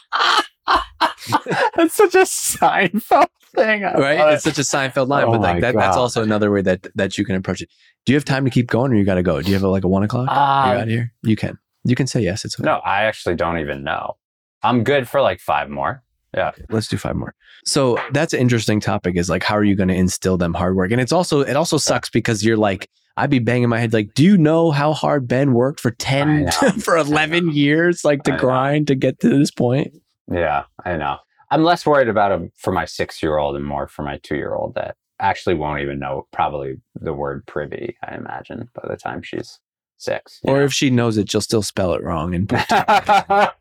that's 1.75 1.95
such 1.95 2.15
a 2.15 2.19
Seinfeld 2.19 3.27
thing, 3.55 3.83
right? 3.83 4.33
It's 4.33 4.43
such 4.43 4.57
a 4.57 4.61
Seinfeld 4.61 5.07
line, 5.07 5.25
oh 5.25 5.31
but 5.31 5.41
like 5.41 5.61
that, 5.61 5.75
that's 5.75 5.97
also 5.97 6.23
another 6.23 6.51
way 6.51 6.61
that 6.61 6.87
that 6.95 7.17
you 7.17 7.25
can 7.25 7.35
approach 7.35 7.61
it. 7.61 7.69
Do 8.05 8.13
you 8.13 8.17
have 8.17 8.25
time 8.25 8.45
to 8.45 8.51
keep 8.51 8.67
going, 8.67 8.91
or 8.91 8.95
you 8.95 9.03
got 9.03 9.15
to 9.15 9.23
go? 9.23 9.41
Do 9.41 9.47
you 9.47 9.53
have 9.55 9.63
a, 9.63 9.69
like 9.69 9.83
a 9.83 9.87
one 9.87 10.03
o'clock? 10.03 10.27
Uh, 10.29 10.71
you 10.73 10.81
out 10.81 10.87
here? 10.87 11.13
You 11.23 11.35
can. 11.35 11.57
You 11.83 11.95
can 11.95 12.07
say 12.07 12.21
yes. 12.21 12.45
It's 12.45 12.55
okay. 12.59 12.65
no. 12.65 12.77
I 12.77 13.03
actually 13.03 13.35
don't 13.35 13.59
even 13.59 13.83
know. 13.83 14.17
I'm 14.63 14.83
good 14.83 15.07
for 15.07 15.21
like 15.21 15.39
five 15.39 15.69
more. 15.69 16.03
Yeah. 16.35 16.49
Okay, 16.49 16.63
let's 16.69 16.87
do 16.87 16.97
five 16.97 17.15
more. 17.15 17.33
So 17.65 17.97
that's 18.11 18.33
an 18.33 18.39
interesting 18.39 18.79
topic. 18.79 19.15
Is 19.15 19.29
like, 19.29 19.43
how 19.43 19.55
are 19.55 19.63
you 19.63 19.75
going 19.75 19.89
to 19.89 19.95
instill 19.95 20.37
them 20.37 20.53
hard 20.53 20.75
work? 20.75 20.91
And 20.91 20.99
it's 21.01 21.11
also 21.11 21.41
it 21.41 21.55
also 21.55 21.77
sucks 21.77 22.09
because 22.09 22.43
you're 22.43 22.57
like. 22.57 22.89
I'd 23.19 23.31
be 23.31 23.39
banging 23.39 23.67
my 23.67 23.79
head 23.79 23.93
like, 23.93 24.13
do 24.13 24.23
you 24.23 24.37
know 24.37 24.69
how 24.69 24.93
hard 24.93 25.27
Ben 25.27 25.53
worked 25.53 25.79
for 25.79 25.89
10 25.89 26.51
for 26.79 26.95
11 26.95 27.51
years 27.51 28.05
like 28.05 28.21
to 28.25 28.37
grind 28.37 28.85
to 28.89 28.93
get 28.95 29.19
to 29.21 29.29
this 29.29 29.49
point? 29.49 29.91
Yeah, 30.31 30.63
I 30.85 30.97
know. 30.97 31.17
I'm 31.49 31.63
less 31.63 31.85
worried 31.85 32.09
about 32.09 32.31
him 32.31 32.51
for 32.55 32.73
my 32.73 32.85
six 32.85 33.23
year 33.23 33.37
old 33.37 33.55
and 33.55 33.65
more 33.65 33.87
for 33.87 34.03
my 34.03 34.17
two 34.17 34.35
year 34.35 34.53
old 34.53 34.75
that 34.75 34.95
actually 35.19 35.55
won't 35.55 35.81
even 35.81 35.99
know 35.99 36.27
probably 36.31 36.75
the 36.95 37.13
word 37.13 37.45
privy, 37.45 37.97
I 38.07 38.15
imagine, 38.15 38.69
by 38.73 38.87
the 38.87 38.97
time 38.97 39.21
she's 39.23 39.59
six. 39.97 40.39
Or 40.43 40.57
know? 40.57 40.65
if 40.65 40.73
she 40.73 40.89
knows 40.89 41.17
it, 41.17 41.31
she'll 41.31 41.41
still 41.41 41.61
spell 41.61 41.93
it 41.93 42.03
wrong 42.03 42.35
and 42.35 42.51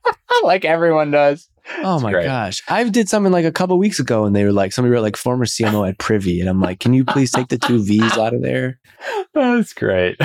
like 0.42 0.64
everyone 0.64 1.10
does. 1.10 1.48
Oh 1.78 1.98
my 2.00 2.12
great. 2.12 2.24
gosh. 2.24 2.62
I 2.68 2.84
did 2.88 3.08
something 3.08 3.32
like 3.32 3.44
a 3.44 3.52
couple 3.52 3.78
weeks 3.78 3.98
ago 3.98 4.24
and 4.24 4.36
they 4.36 4.44
were 4.44 4.52
like, 4.52 4.72
somebody 4.72 4.92
wrote 4.92 5.02
like 5.02 5.16
former 5.16 5.46
CMO 5.46 5.88
at 5.88 5.98
Privy. 5.98 6.40
And 6.40 6.48
I'm 6.48 6.60
like, 6.60 6.80
can 6.80 6.92
you 6.92 7.04
please 7.04 7.32
take 7.32 7.48
the 7.48 7.58
two 7.58 7.82
V's 7.82 8.16
out 8.16 8.34
of 8.34 8.42
there? 8.42 8.78
That's 9.34 9.72
great. 9.72 10.18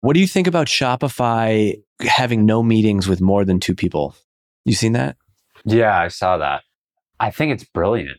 What 0.00 0.14
do 0.14 0.20
you 0.20 0.26
think 0.26 0.46
about 0.46 0.66
Shopify 0.66 1.80
having 2.00 2.44
no 2.44 2.62
meetings 2.62 3.08
with 3.08 3.20
more 3.22 3.44
than 3.44 3.60
two 3.60 3.74
people? 3.74 4.14
You 4.66 4.74
seen 4.74 4.92
that? 4.92 5.16
Yeah, 5.64 5.98
I 5.98 6.08
saw 6.08 6.38
that. 6.38 6.62
I 7.20 7.30
think 7.30 7.52
it's 7.52 7.64
brilliant. 7.64 8.18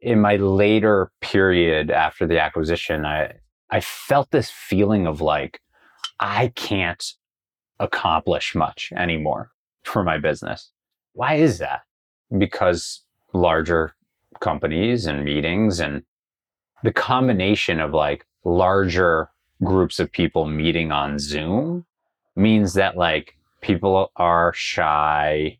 In 0.00 0.20
my 0.20 0.36
later 0.36 1.12
period 1.20 1.90
after 1.90 2.26
the 2.26 2.40
acquisition, 2.40 3.04
I 3.04 3.34
I 3.70 3.80
felt 3.80 4.30
this 4.30 4.50
feeling 4.50 5.06
of 5.06 5.20
like 5.20 5.60
I 6.18 6.48
can't 6.56 7.04
accomplish 7.78 8.54
much 8.54 8.92
anymore 8.96 9.50
for 9.84 10.02
my 10.02 10.18
business. 10.18 10.70
Why 11.12 11.34
is 11.34 11.58
that? 11.58 11.82
Because 12.36 13.02
larger 13.32 13.94
companies 14.40 15.06
and 15.06 15.24
meetings 15.24 15.80
and 15.80 16.02
the 16.82 16.92
combination 16.92 17.80
of 17.80 17.92
like 17.92 18.26
larger 18.44 19.30
groups 19.62 19.98
of 19.98 20.10
people 20.10 20.46
meeting 20.46 20.92
on 20.92 21.18
Zoom 21.18 21.84
means 22.36 22.74
that 22.74 22.96
like 22.96 23.36
people 23.60 24.10
are 24.16 24.52
shy 24.54 25.58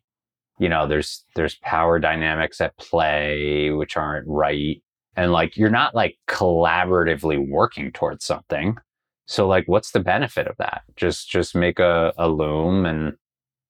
you 0.61 0.69
know 0.69 0.87
there's 0.87 1.25
there's 1.35 1.55
power 1.55 1.99
dynamics 1.99 2.61
at 2.61 2.77
play 2.77 3.71
which 3.71 3.97
aren't 3.97 4.27
right. 4.27 4.81
And 5.17 5.31
like 5.31 5.57
you're 5.57 5.69
not 5.69 5.95
like 5.95 6.17
collaboratively 6.29 7.49
working 7.49 7.91
towards 7.91 8.23
something. 8.25 8.77
So 9.25 9.47
like 9.47 9.65
what's 9.67 9.91
the 9.91 9.99
benefit 9.99 10.47
of 10.47 10.55
that? 10.57 10.83
Just 10.95 11.29
just 11.29 11.55
make 11.55 11.79
a, 11.79 12.13
a 12.17 12.29
loom 12.29 12.85
and 12.85 13.13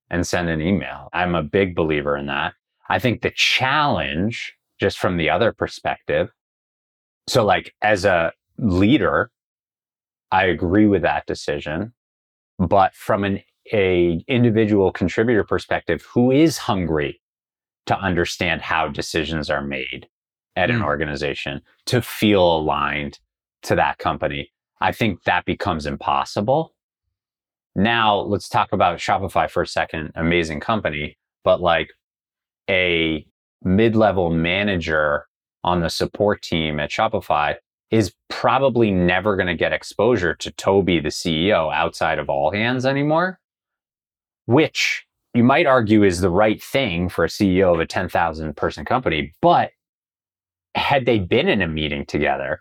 and 0.10 0.28
send 0.28 0.50
an 0.50 0.62
email. 0.62 1.10
I'm 1.14 1.36
a 1.36 1.44
big 1.44 1.76
believer 1.76 2.18
in 2.18 2.28
that. 2.28 2.54
I 2.90 3.00
think 3.00 3.22
the 3.22 3.32
challenge 3.32 4.54
just 4.80 5.00
from 5.00 5.18
the 5.18 5.30
other 5.30 5.54
perspective 5.54 6.30
so 7.28 7.46
like 7.46 7.74
as 7.82 8.04
a 8.04 8.34
leader 8.58 9.32
i 10.32 10.46
agree 10.46 10.88
with 10.88 11.02
that 11.04 11.26
decision. 11.26 11.94
But 12.58 12.96
from 12.96 13.24
an 13.24 13.42
a 13.72 14.24
individual 14.28 14.92
contributor 14.92 15.44
perspective 15.44 16.04
who 16.14 16.32
is 16.32 16.58
hungry 16.58 17.22
to 17.86 17.98
understand 17.98 18.62
how 18.62 18.88
decisions 18.88 19.50
are 19.50 19.62
made 19.64 20.08
at 20.56 20.70
mm. 20.70 20.76
an 20.76 20.82
organization 20.84 21.62
to 21.86 22.02
feel 22.02 22.58
aligned 22.58 23.20
to 23.64 23.76
that 23.76 23.98
company. 23.98 24.52
I 24.82 24.92
think 24.92 25.24
that 25.24 25.46
becomes 25.46 25.86
impossible. 25.86 26.74
Now 27.76 28.20
let's 28.20 28.50
talk 28.50 28.74
about 28.74 29.00
shopify 29.00 29.50
for 29.50 29.64
a 29.64 29.68
second. 29.68 30.12
Amazing 30.16 30.60
company 30.60 31.18
but 31.44 31.62
like 31.62 31.92
a 32.70 33.26
mid-level 33.64 34.30
manager 34.30 35.28
on 35.64 35.82
the 35.82 35.90
support 35.90 36.42
team 36.42 36.80
at 36.80 36.90
shopify 36.90 37.56
is 37.92 38.14
probably 38.30 38.90
never 38.90 39.36
going 39.36 39.48
to 39.48 39.56
get 39.56 39.74
exposure 39.74 40.34
to 40.34 40.52
tobi 40.54 41.02
the 41.02 41.10
ceo 41.10 41.74
outside 41.74 42.18
of 42.20 42.30
all 42.30 42.52
hands 42.52 42.86
anymore 42.86 43.40
which 44.52 45.06
you 45.34 45.44
might 45.44 45.66
argue 45.66 46.04
is 46.04 46.22
the 46.22 46.30
right 46.30 46.62
thing 46.62 47.10
for 47.10 47.24
a 47.24 47.30
CEO 47.30 47.74
of 47.74 47.80
a 47.80 47.86
10,000 47.86 48.56
person 48.56 48.86
company. 48.86 49.34
But 49.42 49.72
had 50.76 51.06
they 51.06 51.20
been 51.20 51.48
in 51.48 51.62
a 51.62 51.68
meeting 51.68 52.06
together 52.06 52.60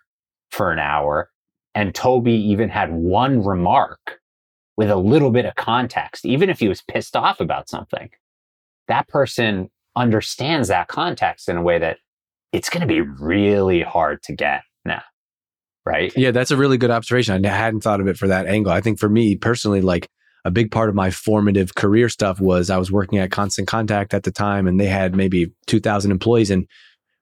for 0.51 0.73
an 0.73 0.79
hour 0.79 1.31
and 1.75 1.95
Tobi 1.95 2.29
even 2.29 2.69
had 2.69 2.93
one 2.93 3.45
remark 3.45 4.21
with 4.77 4.91
a 4.91 4.97
little 4.97 5.31
bit 5.31 5.45
of 5.45 5.55
context, 5.57 6.25
even 6.25 6.49
if 6.49 6.59
he 6.59 6.69
was 6.69 6.83
pissed 6.83 7.17
off 7.17 7.41
about 7.41 7.69
something, 7.69 8.11
that 8.89 9.09
person 9.09 9.71
understands 9.97 10.69
that 10.69 10.89
context 10.89 11.49
in 11.49 11.57
a 11.57 11.62
way 11.62 11.79
that 11.79 11.99
it's 12.53 12.71
going 12.71 12.81
to 12.81 12.87
be 12.87 13.01
really 13.01 13.83
hard 13.83 14.23
to 14.25 14.33
get 14.33 14.62
now. 14.85 15.03
Right. 15.87 16.12
Yeah, 16.17 16.31
that's 16.31 16.51
a 16.51 16.57
really 16.57 16.79
good 16.79 16.91
observation. 16.91 17.45
I 17.45 17.49
hadn't 17.49 17.81
thought 17.81 18.01
of 18.01 18.07
it 18.07 18.17
for 18.17 18.29
that 18.29 18.47
angle. 18.47 18.73
I 18.73 18.81
think 18.81 18.99
for 18.99 19.09
me 19.09 19.37
personally, 19.37 19.81
like 19.81 20.09
a 20.45 20.51
big 20.51 20.70
part 20.70 20.88
of 20.88 20.95
my 20.95 21.11
formative 21.11 21.74
career 21.74 22.09
stuff 22.09 22.41
was 22.41 22.70
I 22.70 22.78
was 22.78 22.91
working 22.91 23.18
at 23.18 23.30
Constant 23.30 23.68
Contact 23.68 24.14
at 24.14 24.22
the 24.22 24.30
time 24.30 24.66
and 24.66 24.80
they 24.80 24.86
had 24.86 25.14
maybe 25.14 25.53
2000 25.66 26.11
employees 26.11 26.51
and 26.51 26.66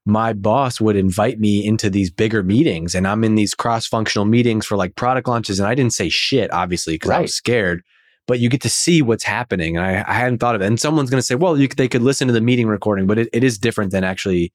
my 0.06 0.32
boss 0.32 0.80
would 0.80 0.96
invite 0.96 1.38
me 1.38 1.64
into 1.64 1.90
these 1.90 2.10
bigger 2.10 2.42
meetings 2.42 2.94
and 2.94 3.06
I'm 3.06 3.24
in 3.24 3.34
these 3.34 3.54
cross 3.54 3.86
functional 3.86 4.24
meetings 4.24 4.64
for 4.64 4.76
like 4.76 4.96
product 4.96 5.28
launches. 5.28 5.58
And 5.58 5.68
I 5.68 5.74
didn't 5.74 5.92
say 5.92 6.08
shit, 6.08 6.52
obviously, 6.52 6.94
because 6.94 7.10
I 7.10 7.20
was 7.20 7.34
scared. 7.34 7.82
But 8.26 8.40
you 8.40 8.48
get 8.48 8.60
to 8.62 8.70
see 8.70 9.00
what's 9.00 9.24
happening. 9.24 9.76
And 9.76 9.84
I, 9.84 10.04
I 10.06 10.12
hadn't 10.14 10.38
thought 10.38 10.54
of 10.54 10.60
it. 10.60 10.66
And 10.66 10.78
someone's 10.78 11.08
going 11.08 11.18
to 11.18 11.26
say, 11.26 11.34
well, 11.34 11.58
you, 11.58 11.66
they 11.66 11.88
could 11.88 12.02
listen 12.02 12.26
to 12.28 12.34
the 12.34 12.42
meeting 12.42 12.66
recording, 12.66 13.06
but 13.06 13.18
it, 13.18 13.28
it 13.32 13.42
is 13.42 13.58
different 13.58 13.90
than 13.90 14.04
actually 14.04 14.52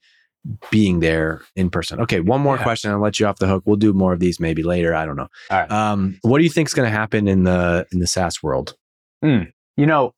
being 0.72 1.00
there 1.00 1.42
in 1.56 1.70
person. 1.70 2.00
Okay, 2.02 2.20
one 2.20 2.42
more 2.42 2.58
Yeah. 2.58 2.64
question. 2.64 2.92
I'll 2.92 3.00
let 3.00 3.20
you 3.20 3.26
off 3.28 3.40
the 3.40 3.48
hook. 3.48 3.64
We'll 3.66 3.76
do 3.78 3.94
more 3.94 4.14
of 4.14 4.20
these 4.20 4.40
maybe 4.40 4.64
later. 4.64 4.94
I 4.94 5.06
don't 5.06 5.16
know. 5.16 5.28
All 5.50 5.60
right. 5.60 5.72
Um, 5.72 6.18
what 6.22 6.38
do 6.40 6.44
you 6.44 6.50
think 6.50 6.68
is 6.68 6.74
going 6.74 6.90
to 6.90 6.96
happen 6.96 7.28
in 7.28 7.44
the 7.44 7.86
in 7.92 8.00
the 8.00 8.08
SaaS 8.08 8.44
world? 8.44 8.76
You 9.22 9.48
know, 9.78 10.14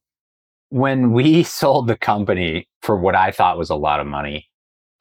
when 0.70 1.12
we 1.12 1.44
sold 1.62 1.88
the 1.88 1.96
company 1.98 2.68
for 2.82 2.98
what 2.98 3.16
I 3.16 3.32
thought 3.32 3.58
was 3.58 3.70
a 3.70 3.76
lot 3.76 4.00
of 4.00 4.08
money, 4.08 4.48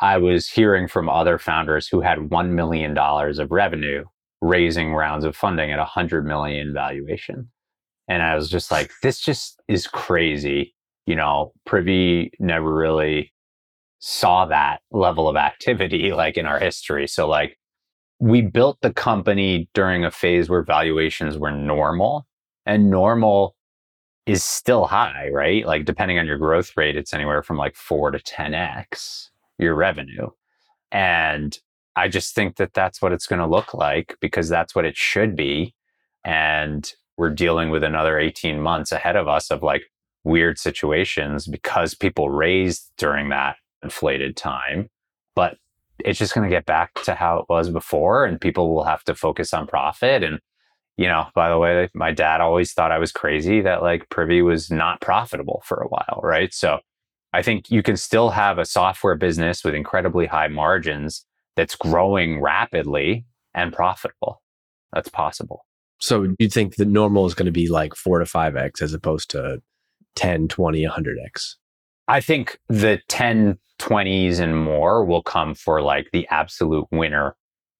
I 0.00 0.18
was 0.18 0.48
hearing 0.48 0.88
from 0.88 1.08
other 1.08 1.38
founders 1.38 1.88
who 1.88 2.00
had 2.00 2.18
$1 2.18 2.48
million 2.50 2.96
of 2.98 3.50
revenue 3.50 4.04
raising 4.42 4.92
rounds 4.92 5.24
of 5.24 5.34
funding 5.34 5.70
at 5.70 5.78
a 5.78 5.82
100 5.82 6.26
million 6.26 6.74
valuation. 6.74 7.50
And 8.08 8.22
I 8.22 8.34
was 8.34 8.50
just 8.50 8.70
like, 8.70 8.90
this 9.02 9.18
just 9.20 9.60
is 9.68 9.86
crazy. 9.86 10.74
You 11.06 11.16
know, 11.16 11.52
Privy 11.64 12.32
never 12.38 12.74
really 12.74 13.32
saw 14.06 14.44
that 14.44 14.80
level 14.90 15.30
of 15.30 15.36
activity 15.36 16.12
like 16.22 16.36
in 16.36 16.44
our 16.44 16.58
history. 16.60 17.08
So, 17.08 17.26
like, 17.26 17.58
we 18.20 18.42
built 18.42 18.78
the 18.82 18.92
company 18.92 19.68
during 19.74 20.04
a 20.04 20.10
phase 20.10 20.48
where 20.48 20.62
valuations 20.62 21.36
were 21.36 21.50
normal 21.50 22.26
and 22.66 22.90
normal 22.90 23.56
is 24.26 24.44
still 24.44 24.86
high, 24.86 25.28
right? 25.32 25.66
Like 25.66 25.84
depending 25.84 26.18
on 26.18 26.26
your 26.26 26.38
growth 26.38 26.72
rate, 26.76 26.96
it's 26.96 27.12
anywhere 27.12 27.42
from 27.42 27.56
like 27.56 27.76
four 27.76 28.10
to 28.10 28.18
10x 28.18 29.30
your 29.58 29.74
revenue. 29.74 30.28
And 30.90 31.58
I 31.96 32.08
just 32.08 32.34
think 32.34 32.56
that 32.56 32.72
that's 32.72 33.02
what 33.02 33.12
it's 33.12 33.26
going 33.26 33.40
to 33.40 33.46
look 33.46 33.74
like 33.74 34.16
because 34.20 34.48
that's 34.48 34.74
what 34.74 34.84
it 34.84 34.96
should 34.96 35.36
be. 35.36 35.74
And 36.24 36.90
we're 37.16 37.30
dealing 37.30 37.70
with 37.70 37.84
another 37.84 38.18
18 38.18 38.60
months 38.60 38.92
ahead 38.92 39.16
of 39.16 39.28
us 39.28 39.50
of 39.50 39.62
like 39.62 39.82
weird 40.24 40.58
situations 40.58 41.46
because 41.46 41.94
people 41.94 42.30
raised 42.30 42.90
during 42.96 43.28
that 43.28 43.56
inflated 43.84 44.36
time. 44.36 44.88
But 45.36 45.56
it's 45.98 46.18
just 46.18 46.34
going 46.34 46.48
to 46.48 46.54
get 46.54 46.66
back 46.66 46.94
to 47.04 47.14
how 47.14 47.38
it 47.38 47.46
was 47.48 47.70
before, 47.70 48.24
and 48.24 48.40
people 48.40 48.74
will 48.74 48.84
have 48.84 49.04
to 49.04 49.14
focus 49.14 49.54
on 49.54 49.66
profit. 49.66 50.22
And 50.22 50.40
you 50.96 51.06
know, 51.06 51.26
by 51.34 51.48
the 51.48 51.58
way, 51.58 51.88
my 51.94 52.12
dad 52.12 52.40
always 52.40 52.72
thought 52.72 52.92
I 52.92 52.98
was 52.98 53.12
crazy 53.12 53.60
that 53.62 53.82
like 53.82 54.08
Privy 54.10 54.42
was 54.42 54.70
not 54.70 55.00
profitable 55.00 55.62
for 55.64 55.78
a 55.78 55.88
while, 55.88 56.20
right? 56.22 56.52
So 56.54 56.78
I 57.32 57.42
think 57.42 57.70
you 57.70 57.82
can 57.82 57.96
still 57.96 58.30
have 58.30 58.58
a 58.58 58.64
software 58.64 59.16
business 59.16 59.64
with 59.64 59.74
incredibly 59.74 60.26
high 60.26 60.48
margins 60.48 61.26
that's 61.56 61.74
growing 61.74 62.40
rapidly 62.40 63.26
and 63.54 63.72
profitable. 63.72 64.40
That's 64.92 65.08
possible. 65.08 65.66
So 65.98 66.34
you 66.38 66.48
think 66.48 66.76
the 66.76 66.84
normal 66.84 67.26
is 67.26 67.34
going 67.34 67.46
to 67.46 67.52
be 67.52 67.68
like 67.68 67.96
four 67.96 68.20
to 68.20 68.26
five 68.26 68.56
X 68.56 68.82
as 68.82 68.94
opposed 68.94 69.30
to 69.30 69.62
10, 70.14 70.48
20, 70.48 70.84
100X? 70.84 71.54
I 72.06 72.20
think 72.20 72.58
the 72.68 73.00
10, 73.08 73.58
20s 73.78 74.38
and 74.40 74.62
more 74.62 75.04
will 75.04 75.22
come 75.22 75.54
for 75.54 75.80
like 75.80 76.08
the 76.12 76.26
absolute 76.28 76.86
winner, 76.90 77.34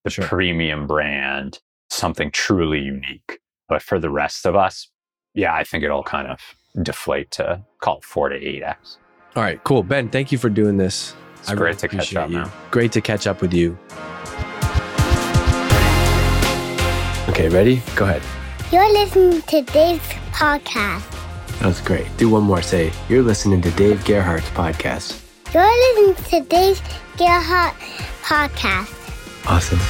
the 0.05 0.11
Sure. 0.11 0.25
premium 0.27 0.87
brand, 0.87 1.59
something 1.91 2.31
truly 2.31 2.81
unique. 2.81 3.39
But 3.68 3.83
for 3.83 3.99
the 3.99 4.11
rest 4.11 4.47
of 4.47 4.57
us, 4.57 4.89
yeah, 5.35 5.55
I 5.55 5.64
think 5.64 5.85
it'll 5.85 6.03
kind 6.03 6.29
of 6.29 6.41
deflate 6.83 7.31
to 7.33 7.62
call 7.81 7.99
it 7.99 8.05
four 8.05 8.29
to 8.31 8.37
eight 8.37 8.62
X. 8.62 8.99
All 9.37 9.43
right, 9.43 9.62
cool. 9.64 9.83
Ben, 9.83 10.09
thank 10.09 10.33
you 10.33 10.39
for 10.39 10.49
doing 10.49 10.77
this. 10.77 11.14
It's 11.41 11.51
I 11.51 11.55
great 11.55 11.83
really 11.83 11.89
to 11.89 11.89
catch 11.89 12.16
up 12.16 12.31
you. 12.31 12.37
now. 12.39 12.53
Great 12.70 12.93
to 12.93 13.01
catch 13.01 13.27
up 13.27 13.43
with 13.43 13.53
you. 13.53 13.77
Okay, 17.29 17.49
ready? 17.49 17.83
Go 17.97 18.05
ahead. 18.05 18.22
You're 18.72 18.91
listening 18.93 19.43
to 19.43 19.62
Dave's 19.72 20.09
podcast. 20.33 21.13
That 21.61 21.66
was 21.66 21.80
great. 21.80 22.07
Do 22.16 22.28
one 22.28 22.42
more. 22.42 22.62
Say, 22.62 22.92
you're 23.09 23.22
listening 23.22 23.62
to 23.62 23.70
Dave 23.72 24.05
Gerhardt's 24.05 24.48
podcast. 24.50 25.20
You're 25.52 25.64
listening 25.64 26.42
to 26.42 26.48
Dave 26.48 26.80
Gerhardt 27.16 27.74
podcast. 28.22 28.92
Awesome. 29.46 29.80